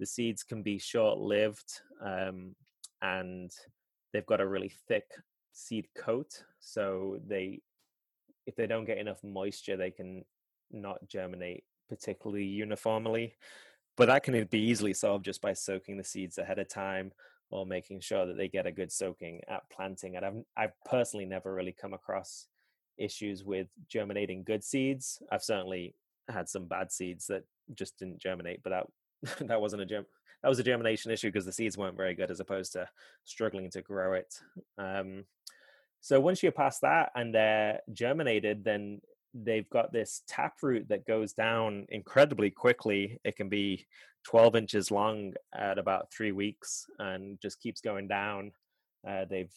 The 0.00 0.06
seeds 0.06 0.42
can 0.42 0.62
be 0.62 0.78
short 0.78 1.18
lived, 1.18 1.80
um, 2.04 2.54
and 3.02 3.50
they've 4.12 4.26
got 4.26 4.40
a 4.40 4.48
really 4.48 4.72
thick 4.88 5.06
seed 5.52 5.86
coat, 5.94 6.42
so 6.60 7.18
they 7.26 7.60
if 8.46 8.56
they 8.56 8.66
don't 8.66 8.84
get 8.84 8.98
enough 8.98 9.22
moisture, 9.22 9.76
they 9.76 9.90
can 9.90 10.24
not 10.70 10.98
germinate 11.08 11.64
particularly 11.88 12.44
uniformly. 12.44 13.34
But 13.96 14.06
that 14.06 14.24
can 14.24 14.44
be 14.46 14.58
easily 14.58 14.92
solved 14.92 15.24
just 15.24 15.40
by 15.40 15.52
soaking 15.52 15.96
the 15.96 16.04
seeds 16.04 16.38
ahead 16.38 16.58
of 16.58 16.68
time 16.68 17.12
or 17.50 17.64
making 17.64 18.00
sure 18.00 18.26
that 18.26 18.36
they 18.36 18.48
get 18.48 18.66
a 18.66 18.72
good 18.72 18.90
soaking 18.90 19.40
at 19.48 19.68
planting. 19.70 20.16
And 20.16 20.26
I've 20.26 20.42
I've 20.56 20.72
personally 20.84 21.26
never 21.26 21.54
really 21.54 21.72
come 21.72 21.94
across 21.94 22.48
issues 22.98 23.44
with 23.44 23.68
germinating 23.88 24.42
good 24.44 24.64
seeds. 24.64 25.22
I've 25.30 25.42
certainly 25.42 25.94
had 26.28 26.48
some 26.48 26.66
bad 26.66 26.90
seeds 26.90 27.26
that 27.28 27.44
just 27.74 27.98
didn't 27.98 28.20
germinate, 28.20 28.62
but 28.64 28.70
that 28.70 29.38
that 29.46 29.60
wasn't 29.60 29.82
a 29.82 29.86
germ 29.86 30.06
that 30.42 30.48
was 30.48 30.58
a 30.58 30.64
germination 30.64 31.10
issue 31.10 31.28
because 31.28 31.46
the 31.46 31.52
seeds 31.52 31.78
weren't 31.78 31.96
very 31.96 32.14
good 32.14 32.30
as 32.30 32.40
opposed 32.40 32.72
to 32.72 32.88
struggling 33.24 33.70
to 33.70 33.80
grow 33.80 34.12
it. 34.12 34.34
Um, 34.76 35.24
so 36.04 36.20
once 36.20 36.42
you're 36.42 36.52
past 36.52 36.82
that 36.82 37.10
and 37.14 37.34
they're 37.34 37.80
germinated, 37.94 38.62
then 38.62 39.00
they've 39.32 39.68
got 39.70 39.90
this 39.90 40.20
taproot 40.28 40.86
that 40.90 41.06
goes 41.06 41.32
down 41.32 41.86
incredibly 41.88 42.50
quickly. 42.50 43.18
It 43.24 43.36
can 43.36 43.48
be 43.48 43.86
12 44.26 44.54
inches 44.54 44.90
long 44.90 45.32
at 45.58 45.78
about 45.78 46.12
three 46.12 46.30
weeks 46.30 46.84
and 46.98 47.40
just 47.40 47.58
keeps 47.58 47.80
going 47.80 48.06
down. 48.06 48.52
Uh, 49.08 49.24
they've 49.30 49.50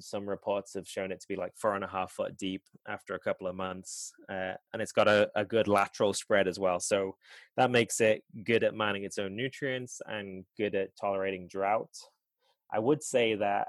some 0.00 0.28
reports 0.28 0.74
have 0.74 0.88
shown 0.88 1.12
it 1.12 1.20
to 1.20 1.28
be 1.28 1.36
like 1.36 1.52
four 1.56 1.76
and 1.76 1.84
a 1.84 1.88
half 1.88 2.10
foot 2.10 2.36
deep 2.36 2.64
after 2.88 3.14
a 3.14 3.20
couple 3.20 3.46
of 3.46 3.54
months, 3.54 4.12
uh, 4.28 4.54
and 4.72 4.82
it's 4.82 4.92
got 4.92 5.06
a, 5.06 5.30
a 5.36 5.44
good 5.44 5.68
lateral 5.68 6.12
spread 6.12 6.48
as 6.48 6.58
well. 6.58 6.80
So 6.80 7.14
that 7.56 7.70
makes 7.70 8.00
it 8.00 8.24
good 8.44 8.64
at 8.64 8.74
mining 8.74 9.04
its 9.04 9.18
own 9.18 9.36
nutrients 9.36 10.02
and 10.04 10.44
good 10.58 10.74
at 10.74 10.96
tolerating 11.00 11.46
drought. 11.46 11.96
I 12.72 12.80
would 12.80 13.04
say 13.04 13.36
that 13.36 13.68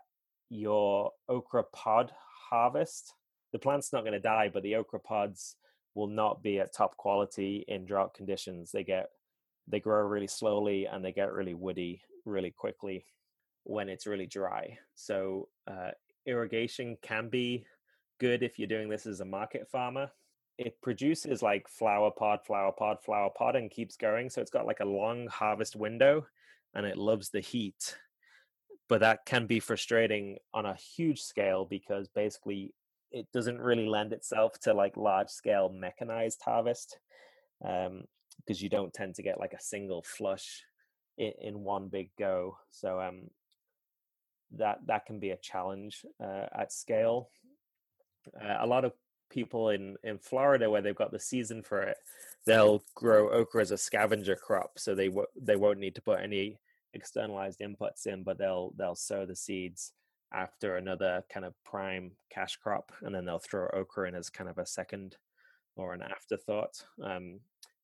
your 0.52 1.12
okra 1.30 1.64
pod 1.74 2.12
harvest, 2.50 3.16
the 3.54 3.60
plant's 3.60 3.94
not 3.94 4.02
going 4.02 4.14
to 4.14 4.20
die, 4.20 4.52
but 4.54 4.62
the 4.64 4.76
okra 4.76 5.00
pods 5.00 5.56
will 5.96 6.08
not 6.08 6.44
be 6.44 6.60
at 6.60 6.74
top 6.74 6.96
quality 6.98 7.66
in 7.68 7.86
drought 7.86 8.14
conditions. 8.14 8.72
They 8.72 8.84
get 8.84 9.10
they 9.68 9.80
grow 9.80 10.02
really 10.02 10.28
slowly 10.28 10.86
and 10.86 11.04
they 11.04 11.14
get 11.14 11.32
really 11.32 11.54
woody 11.54 12.02
really 12.26 12.52
quickly 12.52 13.06
when 13.64 13.90
it's 13.90 14.08
really 14.08 14.26
dry. 14.26 14.78
So 14.96 15.48
uh, 15.68 15.92
irrigation 16.26 16.98
can 17.02 17.30
be 17.30 17.66
good 18.20 18.44
if 18.44 18.60
you're 18.60 18.68
doing 18.68 18.90
this 18.90 19.06
as 19.06 19.22
a 19.22 19.26
market 19.26 19.70
farmer. 19.72 20.12
It 20.58 20.82
produces 20.82 21.42
like 21.42 21.68
flower 21.70 22.12
pod, 22.12 22.40
flower 22.46 22.72
pod, 22.72 22.98
flower 23.04 23.30
pod, 23.36 23.56
and 23.56 23.72
keeps 23.72 23.96
going. 23.96 24.30
So 24.30 24.42
it's 24.42 24.52
got 24.52 24.68
like 24.68 24.82
a 24.82 24.86
long 24.86 25.28
harvest 25.28 25.76
window, 25.76 26.26
and 26.74 26.86
it 26.86 26.98
loves 26.98 27.30
the 27.30 27.40
heat 27.40 27.96
but 28.92 29.00
that 29.00 29.26
can 29.26 29.46
be 29.46 29.62
frustrating 29.62 30.38
on 30.54 30.66
a 30.66 30.76
huge 30.76 31.22
scale 31.22 31.64
because 31.64 32.10
basically 32.10 32.74
it 33.10 33.26
doesn't 33.32 33.62
really 33.62 33.86
lend 33.88 34.12
itself 34.12 34.60
to 34.60 34.74
like 34.74 34.98
large 34.98 35.30
scale 35.30 35.70
mechanized 35.70 36.42
harvest 36.44 37.00
because 37.62 37.88
um, 37.88 38.04
you 38.48 38.68
don't 38.68 38.94
tend 38.94 39.16
to 39.16 39.24
get 39.24 39.40
like 39.40 39.54
a 39.54 39.62
single 39.62 40.04
flush 40.04 40.66
in, 41.18 41.32
in 41.42 41.64
one 41.64 41.88
big 41.88 42.10
go 42.20 42.58
so 42.70 43.00
um, 43.00 43.30
that 44.58 44.80
that 44.86 45.06
can 45.06 45.22
be 45.22 45.30
a 45.30 45.38
challenge 45.38 46.06
uh, 46.22 46.48
at 46.54 46.74
scale. 46.74 47.30
Uh, 48.44 48.58
a 48.60 48.68
lot 48.68 48.84
of 48.84 48.92
people 49.30 49.70
in 49.70 49.96
in 50.04 50.18
Florida 50.18 50.70
where 50.70 50.82
they've 50.82 50.94
got 50.94 51.14
the 51.14 51.20
season 51.20 51.64
for 51.64 51.82
it 51.82 51.96
they'll 52.46 52.84
grow 52.94 53.30
okra 53.30 53.62
as 53.62 53.72
a 53.72 53.78
scavenger 53.78 54.36
crop 54.36 54.72
so 54.78 54.94
they 54.94 55.08
w- 55.08 55.26
they 55.42 55.56
won't 55.56 55.80
need 55.80 55.96
to 55.96 56.02
put 56.02 56.20
any 56.20 56.60
externalized 56.94 57.60
inputs 57.60 58.08
in, 58.08 58.24
but 58.24 58.38
they'll 58.38 58.74
they'll 58.78 58.96
sow 58.96 59.26
the 59.26 59.36
seeds 59.36 59.94
after 60.34 60.78
another 60.78 61.24
kind 61.32 61.46
of 61.46 61.54
prime 61.64 62.12
cash 62.30 62.58
crop, 62.58 62.92
and 63.02 63.14
then 63.14 63.26
they'll 63.26 63.40
throw 63.40 63.68
okra 63.74 64.08
in 64.08 64.16
as 64.16 64.30
kind 64.30 64.50
of 64.50 64.58
a 64.58 64.66
second 64.66 65.18
or 65.76 65.94
an 65.94 66.02
afterthought 66.02 66.84
because 66.98 67.18
um, 67.18 67.40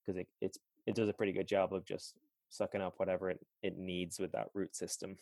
it 0.07 0.27
it's 0.41 0.57
it 0.85 0.95
does 0.95 1.09
a 1.09 1.13
pretty 1.13 1.33
good 1.33 1.47
job 1.47 1.73
of 1.73 1.85
just 1.85 2.15
sucking 2.49 2.81
up 2.81 2.93
whatever 2.97 3.29
it, 3.29 3.45
it 3.61 3.77
needs 3.77 4.19
with 4.19 4.31
that 4.31 4.47
root 4.53 4.75
system. 4.75 5.17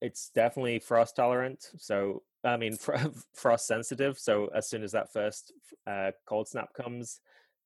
It's 0.00 0.30
definitely 0.34 0.78
frost 0.78 1.16
tolerant, 1.16 1.70
so 1.78 2.22
I 2.42 2.56
mean 2.56 2.76
frost 3.34 3.66
sensitive. 3.66 4.18
So 4.18 4.48
as 4.54 4.68
soon 4.68 4.82
as 4.82 4.92
that 4.92 5.12
first 5.12 5.52
uh, 5.86 6.12
cold 6.26 6.48
snap 6.48 6.72
comes, 6.74 7.20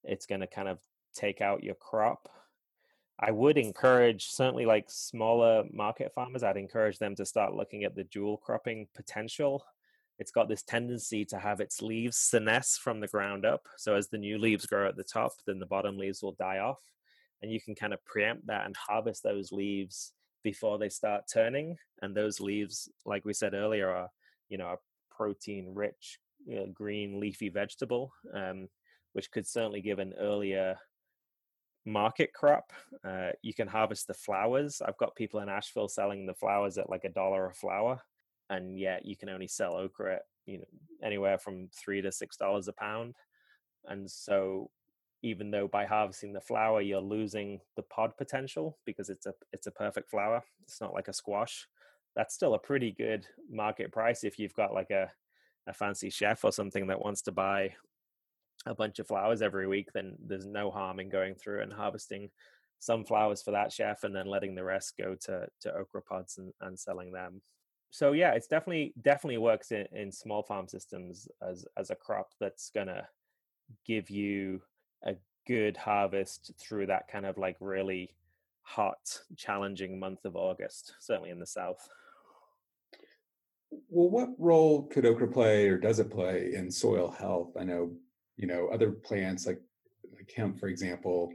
it's 0.04 0.26
going 0.26 0.40
to 0.40 0.46
kind 0.46 0.68
of 0.68 0.78
take 1.14 1.40
out 1.40 1.64
your 1.64 1.74
crop 1.74 2.28
I 3.20 3.32
would 3.32 3.58
encourage 3.58 4.26
certainly 4.26 4.64
like 4.64 4.86
smaller 4.88 5.64
market 5.72 6.12
farmers, 6.14 6.42
I'd 6.42 6.56
encourage 6.56 6.98
them 6.98 7.16
to 7.16 7.26
start 7.26 7.54
looking 7.54 7.84
at 7.84 7.94
the 7.94 8.04
dual 8.04 8.36
cropping 8.36 8.86
potential. 8.94 9.64
It's 10.18 10.30
got 10.30 10.48
this 10.48 10.62
tendency 10.62 11.24
to 11.26 11.38
have 11.38 11.60
its 11.60 11.82
leaves 11.82 12.16
senesce 12.16 12.78
from 12.78 13.00
the 13.00 13.06
ground 13.08 13.44
up. 13.44 13.66
So 13.76 13.94
as 13.94 14.08
the 14.08 14.18
new 14.18 14.38
leaves 14.38 14.66
grow 14.66 14.88
at 14.88 14.96
the 14.96 15.04
top, 15.04 15.32
then 15.46 15.58
the 15.58 15.66
bottom 15.66 15.96
leaves 15.96 16.22
will 16.22 16.36
die 16.38 16.58
off. 16.58 16.80
And 17.42 17.52
you 17.52 17.60
can 17.60 17.74
kind 17.74 17.92
of 17.92 18.04
preempt 18.04 18.46
that 18.48 18.66
and 18.66 18.76
harvest 18.76 19.22
those 19.22 19.52
leaves 19.52 20.12
before 20.42 20.78
they 20.78 20.88
start 20.88 21.24
turning. 21.32 21.76
And 22.02 22.14
those 22.16 22.40
leaves, 22.40 22.88
like 23.04 23.24
we 23.24 23.32
said 23.32 23.54
earlier, 23.54 23.90
are, 23.90 24.08
you 24.48 24.58
know, 24.58 24.68
a 24.68 24.76
protein 25.14 25.72
rich 25.74 26.18
you 26.46 26.56
know, 26.56 26.66
green 26.72 27.20
leafy 27.20 27.48
vegetable, 27.48 28.12
um, 28.34 28.68
which 29.12 29.30
could 29.30 29.46
certainly 29.46 29.80
give 29.80 29.98
an 29.98 30.14
earlier 30.18 30.78
market 31.88 32.32
crop. 32.32 32.72
Uh, 33.04 33.30
you 33.42 33.54
can 33.54 33.68
harvest 33.68 34.06
the 34.06 34.14
flowers. 34.14 34.80
I've 34.84 34.98
got 34.98 35.16
people 35.16 35.40
in 35.40 35.48
Asheville 35.48 35.88
selling 35.88 36.26
the 36.26 36.34
flowers 36.34 36.78
at 36.78 36.90
like 36.90 37.04
a 37.04 37.08
dollar 37.08 37.46
a 37.46 37.54
flower, 37.54 38.00
and 38.50 38.78
yet 38.78 39.04
you 39.04 39.16
can 39.16 39.28
only 39.28 39.48
sell 39.48 39.74
okra 39.74 40.16
at 40.16 40.22
you 40.46 40.58
know 40.58 40.64
anywhere 41.02 41.38
from 41.38 41.68
three 41.74 42.00
to 42.02 42.12
six 42.12 42.36
dollars 42.36 42.68
a 42.68 42.72
pound. 42.72 43.16
And 43.86 44.10
so, 44.10 44.70
even 45.22 45.50
though 45.50 45.68
by 45.68 45.86
harvesting 45.86 46.32
the 46.32 46.40
flower 46.40 46.80
you're 46.80 47.00
losing 47.00 47.60
the 47.76 47.82
pod 47.82 48.16
potential 48.16 48.78
because 48.84 49.08
it's 49.08 49.26
a 49.26 49.34
it's 49.52 49.66
a 49.66 49.72
perfect 49.72 50.10
flower, 50.10 50.42
it's 50.62 50.80
not 50.80 50.94
like 50.94 51.08
a 51.08 51.12
squash. 51.12 51.66
That's 52.14 52.34
still 52.34 52.54
a 52.54 52.58
pretty 52.58 52.92
good 52.92 53.26
market 53.50 53.92
price 53.92 54.24
if 54.24 54.38
you've 54.38 54.54
got 54.54 54.74
like 54.74 54.90
a 54.90 55.10
a 55.66 55.72
fancy 55.72 56.08
chef 56.10 56.44
or 56.44 56.52
something 56.52 56.86
that 56.86 57.00
wants 57.00 57.22
to 57.22 57.32
buy 57.32 57.74
a 58.66 58.74
bunch 58.74 58.98
of 58.98 59.06
flowers 59.06 59.42
every 59.42 59.66
week, 59.66 59.88
then 59.92 60.16
there's 60.24 60.46
no 60.46 60.70
harm 60.70 61.00
in 61.00 61.08
going 61.08 61.34
through 61.34 61.62
and 61.62 61.72
harvesting 61.72 62.30
some 62.80 63.04
flowers 63.04 63.42
for 63.42 63.50
that 63.50 63.72
chef 63.72 64.04
and 64.04 64.14
then 64.14 64.26
letting 64.26 64.54
the 64.54 64.64
rest 64.64 64.94
go 64.98 65.14
to 65.14 65.46
to 65.60 65.74
okra 65.74 66.02
pods 66.02 66.38
and, 66.38 66.52
and 66.60 66.78
selling 66.78 67.12
them. 67.12 67.42
So 67.90 68.12
yeah, 68.12 68.32
it's 68.32 68.46
definitely 68.46 68.92
definitely 69.02 69.38
works 69.38 69.72
in, 69.72 69.86
in 69.92 70.12
small 70.12 70.42
farm 70.42 70.68
systems 70.68 71.28
as 71.42 71.66
as 71.76 71.90
a 71.90 71.96
crop 71.96 72.28
that's 72.40 72.70
gonna 72.70 73.08
give 73.86 74.10
you 74.10 74.62
a 75.04 75.14
good 75.46 75.76
harvest 75.76 76.52
through 76.60 76.86
that 76.86 77.08
kind 77.08 77.26
of 77.26 77.38
like 77.38 77.56
really 77.60 78.14
hot, 78.62 79.20
challenging 79.36 79.98
month 79.98 80.24
of 80.24 80.36
August, 80.36 80.94
certainly 81.00 81.30
in 81.30 81.40
the 81.40 81.46
south. 81.46 81.88
Well, 83.88 84.10
what 84.10 84.30
role 84.38 84.86
could 84.86 85.06
okra 85.06 85.28
play 85.28 85.68
or 85.68 85.78
does 85.78 85.98
it 85.98 86.10
play 86.10 86.52
in 86.54 86.70
soil 86.70 87.10
health? 87.10 87.52
I 87.58 87.64
know 87.64 87.92
you 88.38 88.46
know 88.46 88.68
other 88.72 88.90
plants 88.90 89.46
like 89.46 89.60
like 90.16 90.32
hemp 90.34 90.58
for 90.58 90.68
example 90.68 91.30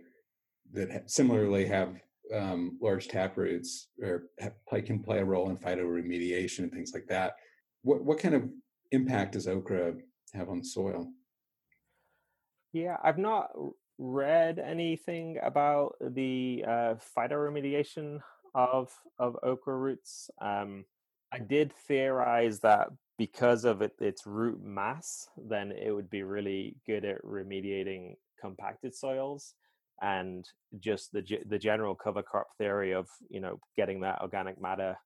that 0.71 1.11
similarly 1.11 1.65
have 1.65 2.01
um, 2.33 2.79
large 2.81 3.07
tap 3.09 3.37
roots 3.37 3.89
or 4.01 4.29
have, 4.39 4.53
can 4.85 4.97
play 4.97 5.19
a 5.19 5.25
role 5.25 5.51
in 5.51 5.57
phytoremediation 5.57 6.59
and 6.59 6.71
things 6.71 6.91
like 6.93 7.05
that 7.07 7.35
what 7.83 8.03
what 8.03 8.17
kind 8.17 8.33
of 8.33 8.49
impact 8.91 9.33
does 9.33 9.47
okra 9.47 9.93
have 10.33 10.49
on 10.49 10.63
soil? 10.63 11.07
Yeah, 12.71 12.97
I've 13.03 13.19
not 13.19 13.51
read 13.99 14.57
anything 14.57 15.37
about 15.43 15.95
the 16.01 16.63
uh, 16.67 16.95
phytoremediation 17.15 18.19
of 18.55 18.91
of 19.19 19.37
okra 19.43 19.75
roots. 19.75 20.29
Um, 20.41 20.85
I 21.31 21.39
did 21.39 21.73
theorize 21.87 22.59
that 22.61 22.89
because 23.23 23.63
of 23.63 23.81
it, 23.81 23.93
its 24.01 24.27
root 24.27 24.61
mass, 24.61 25.29
then 25.37 25.71
it 25.71 25.91
would 25.91 26.09
be 26.09 26.23
really 26.23 26.75
good 26.85 27.05
at 27.05 27.23
remediating 27.23 28.15
compacted 28.37 28.93
soils 28.93 29.53
and 30.01 30.49
just 30.81 31.13
the 31.13 31.23
the 31.47 31.57
general 31.57 31.95
cover 31.95 32.21
crop 32.21 32.47
theory 32.57 32.93
of 32.93 33.07
you 33.29 33.39
know 33.39 33.57
getting 33.77 34.01
that 34.01 34.19
organic 34.21 34.61
matter 34.61 34.97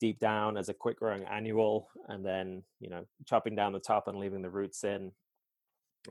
deep 0.00 0.18
down 0.18 0.56
as 0.56 0.70
a 0.70 0.74
quick 0.74 0.98
growing 0.98 1.24
annual 1.24 1.90
and 2.08 2.24
then 2.24 2.62
you 2.80 2.88
know 2.88 3.04
chopping 3.26 3.54
down 3.54 3.74
the 3.74 3.78
top 3.78 4.08
and 4.08 4.18
leaving 4.18 4.40
the 4.40 4.48
roots 4.48 4.82
in 4.84 5.12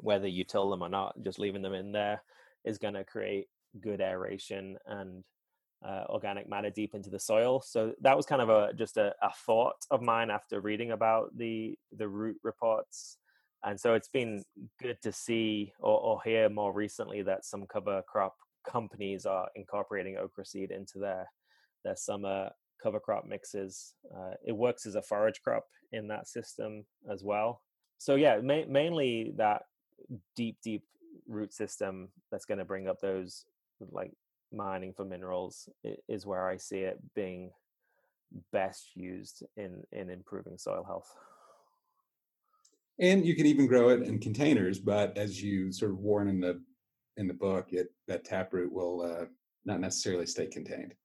whether 0.02 0.28
you 0.28 0.44
till 0.44 0.70
them 0.70 0.84
or 0.84 0.90
not 0.90 1.16
just 1.24 1.40
leaving 1.40 1.64
them 1.64 1.74
in 1.74 1.92
there 1.92 2.22
is 2.66 2.78
going 2.78 2.94
to 2.94 3.04
create 3.04 3.48
good 3.82 4.02
aeration 4.02 4.78
and 4.86 5.24
uh, 5.86 6.04
organic 6.10 6.50
matter 6.50 6.70
deep 6.70 6.94
into 6.96 7.10
the 7.10 7.20
soil. 7.20 7.62
So 7.62 7.94
that 8.02 8.16
was 8.16 8.26
kind 8.26 8.42
of 8.42 8.50
a 8.50 8.74
just 8.74 8.98
a, 8.98 9.14
a 9.22 9.32
thought 9.46 9.86
of 9.92 10.02
mine 10.02 10.30
after 10.30 10.60
reading 10.60 10.92
about 10.92 11.38
the 11.38 11.78
the 11.96 12.08
root 12.08 12.38
reports. 12.44 13.18
And 13.64 13.80
so 13.80 13.96
it's 13.96 14.08
been 14.10 14.44
good 14.82 14.98
to 15.02 15.12
see 15.12 15.74
or, 15.80 16.00
or 16.00 16.22
hear 16.24 16.50
more 16.50 16.72
recently 16.74 17.22
that 17.24 17.46
some 17.46 17.66
cover 17.66 18.02
crop 18.08 18.36
companies 18.68 19.26
are 19.26 19.50
incorporating 19.56 20.18
okra 20.18 20.46
seed 20.46 20.72
into 20.72 21.00
their 21.00 21.30
their 21.84 21.96
summer 21.96 22.50
cover 22.82 23.00
crop 23.00 23.26
mixes. 23.26 23.94
Uh, 24.16 24.34
it 24.46 24.52
works 24.52 24.86
as 24.86 24.96
a 24.96 25.02
forage 25.02 25.42
crop 25.44 25.66
in 25.92 26.08
that 26.08 26.28
system 26.28 26.86
as 27.12 27.24
well. 27.24 27.62
So 27.98 28.16
yeah, 28.16 28.40
ma- 28.42 28.68
mainly 28.68 29.34
that 29.38 29.64
deep, 30.36 30.58
deep 30.64 30.84
root 31.28 31.54
system 31.54 32.10
that's 32.32 32.46
going 32.46 32.60
to 32.60 32.66
bring 32.66 32.88
up 32.88 33.00
those 33.02 33.46
like 33.92 34.12
mining 34.52 34.94
for 34.94 35.06
minerals 35.06 35.70
is 36.08 36.26
where 36.26 36.48
I 36.48 36.58
see 36.58 36.80
it 36.80 37.00
being 37.16 37.52
best 38.52 38.96
used 38.96 39.44
in 39.56 39.84
in 39.92 40.10
improving 40.10 40.58
soil 40.58 40.84
health. 40.84 41.14
And 43.00 43.26
you 43.26 43.36
can 43.36 43.46
even 43.46 43.68
grow 43.68 43.90
it 43.90 44.02
in 44.02 44.20
containers, 44.20 44.80
but 44.80 45.18
as 45.18 45.42
you 45.42 45.72
sort 45.72 45.92
of 45.92 46.00
warn 46.00 46.28
in 46.28 46.40
the 46.40 46.62
in 47.18 47.28
the 47.28 47.34
book, 47.34 47.74
it 47.74 47.94
that 48.08 48.26
taproot 48.26 48.72
will 48.72 49.02
uh, 49.02 49.26
not 49.66 49.80
necessarily 49.80 50.26
stay 50.26 50.48
contained. 50.48 50.94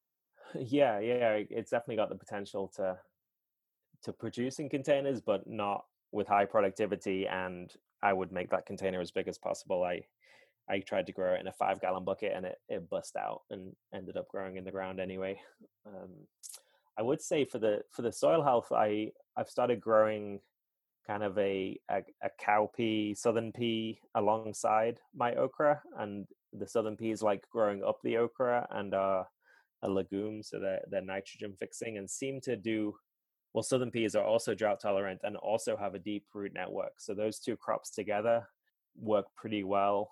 Yeah, 0.55 0.99
yeah, 0.99 1.41
it's 1.49 1.71
definitely 1.71 1.97
got 1.97 2.11
the 2.11 2.15
potential 2.15 2.71
to 2.77 2.99
to 4.03 4.13
produce 4.13 4.59
in 4.59 4.69
containers, 4.69 5.23
but 5.23 5.47
not 5.47 5.87
with 6.11 6.29
high 6.29 6.45
productivity. 6.45 7.27
And 7.27 7.73
I 8.03 8.13
would 8.13 8.33
make 8.33 8.51
that 8.51 8.67
container 8.67 9.01
as 9.01 9.11
big 9.11 9.29
as 9.29 9.39
possible. 9.39 9.83
I 9.83 10.03
I 10.69 10.81
tried 10.81 11.07
to 11.07 11.13
grow 11.13 11.35
it 11.35 11.41
in 11.41 11.49
a 11.49 11.53
five 11.53 11.81
gallon 11.81 12.05
bucket 12.05 12.33
and 12.35 12.47
it, 12.47 12.59
it 12.69 12.89
bust 12.89 13.17
out 13.17 13.43
and 13.51 13.75
ended 13.95 14.17
up 14.17 14.29
growing 14.29 14.57
in 14.57 14.65
the 14.65 14.71
ground 14.71 15.01
anyway. 15.01 15.41
Um, 15.85 16.11
I 16.97 17.03
would 17.03 17.21
say 17.21 17.45
for 17.45 17.59
the 17.59 17.83
for 17.91 18.03
the 18.03 18.13
soil 18.13 18.41
health, 18.41 18.71
I 18.71 19.11
I've 19.37 19.49
started 19.49 19.81
growing 19.81 20.39
kind 21.07 21.25
of 21.25 21.37
a, 21.39 21.77
a, 21.91 22.03
a 22.23 22.31
cowpea 22.41 23.17
southern 23.17 23.51
pea 23.51 23.99
alongside 24.15 25.01
my 25.15 25.35
okra, 25.35 25.83
and 25.99 26.27
the 26.53 26.69
southern 26.69 26.97
pea 26.97 27.11
is 27.11 27.23
like 27.23 27.49
growing 27.51 27.83
up 27.83 27.99
the 28.05 28.17
okra 28.19 28.67
and 28.71 28.95
are 28.95 29.27
a 29.83 29.89
legume, 29.89 30.43
so 30.43 30.61
they're 30.61 30.83
they're 30.89 31.03
nitrogen 31.03 31.55
fixing 31.59 31.99
and 31.99 32.09
seem 32.09 32.41
to 32.43 32.57
do 32.57 32.95
well. 33.53 33.63
Southern 33.63 33.91
peas 33.91 34.15
are 34.15 34.25
also 34.25 34.55
drought 34.55 34.81
tolerant 34.81 35.21
and 35.25 35.37
also 35.37 35.77
have 35.77 35.95
a 35.95 35.99
deep 35.99 36.27
root 36.35 36.53
network. 36.55 36.93
So 36.99 37.15
those 37.15 37.39
two 37.39 37.57
crops 37.57 37.91
together 37.91 38.47
work 39.01 39.27
pretty 39.37 39.65
well 39.65 40.11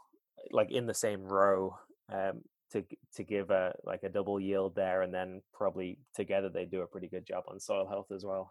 like 0.51 0.71
in 0.71 0.87
the 0.87 0.95
same 0.95 1.25
row 1.25 1.77
um, 2.13 2.43
to 2.73 2.85
to 3.15 3.25
give 3.25 3.51
a 3.51 3.75
like 3.85 4.03
a 4.03 4.09
double 4.09 4.41
yield 4.41 4.75
there, 4.75 5.03
and 5.03 5.13
then 5.13 5.43
probably 5.53 5.99
together 6.15 6.49
they 6.49 6.65
do 6.65 6.83
a 6.83 6.87
pretty 6.87 7.09
good 7.09 7.27
job 7.27 7.45
on 7.49 7.61
soil 7.61 7.87
health 7.89 8.11
as 8.15 8.25
well. 8.25 8.51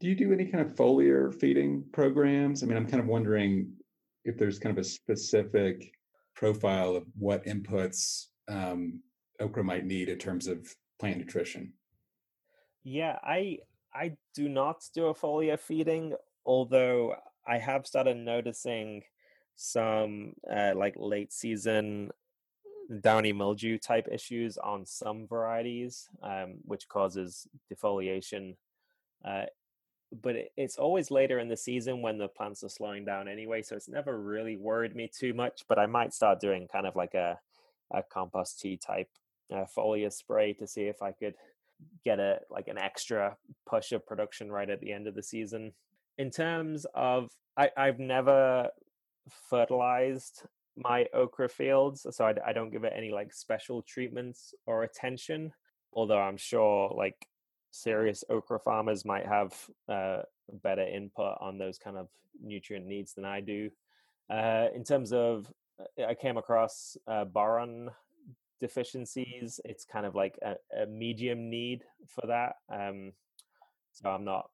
Do 0.00 0.08
you 0.08 0.14
do 0.14 0.32
any 0.32 0.46
kind 0.46 0.64
of 0.64 0.74
foliar 0.74 1.32
feeding 1.32 1.84
programs? 1.92 2.62
I 2.62 2.66
mean, 2.66 2.76
I'm 2.76 2.86
kind 2.86 3.00
of 3.00 3.06
wondering 3.06 3.72
if 4.24 4.36
there's 4.36 4.58
kind 4.58 4.76
of 4.76 4.82
a 4.82 4.86
specific 4.86 5.92
profile 6.34 6.96
of 6.96 7.04
what 7.16 7.44
inputs 7.46 8.26
um, 8.48 9.00
okra 9.40 9.64
might 9.64 9.86
need 9.86 10.08
in 10.08 10.18
terms 10.18 10.46
of 10.46 10.66
plant 10.98 11.18
nutrition. 11.18 11.72
Yeah, 12.82 13.18
I 13.22 13.58
I 13.94 14.16
do 14.34 14.48
not 14.48 14.82
do 14.94 15.06
a 15.06 15.14
foliar 15.14 15.58
feeding, 15.58 16.14
although 16.44 17.14
I 17.46 17.58
have 17.58 17.86
started 17.86 18.16
noticing 18.16 19.02
some 19.56 20.34
uh, 20.50 20.72
like 20.74 20.94
late 20.96 21.32
season 21.32 22.10
downy 23.00 23.32
mildew 23.32 23.78
type 23.78 24.08
issues 24.10 24.58
on 24.58 24.84
some 24.84 25.26
varieties, 25.26 26.08
um, 26.22 26.56
which 26.64 26.88
causes 26.88 27.46
defoliation. 27.72 28.56
Uh, 29.24 29.44
but 30.22 30.36
it, 30.36 30.52
it's 30.56 30.76
always 30.76 31.10
later 31.10 31.38
in 31.38 31.48
the 31.48 31.56
season 31.56 32.02
when 32.02 32.18
the 32.18 32.28
plants 32.28 32.62
are 32.62 32.68
slowing 32.68 33.04
down 33.04 33.28
anyway, 33.28 33.62
so 33.62 33.74
it's 33.74 33.88
never 33.88 34.20
really 34.20 34.56
worried 34.56 34.94
me 34.94 35.10
too 35.12 35.34
much. 35.34 35.62
But 35.68 35.78
I 35.78 35.86
might 35.86 36.12
start 36.12 36.40
doing 36.40 36.68
kind 36.68 36.86
of 36.86 36.94
like 36.94 37.14
a, 37.14 37.38
a 37.92 38.02
compost 38.02 38.60
tea 38.60 38.76
type 38.76 39.08
uh, 39.52 39.64
foliar 39.76 40.12
spray 40.12 40.52
to 40.54 40.66
see 40.66 40.82
if 40.82 41.02
I 41.02 41.12
could 41.12 41.34
get 42.04 42.20
a 42.20 42.40
like 42.50 42.68
an 42.68 42.78
extra 42.78 43.36
push 43.66 43.92
of 43.92 44.06
production 44.06 44.50
right 44.50 44.70
at 44.70 44.80
the 44.80 44.92
end 44.92 45.06
of 45.06 45.14
the 45.14 45.22
season. 45.22 45.72
In 46.16 46.30
terms 46.30 46.86
of, 46.94 47.30
I, 47.56 47.70
I've 47.76 47.98
never 47.98 48.70
fertilized 49.48 50.42
my 50.76 51.06
okra 51.14 51.48
fields 51.48 52.06
so 52.10 52.24
I, 52.24 52.34
I, 52.46 52.52
don't 52.52 52.70
give 52.70 52.84
it 52.84 52.92
any 52.96 53.10
like 53.10 53.32
special 53.32 53.82
treatments 53.82 54.54
or 54.66 54.82
attention 54.82 55.52
although 55.92 56.18
i'm 56.18 56.36
sure 56.36 56.92
like 56.96 57.28
serious 57.70 58.24
okra 58.28 58.58
farmers 58.58 59.04
might 59.04 59.26
have 59.26 59.52
uh, 59.88 60.22
better 60.62 60.82
input 60.82 61.36
on 61.40 61.58
those 61.58 61.78
kind 61.78 61.96
of 61.96 62.08
nutrient 62.42 62.86
needs 62.86 63.14
than 63.14 63.24
i 63.24 63.40
do. 63.40 63.70
Uh, 64.30 64.66
in 64.74 64.82
terms 64.82 65.12
of 65.12 65.52
uh, 65.80 66.06
i 66.06 66.14
came 66.14 66.36
across 66.36 66.96
uh, 67.06 67.24
boron 67.24 67.90
deficiencies 68.60 69.60
it's 69.64 69.84
kind 69.84 70.06
of 70.06 70.14
like 70.14 70.38
a, 70.42 70.54
a 70.82 70.86
medium 70.86 71.50
need 71.50 71.84
for 72.06 72.26
that 72.26 72.56
um, 72.68 73.12
so 73.92 74.10
i'm 74.10 74.24
not 74.24 74.50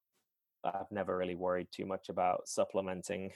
i've 0.64 0.90
never 0.90 1.16
really 1.16 1.34
worried 1.34 1.68
too 1.72 1.86
much 1.86 2.10
about 2.10 2.46
supplementing 2.46 3.30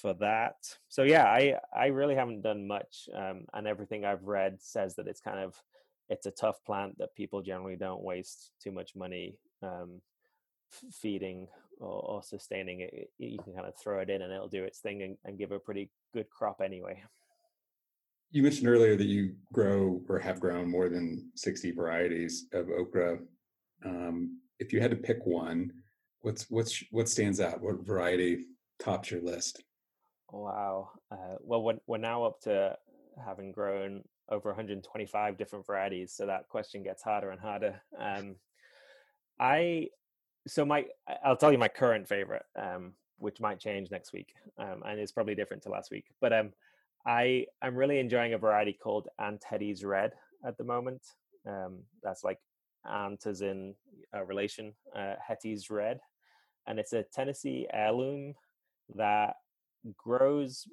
for 0.00 0.14
that. 0.14 0.56
So 0.88 1.02
yeah, 1.02 1.24
I 1.24 1.58
I 1.74 1.86
really 1.86 2.14
haven't 2.14 2.42
done 2.42 2.66
much, 2.66 3.08
um, 3.14 3.46
and 3.54 3.66
everything 3.66 4.04
I've 4.04 4.24
read 4.24 4.60
says 4.60 4.96
that 4.96 5.08
it's 5.08 5.20
kind 5.20 5.38
of 5.38 5.54
it's 6.08 6.26
a 6.26 6.30
tough 6.30 6.62
plant 6.64 6.98
that 6.98 7.14
people 7.14 7.42
generally 7.42 7.76
don't 7.76 8.02
waste 8.02 8.50
too 8.62 8.70
much 8.70 8.94
money 8.94 9.38
um, 9.62 10.00
feeding 10.92 11.48
or, 11.78 12.00
or, 12.02 12.22
sustaining 12.22 12.80
it. 12.80 13.10
You 13.18 13.38
can 13.38 13.54
kind 13.54 13.66
of 13.66 13.74
throw 13.76 14.00
it 14.00 14.10
in 14.10 14.22
and 14.22 14.32
it'll 14.32 14.48
do 14.48 14.64
its 14.64 14.80
thing 14.80 15.02
and, 15.02 15.16
and 15.24 15.38
give 15.38 15.52
a 15.52 15.58
pretty 15.58 15.90
good 16.12 16.28
crop 16.28 16.60
anyway. 16.62 17.02
You 18.30 18.42
mentioned 18.42 18.68
earlier 18.68 18.96
that 18.96 19.06
you 19.06 19.34
grow 19.52 20.02
or 20.08 20.18
have 20.18 20.40
grown 20.40 20.70
more 20.70 20.88
than 20.88 21.30
60 21.36 21.70
varieties 21.72 22.46
of 22.52 22.68
okra. 22.68 23.18
Um, 23.84 24.40
if 24.58 24.72
you 24.72 24.80
had 24.80 24.90
to 24.90 24.96
pick 24.96 25.24
one, 25.24 25.72
what's 26.20 26.50
what's 26.50 26.82
what 26.90 27.08
stands 27.08 27.40
out? 27.40 27.62
What 27.62 27.86
variety 27.86 28.46
tops 28.78 29.10
your 29.10 29.22
list? 29.22 29.62
Wow. 30.30 30.90
Uh, 31.10 31.36
well, 31.40 31.62
we're, 31.62 31.78
we're 31.86 31.98
now 31.98 32.24
up 32.24 32.40
to 32.42 32.76
having 33.24 33.52
grown 33.52 34.02
over 34.30 34.48
125 34.50 35.36
different 35.36 35.66
varieties, 35.66 36.12
so 36.12 36.26
that 36.26 36.48
question 36.48 36.82
gets 36.82 37.02
harder 37.02 37.30
and 37.30 37.40
harder. 37.40 37.80
Um, 37.98 38.36
I 39.38 39.88
so 40.46 40.64
my 40.64 40.86
I'll 41.24 41.36
tell 41.36 41.52
you 41.52 41.58
my 41.58 41.68
current 41.68 42.08
favorite, 42.08 42.44
um, 42.60 42.92
which 43.18 43.40
might 43.40 43.60
change 43.60 43.90
next 43.90 44.12
week, 44.12 44.34
um, 44.58 44.82
and 44.86 44.98
it's 44.98 45.12
probably 45.12 45.34
different 45.34 45.62
to 45.64 45.70
last 45.70 45.90
week. 45.90 46.06
But 46.20 46.32
um, 46.32 46.52
I 47.06 47.46
I'm 47.62 47.76
really 47.76 47.98
enjoying 47.98 48.34
a 48.34 48.38
variety 48.38 48.72
called 48.72 49.08
Aunt 49.18 49.42
Hetty's 49.48 49.84
Red 49.84 50.12
at 50.46 50.56
the 50.58 50.64
moment. 50.64 51.02
Um, 51.46 51.80
that's 52.02 52.24
like 52.24 52.38
aunt 52.84 53.26
as 53.26 53.42
in 53.42 53.74
a 54.12 54.24
relation, 54.24 54.74
uh, 54.96 55.14
Hetty's 55.26 55.70
Red, 55.70 56.00
and 56.66 56.78
it's 56.78 56.92
a 56.92 57.04
Tennessee 57.12 57.66
heirloom 57.72 58.34
that 58.96 59.34
grows 59.96 60.66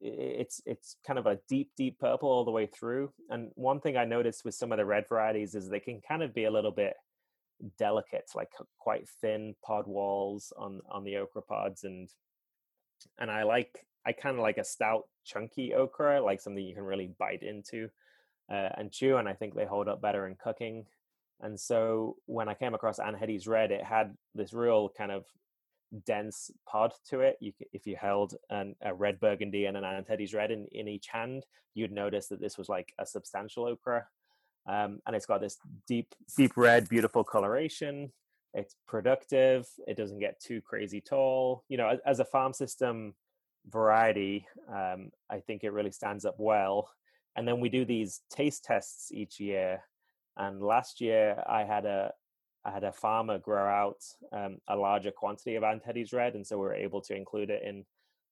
it's 0.00 0.62
it's 0.64 0.96
kind 1.06 1.18
of 1.18 1.26
a 1.26 1.38
deep 1.48 1.70
deep 1.76 1.98
purple 1.98 2.28
all 2.30 2.44
the 2.44 2.50
way 2.50 2.66
through 2.66 3.12
and 3.28 3.50
one 3.54 3.80
thing 3.80 3.96
i 3.96 4.04
noticed 4.04 4.44
with 4.44 4.54
some 4.54 4.72
of 4.72 4.78
the 4.78 4.84
red 4.84 5.04
varieties 5.08 5.54
is 5.54 5.68
they 5.68 5.80
can 5.80 6.00
kind 6.06 6.22
of 6.22 6.34
be 6.34 6.44
a 6.44 6.50
little 6.50 6.70
bit 6.70 6.94
delicate 7.78 8.24
like 8.34 8.50
quite 8.78 9.06
thin 9.20 9.54
pod 9.62 9.86
walls 9.86 10.52
on 10.58 10.80
on 10.90 11.04
the 11.04 11.16
okra 11.18 11.42
pods 11.42 11.84
and 11.84 12.08
and 13.18 13.30
i 13.30 13.42
like 13.42 13.86
i 14.06 14.12
kind 14.12 14.36
of 14.36 14.42
like 14.42 14.56
a 14.58 14.64
stout 14.64 15.04
chunky 15.24 15.74
okra 15.74 16.22
like 16.22 16.40
something 16.40 16.64
you 16.64 16.74
can 16.74 16.84
really 16.84 17.10
bite 17.18 17.42
into 17.42 17.88
uh, 18.50 18.70
and 18.78 18.90
chew 18.92 19.18
and 19.18 19.28
i 19.28 19.34
think 19.34 19.54
they 19.54 19.66
hold 19.66 19.88
up 19.88 20.00
better 20.00 20.26
in 20.26 20.34
cooking 20.36 20.86
And 21.42 21.58
so 21.58 22.16
when 22.26 22.48
I 22.48 22.54
came 22.54 22.74
across 22.74 22.98
Ann 22.98 23.16
Red, 23.46 23.70
it 23.70 23.84
had 23.84 24.16
this 24.34 24.52
real 24.52 24.90
kind 24.90 25.12
of 25.12 25.24
dense 26.06 26.50
pod 26.68 26.94
to 27.08 27.20
it. 27.20 27.36
You, 27.40 27.52
if 27.72 27.86
you 27.86 27.96
held 27.96 28.34
an, 28.50 28.76
a 28.82 28.94
red 28.94 29.20
burgundy 29.20 29.66
and 29.66 29.76
an 29.76 29.84
Ann 29.84 30.04
Red 30.32 30.50
in, 30.50 30.66
in 30.72 30.88
each 30.88 31.08
hand, 31.08 31.46
you'd 31.74 31.92
notice 31.92 32.28
that 32.28 32.40
this 32.40 32.58
was 32.58 32.68
like 32.68 32.92
a 32.98 33.06
substantial 33.06 33.66
okra. 33.66 34.06
Um, 34.66 35.00
and 35.06 35.16
it's 35.16 35.26
got 35.26 35.40
this 35.40 35.58
deep, 35.86 36.14
deep 36.36 36.56
red, 36.56 36.88
beautiful 36.88 37.24
coloration. 37.24 38.12
It's 38.52 38.74
productive. 38.86 39.68
It 39.86 39.96
doesn't 39.96 40.18
get 40.18 40.40
too 40.40 40.60
crazy 40.60 41.00
tall. 41.00 41.64
You 41.68 41.78
know, 41.78 41.88
as, 41.88 41.98
as 42.04 42.20
a 42.20 42.24
farm 42.24 42.52
system 42.52 43.14
variety, 43.68 44.46
um, 44.68 45.10
I 45.30 45.40
think 45.40 45.64
it 45.64 45.72
really 45.72 45.92
stands 45.92 46.24
up 46.24 46.36
well. 46.38 46.90
And 47.36 47.46
then 47.46 47.60
we 47.60 47.68
do 47.68 47.84
these 47.84 48.20
taste 48.30 48.64
tests 48.64 49.12
each 49.12 49.40
year. 49.40 49.82
And 50.36 50.62
last 50.62 51.00
year, 51.00 51.42
I 51.48 51.64
had 51.64 51.86
a 51.86 52.12
I 52.64 52.70
had 52.70 52.84
a 52.84 52.92
farmer 52.92 53.38
grow 53.38 53.66
out 53.66 54.02
um, 54.32 54.58
a 54.68 54.76
larger 54.76 55.10
quantity 55.10 55.56
of 55.56 55.64
Aunt 55.64 55.82
Hetty's 55.84 56.12
Red, 56.12 56.34
and 56.34 56.46
so 56.46 56.58
we 56.58 56.64
were 56.64 56.74
able 56.74 57.00
to 57.02 57.14
include 57.14 57.50
it 57.50 57.62
in 57.64 57.84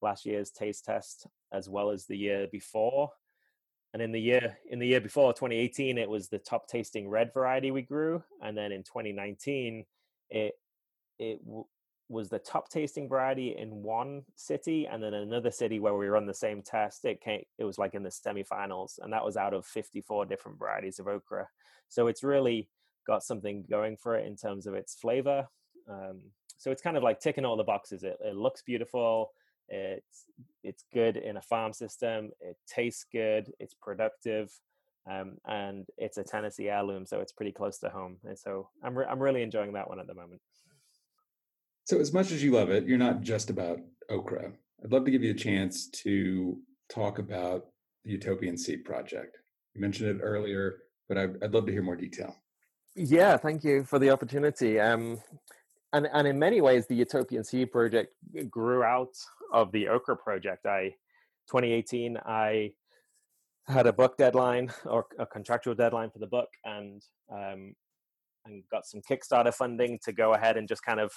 last 0.02 0.26
year's 0.26 0.50
taste 0.50 0.84
test 0.84 1.26
as 1.52 1.68
well 1.68 1.90
as 1.90 2.04
the 2.04 2.16
year 2.16 2.46
before. 2.50 3.10
And 3.94 4.02
in 4.02 4.12
the 4.12 4.20
year 4.20 4.58
in 4.70 4.78
the 4.78 4.86
year 4.86 5.00
before 5.00 5.32
2018, 5.32 5.96
it 5.96 6.10
was 6.10 6.28
the 6.28 6.38
top 6.38 6.68
tasting 6.68 7.08
red 7.08 7.32
variety 7.32 7.70
we 7.70 7.82
grew, 7.82 8.22
and 8.42 8.56
then 8.56 8.70
in 8.70 8.82
2019, 8.82 9.86
it 10.30 10.54
it 11.18 11.44
w- 11.44 11.64
was 12.10 12.28
the 12.28 12.38
top 12.38 12.68
tasting 12.68 13.08
variety 13.08 13.56
in 13.56 13.82
one 13.82 14.24
city, 14.36 14.86
and 14.86 15.02
then 15.02 15.14
another 15.14 15.50
city 15.50 15.80
where 15.80 15.96
we 15.96 16.08
run 16.08 16.26
the 16.26 16.34
same 16.34 16.60
test. 16.60 17.06
It 17.06 17.22
came 17.22 17.44
it 17.56 17.64
was 17.64 17.78
like 17.78 17.94
in 17.94 18.02
the 18.02 18.10
semifinals, 18.10 18.98
and 19.02 19.10
that 19.14 19.24
was 19.24 19.38
out 19.38 19.54
of 19.54 19.64
54 19.64 20.26
different 20.26 20.58
varieties 20.58 20.98
of 20.98 21.08
okra. 21.08 21.48
So 21.88 22.08
it's 22.08 22.22
really 22.22 22.68
got 23.08 23.24
something 23.24 23.64
going 23.68 23.96
for 23.96 24.14
it 24.14 24.26
in 24.26 24.36
terms 24.36 24.66
of 24.66 24.74
its 24.74 24.94
flavor. 24.94 25.48
Um, 25.90 26.20
so 26.58 26.70
it's 26.70 26.82
kind 26.82 26.96
of 26.96 27.02
like 27.02 27.18
ticking 27.18 27.44
all 27.44 27.56
the 27.56 27.64
boxes. 27.64 28.04
It, 28.04 28.18
it 28.24 28.36
looks 28.36 28.62
beautiful. 28.62 29.32
It's 29.68 30.24
it's 30.62 30.84
good 30.94 31.16
in 31.16 31.36
a 31.36 31.42
farm 31.42 31.72
system. 31.72 32.30
It 32.40 32.56
tastes 32.66 33.04
good. 33.10 33.52
It's 33.58 33.74
productive, 33.74 34.50
um, 35.10 35.36
and 35.46 35.86
it's 35.96 36.18
a 36.18 36.22
Tennessee 36.22 36.68
heirloom, 36.68 37.04
so 37.06 37.20
it's 37.20 37.32
pretty 37.32 37.52
close 37.52 37.78
to 37.78 37.88
home. 37.88 38.16
And 38.24 38.38
so 38.38 38.68
I'm 38.82 38.96
re- 38.96 39.06
I'm 39.10 39.18
really 39.18 39.42
enjoying 39.42 39.72
that 39.74 39.88
one 39.88 40.00
at 40.00 40.06
the 40.06 40.14
moment. 40.14 40.40
So 41.84 41.98
as 41.98 42.12
much 42.12 42.32
as 42.32 42.42
you 42.42 42.52
love 42.52 42.70
it, 42.70 42.86
you're 42.86 42.98
not 42.98 43.22
just 43.22 43.50
about 43.50 43.78
okra. 44.10 44.52
I'd 44.84 44.92
love 44.92 45.04
to 45.06 45.10
give 45.10 45.22
you 45.22 45.32
a 45.32 45.34
chance 45.34 45.88
to 46.02 46.58
talk 46.88 47.18
about 47.18 47.66
the 48.04 48.12
Utopian 48.12 48.56
Seed 48.56 48.84
Project. 48.84 49.38
You 49.74 49.80
mentioned 49.80 50.10
it 50.10 50.22
earlier, 50.22 50.78
but 51.08 51.18
I'd, 51.18 51.42
I'd 51.42 51.52
love 51.52 51.66
to 51.66 51.72
hear 51.72 51.82
more 51.82 51.96
detail. 51.96 52.34
Yeah, 53.00 53.36
thank 53.36 53.62
you 53.62 53.84
for 53.84 54.00
the 54.00 54.10
opportunity. 54.10 54.80
Um, 54.80 55.20
and 55.92 56.08
and 56.12 56.26
in 56.26 56.36
many 56.36 56.60
ways, 56.60 56.86
the 56.88 56.96
Utopian 56.96 57.44
Seed 57.44 57.70
Project 57.70 58.12
grew 58.50 58.82
out 58.82 59.16
of 59.52 59.70
the 59.70 59.86
Okra 59.86 60.16
Project. 60.16 60.66
I 60.66 60.96
2018, 61.48 62.18
I 62.26 62.72
had 63.68 63.86
a 63.86 63.92
book 63.92 64.16
deadline 64.16 64.72
or 64.84 65.06
a 65.16 65.26
contractual 65.26 65.76
deadline 65.76 66.10
for 66.10 66.18
the 66.18 66.26
book, 66.26 66.48
and 66.64 67.04
um, 67.32 67.76
and 68.44 68.64
got 68.68 68.84
some 68.84 69.00
Kickstarter 69.08 69.54
funding 69.54 70.00
to 70.02 70.12
go 70.12 70.34
ahead 70.34 70.56
and 70.56 70.66
just 70.66 70.82
kind 70.82 70.98
of 70.98 71.12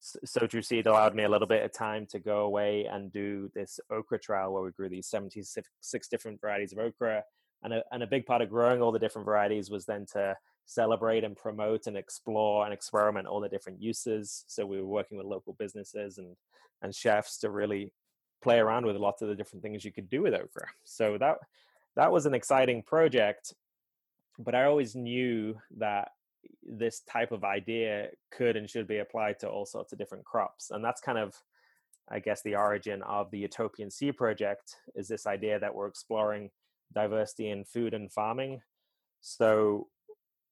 Sow 0.00 0.46
True 0.46 0.62
Seed 0.62 0.86
allowed 0.86 1.16
me 1.16 1.24
a 1.24 1.28
little 1.28 1.48
bit 1.48 1.64
of 1.64 1.72
time 1.72 2.06
to 2.10 2.20
go 2.20 2.42
away 2.42 2.86
and 2.88 3.12
do 3.12 3.50
this 3.56 3.80
okra 3.90 4.20
trial 4.20 4.52
where 4.52 4.62
we 4.62 4.70
grew 4.70 4.88
these 4.88 5.08
76 5.08 6.08
different 6.08 6.40
varieties 6.40 6.72
of 6.72 6.78
okra. 6.78 7.24
And 7.64 7.72
a, 7.72 7.82
and 7.90 8.04
a 8.04 8.06
big 8.06 8.24
part 8.24 8.40
of 8.40 8.50
growing 8.50 8.80
all 8.80 8.92
the 8.92 9.00
different 9.00 9.26
varieties 9.26 9.68
was 9.68 9.84
then 9.84 10.06
to 10.12 10.36
celebrate 10.68 11.24
and 11.24 11.34
promote 11.34 11.86
and 11.86 11.96
explore 11.96 12.66
and 12.66 12.74
experiment 12.74 13.26
all 13.26 13.40
the 13.40 13.48
different 13.48 13.80
uses. 13.80 14.44
So 14.48 14.66
we 14.66 14.78
were 14.78 14.86
working 14.86 15.16
with 15.16 15.26
local 15.26 15.54
businesses 15.54 16.18
and 16.18 16.36
and 16.82 16.94
chefs 16.94 17.38
to 17.38 17.50
really 17.50 17.92
play 18.42 18.58
around 18.58 18.86
with 18.86 18.94
lots 18.94 19.20
of 19.22 19.28
the 19.28 19.34
different 19.34 19.62
things 19.62 19.84
you 19.84 19.90
could 19.90 20.10
do 20.10 20.22
with 20.22 20.34
okra. 20.34 20.68
So 20.84 21.16
that 21.18 21.38
that 21.96 22.12
was 22.12 22.26
an 22.26 22.34
exciting 22.34 22.82
project, 22.82 23.54
but 24.38 24.54
I 24.54 24.64
always 24.64 24.94
knew 24.94 25.58
that 25.78 26.10
this 26.62 27.00
type 27.00 27.32
of 27.32 27.44
idea 27.44 28.10
could 28.30 28.54
and 28.54 28.68
should 28.68 28.86
be 28.86 28.98
applied 28.98 29.40
to 29.40 29.48
all 29.48 29.64
sorts 29.64 29.92
of 29.92 29.98
different 29.98 30.26
crops. 30.26 30.70
And 30.70 30.84
that's 30.84 31.00
kind 31.00 31.18
of 31.18 31.34
I 32.10 32.18
guess 32.20 32.42
the 32.42 32.56
origin 32.56 33.02
of 33.02 33.30
the 33.30 33.38
Utopian 33.38 33.90
Seed 33.90 34.18
Project 34.18 34.76
is 34.94 35.08
this 35.08 35.26
idea 35.26 35.58
that 35.58 35.74
we're 35.74 35.88
exploring 35.88 36.50
diversity 36.94 37.48
in 37.48 37.64
food 37.64 37.94
and 37.94 38.12
farming. 38.12 38.60
So 39.22 39.88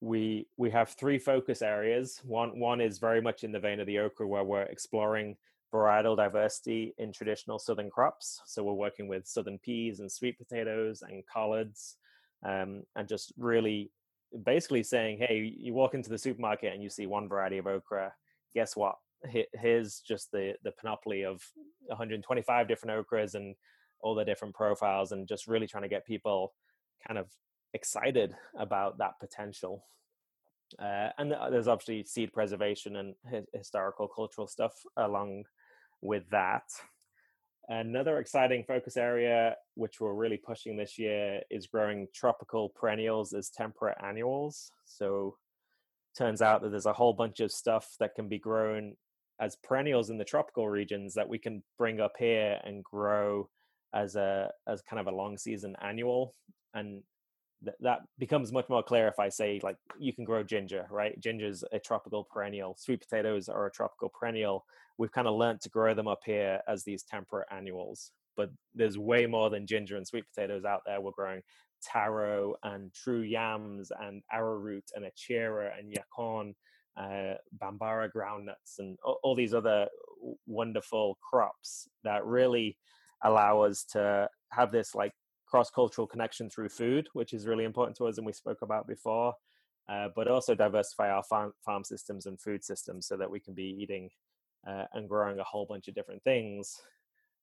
we 0.06 0.46
we 0.56 0.70
have 0.70 0.90
three 0.90 1.18
focus 1.18 1.62
areas. 1.62 2.20
One 2.24 2.58
one 2.58 2.80
is 2.80 2.98
very 2.98 3.20
much 3.20 3.44
in 3.44 3.52
the 3.52 3.58
vein 3.58 3.80
of 3.80 3.86
the 3.86 3.98
okra, 3.98 4.26
where 4.26 4.44
we're 4.44 4.62
exploring 4.62 5.36
varietal 5.74 6.16
diversity 6.16 6.94
in 6.98 7.12
traditional 7.12 7.58
southern 7.58 7.90
crops. 7.90 8.40
So 8.46 8.62
we're 8.62 8.72
working 8.72 9.08
with 9.08 9.26
southern 9.26 9.58
peas 9.58 9.98
and 10.00 10.10
sweet 10.10 10.38
potatoes 10.38 11.02
and 11.02 11.24
collards, 11.26 11.96
um, 12.44 12.84
and 12.94 13.08
just 13.08 13.32
really 13.36 13.90
basically 14.44 14.84
saying, 14.84 15.18
hey, 15.18 15.52
you 15.58 15.74
walk 15.74 15.94
into 15.94 16.08
the 16.08 16.18
supermarket 16.18 16.72
and 16.72 16.82
you 16.82 16.88
see 16.88 17.06
one 17.06 17.28
variety 17.28 17.58
of 17.58 17.66
okra. 17.66 18.12
Guess 18.54 18.76
what? 18.76 18.96
Here's 19.60 20.00
just 20.00 20.30
the 20.30 20.54
the 20.62 20.72
panoply 20.72 21.24
of 21.24 21.42
125 21.86 22.68
different 22.68 23.06
okras 23.06 23.34
and 23.34 23.56
all 24.00 24.14
the 24.14 24.24
different 24.24 24.54
profiles, 24.54 25.10
and 25.10 25.26
just 25.26 25.48
really 25.48 25.66
trying 25.66 25.82
to 25.82 25.88
get 25.88 26.06
people 26.06 26.54
kind 27.06 27.18
of 27.18 27.26
excited 27.76 28.34
about 28.58 28.98
that 28.98 29.20
potential. 29.20 29.84
Uh, 30.82 31.10
and 31.18 31.32
there's 31.52 31.68
obviously 31.68 32.02
seed 32.02 32.32
preservation 32.32 32.96
and 32.96 33.14
historical 33.54 34.08
cultural 34.08 34.48
stuff 34.48 34.72
along 34.96 35.44
with 36.02 36.28
that. 36.30 36.64
Another 37.68 38.18
exciting 38.18 38.64
focus 38.66 38.96
area, 38.96 39.56
which 39.74 40.00
we're 40.00 40.14
really 40.14 40.36
pushing 40.36 40.76
this 40.76 40.98
year, 40.98 41.42
is 41.50 41.66
growing 41.66 42.06
tropical 42.14 42.68
perennials 42.68 43.32
as 43.32 43.50
temperate 43.50 43.98
annuals. 44.04 44.70
So, 44.84 45.36
turns 46.16 46.40
out 46.40 46.62
that 46.62 46.70
there's 46.70 46.86
a 46.86 46.92
whole 46.92 47.12
bunch 47.12 47.40
of 47.40 47.52
stuff 47.52 47.94
that 48.00 48.14
can 48.14 48.28
be 48.28 48.38
grown 48.38 48.94
as 49.40 49.56
perennials 49.56 50.10
in 50.10 50.18
the 50.18 50.24
tropical 50.24 50.68
regions 50.68 51.14
that 51.14 51.28
we 51.28 51.38
can 51.38 51.62
bring 51.76 52.00
up 52.00 52.14
here 52.18 52.58
and 52.64 52.82
grow 52.84 53.48
as 53.94 54.16
a 54.16 54.50
as 54.68 54.82
kind 54.82 55.00
of 55.00 55.12
a 55.12 55.16
long 55.16 55.36
season 55.36 55.74
annual. 55.82 56.34
And 56.74 57.02
th- 57.66 57.76
that 57.80 58.00
becomes 58.18 58.52
much 58.52 58.68
more 58.68 58.82
clear 58.82 59.08
if 59.08 59.18
I 59.18 59.28
say 59.28 59.60
like 59.62 59.76
you 59.98 60.12
can 60.12 60.24
grow 60.24 60.42
ginger, 60.42 60.86
right? 60.90 61.20
Ginger's 61.20 61.64
a 61.72 61.78
tropical 61.78 62.24
perennial. 62.24 62.76
Sweet 62.78 63.00
potatoes 63.00 63.48
are 63.48 63.66
a 63.66 63.70
tropical 63.70 64.08
perennial. 64.08 64.64
We've 64.98 65.12
kind 65.12 65.28
of 65.28 65.34
learned 65.34 65.60
to 65.62 65.68
grow 65.68 65.92
them 65.94 66.08
up 66.08 66.20
here 66.24 66.60
as 66.66 66.84
these 66.84 67.02
temperate 67.02 67.48
annuals. 67.50 68.12
But 68.36 68.50
there's 68.74 68.98
way 68.98 69.26
more 69.26 69.50
than 69.50 69.66
ginger 69.66 69.96
and 69.96 70.06
sweet 70.06 70.24
potatoes 70.32 70.64
out 70.64 70.82
there. 70.86 71.00
We're 71.00 71.10
growing 71.10 71.42
taro 71.82 72.54
and 72.62 72.92
true 72.94 73.20
yams 73.20 73.90
and 73.98 74.22
arrowroot 74.32 74.84
and 74.94 75.04
achira 75.04 75.70
and 75.78 75.94
yacon, 75.94 76.54
uh, 76.96 77.34
bambara 77.60 78.10
groundnuts 78.10 78.78
and 78.78 78.98
all, 79.04 79.18
all 79.22 79.34
these 79.34 79.54
other 79.54 79.88
wonderful 80.46 81.18
crops 81.20 81.88
that 82.04 82.24
really 82.24 82.78
allow 83.22 83.62
us 83.62 83.84
to 83.84 84.28
have 84.50 84.70
this 84.72 84.94
like 84.94 85.12
cross 85.46 85.70
cultural 85.70 86.06
connection 86.06 86.50
through 86.50 86.68
food, 86.68 87.08
which 87.12 87.32
is 87.32 87.46
really 87.46 87.64
important 87.64 87.96
to 87.96 88.06
us 88.06 88.18
and 88.18 88.26
we 88.26 88.32
spoke 88.32 88.62
about 88.62 88.86
before, 88.86 89.34
uh, 89.88 90.08
but 90.14 90.28
also 90.28 90.54
diversify 90.54 91.10
our 91.10 91.22
farm, 91.22 91.52
farm 91.64 91.84
systems 91.84 92.26
and 92.26 92.40
food 92.40 92.64
systems 92.64 93.06
so 93.06 93.16
that 93.16 93.30
we 93.30 93.40
can 93.40 93.54
be 93.54 93.76
eating 93.80 94.10
uh, 94.66 94.84
and 94.94 95.08
growing 95.08 95.38
a 95.38 95.44
whole 95.44 95.66
bunch 95.66 95.88
of 95.88 95.94
different 95.94 96.22
things. 96.24 96.80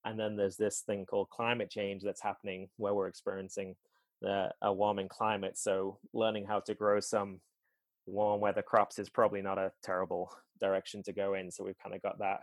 And 0.05 0.19
then 0.19 0.35
there's 0.35 0.57
this 0.57 0.81
thing 0.81 1.05
called 1.05 1.29
climate 1.29 1.69
change 1.69 2.03
that's 2.03 2.21
happening 2.21 2.67
where 2.75 2.93
we're 2.93 3.07
experiencing 3.07 3.75
the, 4.21 4.49
a 4.61 4.73
warming 4.73 5.07
climate. 5.07 5.57
So 5.57 5.99
learning 6.13 6.45
how 6.45 6.59
to 6.61 6.73
grow 6.73 6.99
some 6.99 7.39
warm 8.05 8.41
weather 8.41 8.61
crops 8.61 8.99
is 8.99 9.09
probably 9.09 9.41
not 9.41 9.57
a 9.57 9.71
terrible 9.81 10.29
direction 10.59 11.03
to 11.03 11.13
go 11.13 11.35
in. 11.35 11.49
So 11.49 11.63
we've 11.63 11.79
kind 11.81 11.95
of 11.95 12.01
got 12.01 12.19
that 12.19 12.41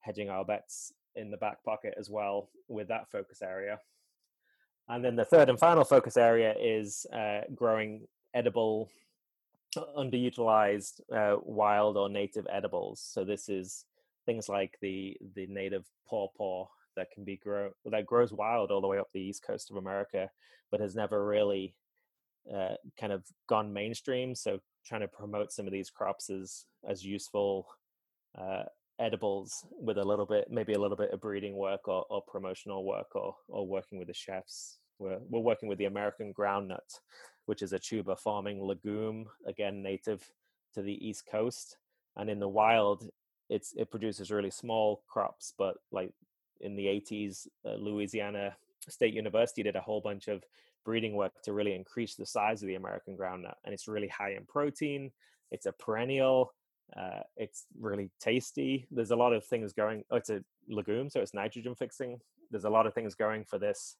hedging 0.00 0.30
our 0.30 0.44
bets 0.44 0.92
in 1.16 1.32
the 1.32 1.36
back 1.36 1.64
pocket 1.64 1.94
as 1.98 2.08
well 2.08 2.48
with 2.68 2.86
that 2.88 3.10
focus 3.10 3.42
area. 3.42 3.80
And 4.90 5.04
then 5.04 5.14
the 5.14 5.24
third 5.24 5.48
and 5.48 5.58
final 5.58 5.84
focus 5.84 6.16
area 6.16 6.52
is 6.60 7.06
uh, 7.12 7.42
growing 7.54 8.08
edible, 8.34 8.90
underutilized 9.96 11.00
uh, 11.14 11.36
wild 11.42 11.96
or 11.96 12.08
native 12.08 12.46
edibles. 12.50 13.00
So 13.00 13.24
this 13.24 13.48
is 13.48 13.84
things 14.26 14.48
like 14.48 14.76
the 14.82 15.16
the 15.36 15.46
native 15.46 15.84
pawpaw 16.08 16.66
that 16.96 17.12
can 17.12 17.24
be 17.24 17.36
grow 17.36 17.70
that 17.84 18.04
grows 18.04 18.32
wild 18.32 18.72
all 18.72 18.80
the 18.80 18.88
way 18.88 18.98
up 18.98 19.08
the 19.14 19.20
east 19.20 19.44
coast 19.46 19.70
of 19.70 19.76
America, 19.76 20.28
but 20.72 20.80
has 20.80 20.96
never 20.96 21.24
really 21.24 21.76
uh, 22.52 22.74
kind 22.98 23.12
of 23.12 23.22
gone 23.48 23.72
mainstream. 23.72 24.34
So 24.34 24.58
trying 24.84 25.02
to 25.02 25.08
promote 25.08 25.52
some 25.52 25.66
of 25.66 25.72
these 25.72 25.88
crops 25.88 26.30
as 26.30 26.64
as 26.88 27.04
useful 27.04 27.68
uh, 28.36 28.64
edibles 28.98 29.64
with 29.70 29.98
a 29.98 30.04
little 30.04 30.26
bit, 30.26 30.48
maybe 30.50 30.72
a 30.74 30.78
little 30.78 30.96
bit 30.96 31.12
of 31.12 31.20
breeding 31.20 31.56
work 31.56 31.86
or, 31.86 32.04
or 32.10 32.22
promotional 32.22 32.84
work 32.84 33.14
or, 33.14 33.36
or 33.48 33.66
working 33.66 33.98
with 33.98 34.08
the 34.08 34.14
chefs. 34.14 34.79
We're, 35.00 35.18
we're 35.30 35.40
working 35.40 35.68
with 35.68 35.78
the 35.78 35.86
American 35.86 36.32
groundnut, 36.34 37.00
which 37.46 37.62
is 37.62 37.72
a 37.72 37.78
tuber 37.78 38.14
farming 38.14 38.62
legume, 38.62 39.26
again, 39.46 39.82
native 39.82 40.30
to 40.74 40.82
the 40.82 41.08
east 41.08 41.26
coast, 41.26 41.78
and 42.16 42.28
in 42.28 42.38
the 42.38 42.48
wild, 42.48 43.08
it's 43.48 43.72
it 43.76 43.90
produces 43.90 44.30
really 44.30 44.50
small 44.50 45.02
crops. 45.08 45.54
But 45.58 45.76
like 45.90 46.12
in 46.60 46.76
the 46.76 46.86
80s, 46.86 47.48
uh, 47.66 47.74
Louisiana 47.74 48.54
State 48.88 49.14
University 49.14 49.62
did 49.62 49.74
a 49.74 49.80
whole 49.80 50.00
bunch 50.00 50.28
of 50.28 50.44
breeding 50.84 51.14
work 51.14 51.32
to 51.42 51.52
really 51.52 51.74
increase 51.74 52.14
the 52.14 52.26
size 52.26 52.62
of 52.62 52.68
the 52.68 52.74
American 52.74 53.16
groundnut, 53.16 53.54
and 53.64 53.72
it's 53.72 53.88
really 53.88 54.08
high 54.08 54.32
in 54.32 54.44
protein. 54.44 55.10
It's 55.50 55.66
a 55.66 55.72
perennial. 55.72 56.52
Uh, 56.96 57.20
it's 57.36 57.66
really 57.80 58.10
tasty. 58.20 58.86
There's 58.90 59.12
a 59.12 59.16
lot 59.16 59.32
of 59.32 59.44
things 59.44 59.72
going. 59.72 60.04
Oh, 60.10 60.16
it's 60.16 60.30
a 60.30 60.44
legume, 60.68 61.08
so 61.08 61.20
it's 61.20 61.34
nitrogen 61.34 61.74
fixing. 61.74 62.20
There's 62.50 62.64
a 62.64 62.70
lot 62.70 62.86
of 62.86 62.92
things 62.92 63.14
going 63.14 63.44
for 63.44 63.58
this 63.58 63.96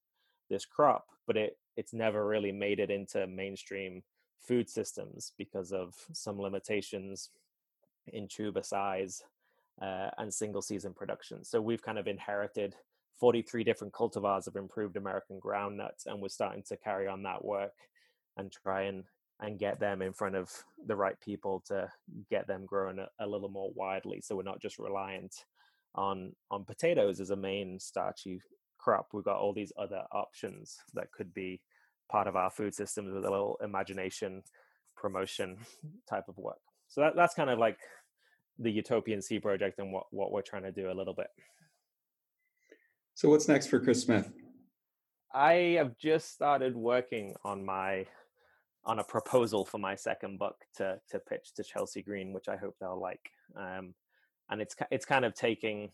this 0.50 0.66
crop, 0.66 1.06
but 1.26 1.36
it 1.36 1.56
it's 1.76 1.94
never 1.94 2.26
really 2.26 2.52
made 2.52 2.80
it 2.80 2.90
into 2.90 3.26
mainstream 3.26 4.02
food 4.42 4.68
systems 4.68 5.32
because 5.38 5.72
of 5.72 5.94
some 6.12 6.38
limitations 6.38 7.30
in 8.08 8.28
tuber 8.28 8.62
size 8.62 9.22
uh, 9.80 10.10
and 10.18 10.32
single 10.32 10.62
season 10.62 10.92
production. 10.92 11.44
So 11.44 11.60
we've 11.60 11.82
kind 11.82 11.98
of 11.98 12.06
inherited 12.06 12.74
43 13.18 13.64
different 13.64 13.92
cultivars 13.92 14.46
of 14.46 14.56
improved 14.56 14.96
American 14.96 15.38
groundnuts, 15.40 16.06
and 16.06 16.20
we're 16.20 16.28
starting 16.28 16.62
to 16.68 16.76
carry 16.76 17.06
on 17.06 17.22
that 17.22 17.44
work 17.44 17.74
and 18.36 18.52
try 18.52 18.82
and 18.82 19.04
and 19.42 19.58
get 19.58 19.80
them 19.80 20.02
in 20.02 20.12
front 20.12 20.36
of 20.36 20.50
the 20.86 20.94
right 20.94 21.18
people 21.18 21.62
to 21.66 21.90
get 22.28 22.46
them 22.46 22.66
growing 22.66 22.98
a, 22.98 23.08
a 23.20 23.26
little 23.26 23.48
more 23.48 23.70
widely. 23.74 24.20
So 24.20 24.36
we're 24.36 24.42
not 24.42 24.60
just 24.60 24.78
reliant 24.78 25.34
on 25.94 26.32
on 26.50 26.64
potatoes 26.64 27.20
as 27.20 27.30
a 27.30 27.36
main 27.36 27.78
starchy 27.80 28.40
crop. 28.82 29.08
We've 29.12 29.24
got 29.24 29.38
all 29.38 29.52
these 29.52 29.72
other 29.78 30.02
options 30.12 30.78
that 30.94 31.12
could 31.12 31.32
be 31.34 31.60
part 32.10 32.26
of 32.26 32.36
our 32.36 32.50
food 32.50 32.74
systems 32.74 33.12
with 33.14 33.24
a 33.24 33.30
little 33.30 33.58
imagination 33.62 34.42
promotion 34.96 35.58
type 36.08 36.28
of 36.28 36.38
work. 36.38 36.58
So 36.88 37.00
that, 37.02 37.16
that's 37.16 37.34
kind 37.34 37.50
of 37.50 37.58
like 37.58 37.78
the 38.58 38.70
Utopian 38.70 39.22
Seed 39.22 39.42
Project 39.42 39.78
and 39.78 39.92
what, 39.92 40.04
what 40.10 40.32
we're 40.32 40.42
trying 40.42 40.64
to 40.64 40.72
do 40.72 40.90
a 40.90 40.94
little 40.94 41.14
bit. 41.14 41.28
So 43.14 43.28
what's 43.28 43.48
next 43.48 43.68
for 43.68 43.80
Chris 43.80 44.02
Smith? 44.02 44.30
I 45.32 45.76
have 45.78 45.96
just 45.98 46.32
started 46.32 46.74
working 46.74 47.34
on 47.44 47.64
my 47.64 48.06
on 48.84 48.98
a 48.98 49.04
proposal 49.04 49.64
for 49.64 49.78
my 49.78 49.94
second 49.94 50.38
book 50.38 50.56
to 50.76 50.98
to 51.10 51.18
pitch 51.18 51.52
to 51.54 51.62
Chelsea 51.62 52.02
Green, 52.02 52.32
which 52.32 52.48
I 52.48 52.56
hope 52.56 52.74
they'll 52.80 53.00
like. 53.00 53.30
Um, 53.56 53.94
and 54.50 54.60
it's 54.60 54.74
it's 54.90 55.04
kind 55.04 55.24
of 55.24 55.34
taking 55.34 55.90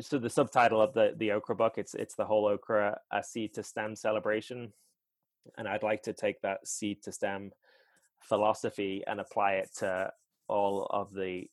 so 0.00 0.18
the 0.18 0.30
subtitle 0.30 0.80
of 0.80 0.92
the 0.92 1.14
the 1.16 1.32
okra 1.32 1.54
book 1.54 1.74
it's 1.76 1.94
it's 1.94 2.14
the 2.14 2.24
whole 2.24 2.46
okra 2.46 2.98
a 3.12 3.22
seed 3.22 3.54
to 3.54 3.62
stem 3.62 3.94
celebration, 3.94 4.72
and 5.56 5.68
I'd 5.68 5.82
like 5.82 6.02
to 6.04 6.12
take 6.12 6.40
that 6.42 6.66
seed 6.66 7.02
to 7.04 7.12
stem 7.12 7.52
philosophy 8.20 9.02
and 9.06 9.20
apply 9.20 9.52
it 9.54 9.70
to 9.78 10.12
all 10.48 10.86
of 10.90 11.12
the 11.12 11.48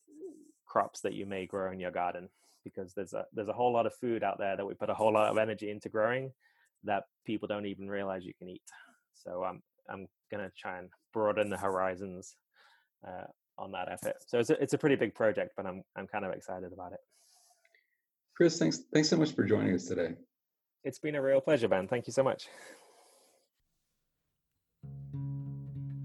crops 0.65 1.01
that 1.01 1.13
you 1.13 1.25
may 1.25 1.45
grow 1.45 1.71
in 1.71 1.79
your 1.79 1.91
garden 1.91 2.29
because 2.63 2.93
there's 2.93 3.13
a 3.13 3.25
there's 3.33 3.47
a 3.47 3.53
whole 3.53 3.71
lot 3.71 3.85
of 3.85 3.93
food 3.93 4.23
out 4.23 4.39
there 4.39 4.57
that 4.57 4.65
we 4.65 4.73
put 4.73 4.89
a 4.89 4.93
whole 4.93 5.13
lot 5.13 5.29
of 5.29 5.37
energy 5.37 5.69
into 5.69 5.89
growing 5.89 6.31
that 6.83 7.03
people 7.25 7.47
don't 7.47 7.65
even 7.65 7.89
realize 7.89 8.25
you 8.25 8.33
can 8.33 8.49
eat. 8.49 8.61
So 9.13 9.43
I'm 9.43 9.61
I'm 9.89 10.07
gonna 10.31 10.51
try 10.57 10.79
and 10.79 10.89
broaden 11.13 11.49
the 11.49 11.57
horizons 11.57 12.35
uh, 13.07 13.27
on 13.57 13.71
that 13.71 13.91
effort. 13.91 14.15
So 14.25 14.39
it's 14.39 14.49
a, 14.49 14.61
it's 14.61 14.73
a 14.73 14.77
pretty 14.77 14.95
big 14.95 15.13
project, 15.13 15.53
but 15.55 15.65
I'm 15.65 15.83
I'm 15.95 16.07
kind 16.07 16.25
of 16.25 16.33
excited 16.33 16.73
about 16.73 16.93
it. 16.93 16.99
Chris, 18.35 18.59
thanks 18.59 18.81
thanks 18.93 19.09
so 19.09 19.17
much 19.17 19.33
for 19.33 19.43
joining 19.43 19.73
us 19.73 19.85
today. 19.85 20.13
It's 20.83 20.99
been 20.99 21.15
a 21.15 21.21
real 21.21 21.41
pleasure, 21.41 21.67
Ben. 21.67 21.87
Thank 21.87 22.07
you 22.07 22.13
so 22.13 22.23
much. 22.23 22.47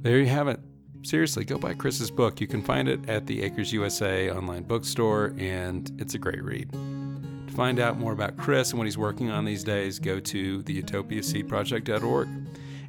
There 0.02 0.18
you 0.18 0.26
have 0.26 0.48
it 0.48 0.60
seriously, 1.02 1.44
go 1.44 1.58
buy 1.58 1.74
Chris's 1.74 2.10
book. 2.10 2.40
You 2.40 2.46
can 2.46 2.62
find 2.62 2.88
it 2.88 3.08
at 3.08 3.26
the 3.26 3.42
Acres 3.42 3.72
USA 3.72 4.30
online 4.30 4.64
bookstore, 4.64 5.34
and 5.38 5.90
it's 5.98 6.14
a 6.14 6.18
great 6.18 6.42
read. 6.42 6.70
To 6.72 7.54
find 7.54 7.80
out 7.80 7.98
more 7.98 8.12
about 8.12 8.36
Chris 8.36 8.70
and 8.70 8.78
what 8.78 8.86
he's 8.86 8.98
working 8.98 9.30
on 9.30 9.44
these 9.44 9.64
days, 9.64 9.98
go 9.98 10.20
to 10.20 10.62
theutopiaseedproject.org. 10.62 12.28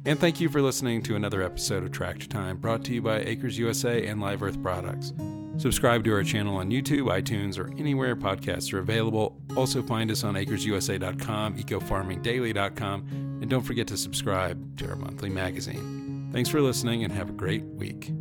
And 0.04 0.18
thank 0.18 0.40
you 0.40 0.48
for 0.48 0.60
listening 0.60 1.02
to 1.04 1.16
another 1.16 1.42
episode 1.42 1.84
of 1.84 1.92
Tractor 1.92 2.26
Time, 2.26 2.56
brought 2.56 2.84
to 2.84 2.94
you 2.94 3.02
by 3.02 3.20
Acres 3.20 3.58
USA 3.58 4.06
and 4.06 4.20
Live 4.20 4.42
Earth 4.42 4.60
Products. 4.62 5.12
Subscribe 5.58 6.02
to 6.04 6.12
our 6.12 6.24
channel 6.24 6.56
on 6.56 6.70
YouTube, 6.70 7.04
iTunes, 7.04 7.58
or 7.58 7.72
anywhere 7.78 8.16
podcasts 8.16 8.72
are 8.72 8.78
available. 8.78 9.40
Also, 9.56 9.82
find 9.82 10.10
us 10.10 10.24
on 10.24 10.34
acresusa.com, 10.34 11.56
ecofarmingdaily.com, 11.56 13.38
and 13.40 13.50
don't 13.50 13.62
forget 13.62 13.86
to 13.88 13.96
subscribe 13.96 14.78
to 14.78 14.88
our 14.88 14.96
monthly 14.96 15.28
magazine. 15.28 16.30
Thanks 16.32 16.48
for 16.48 16.60
listening 16.60 17.04
and 17.04 17.12
have 17.12 17.28
a 17.28 17.32
great 17.32 17.64
week. 17.64 18.12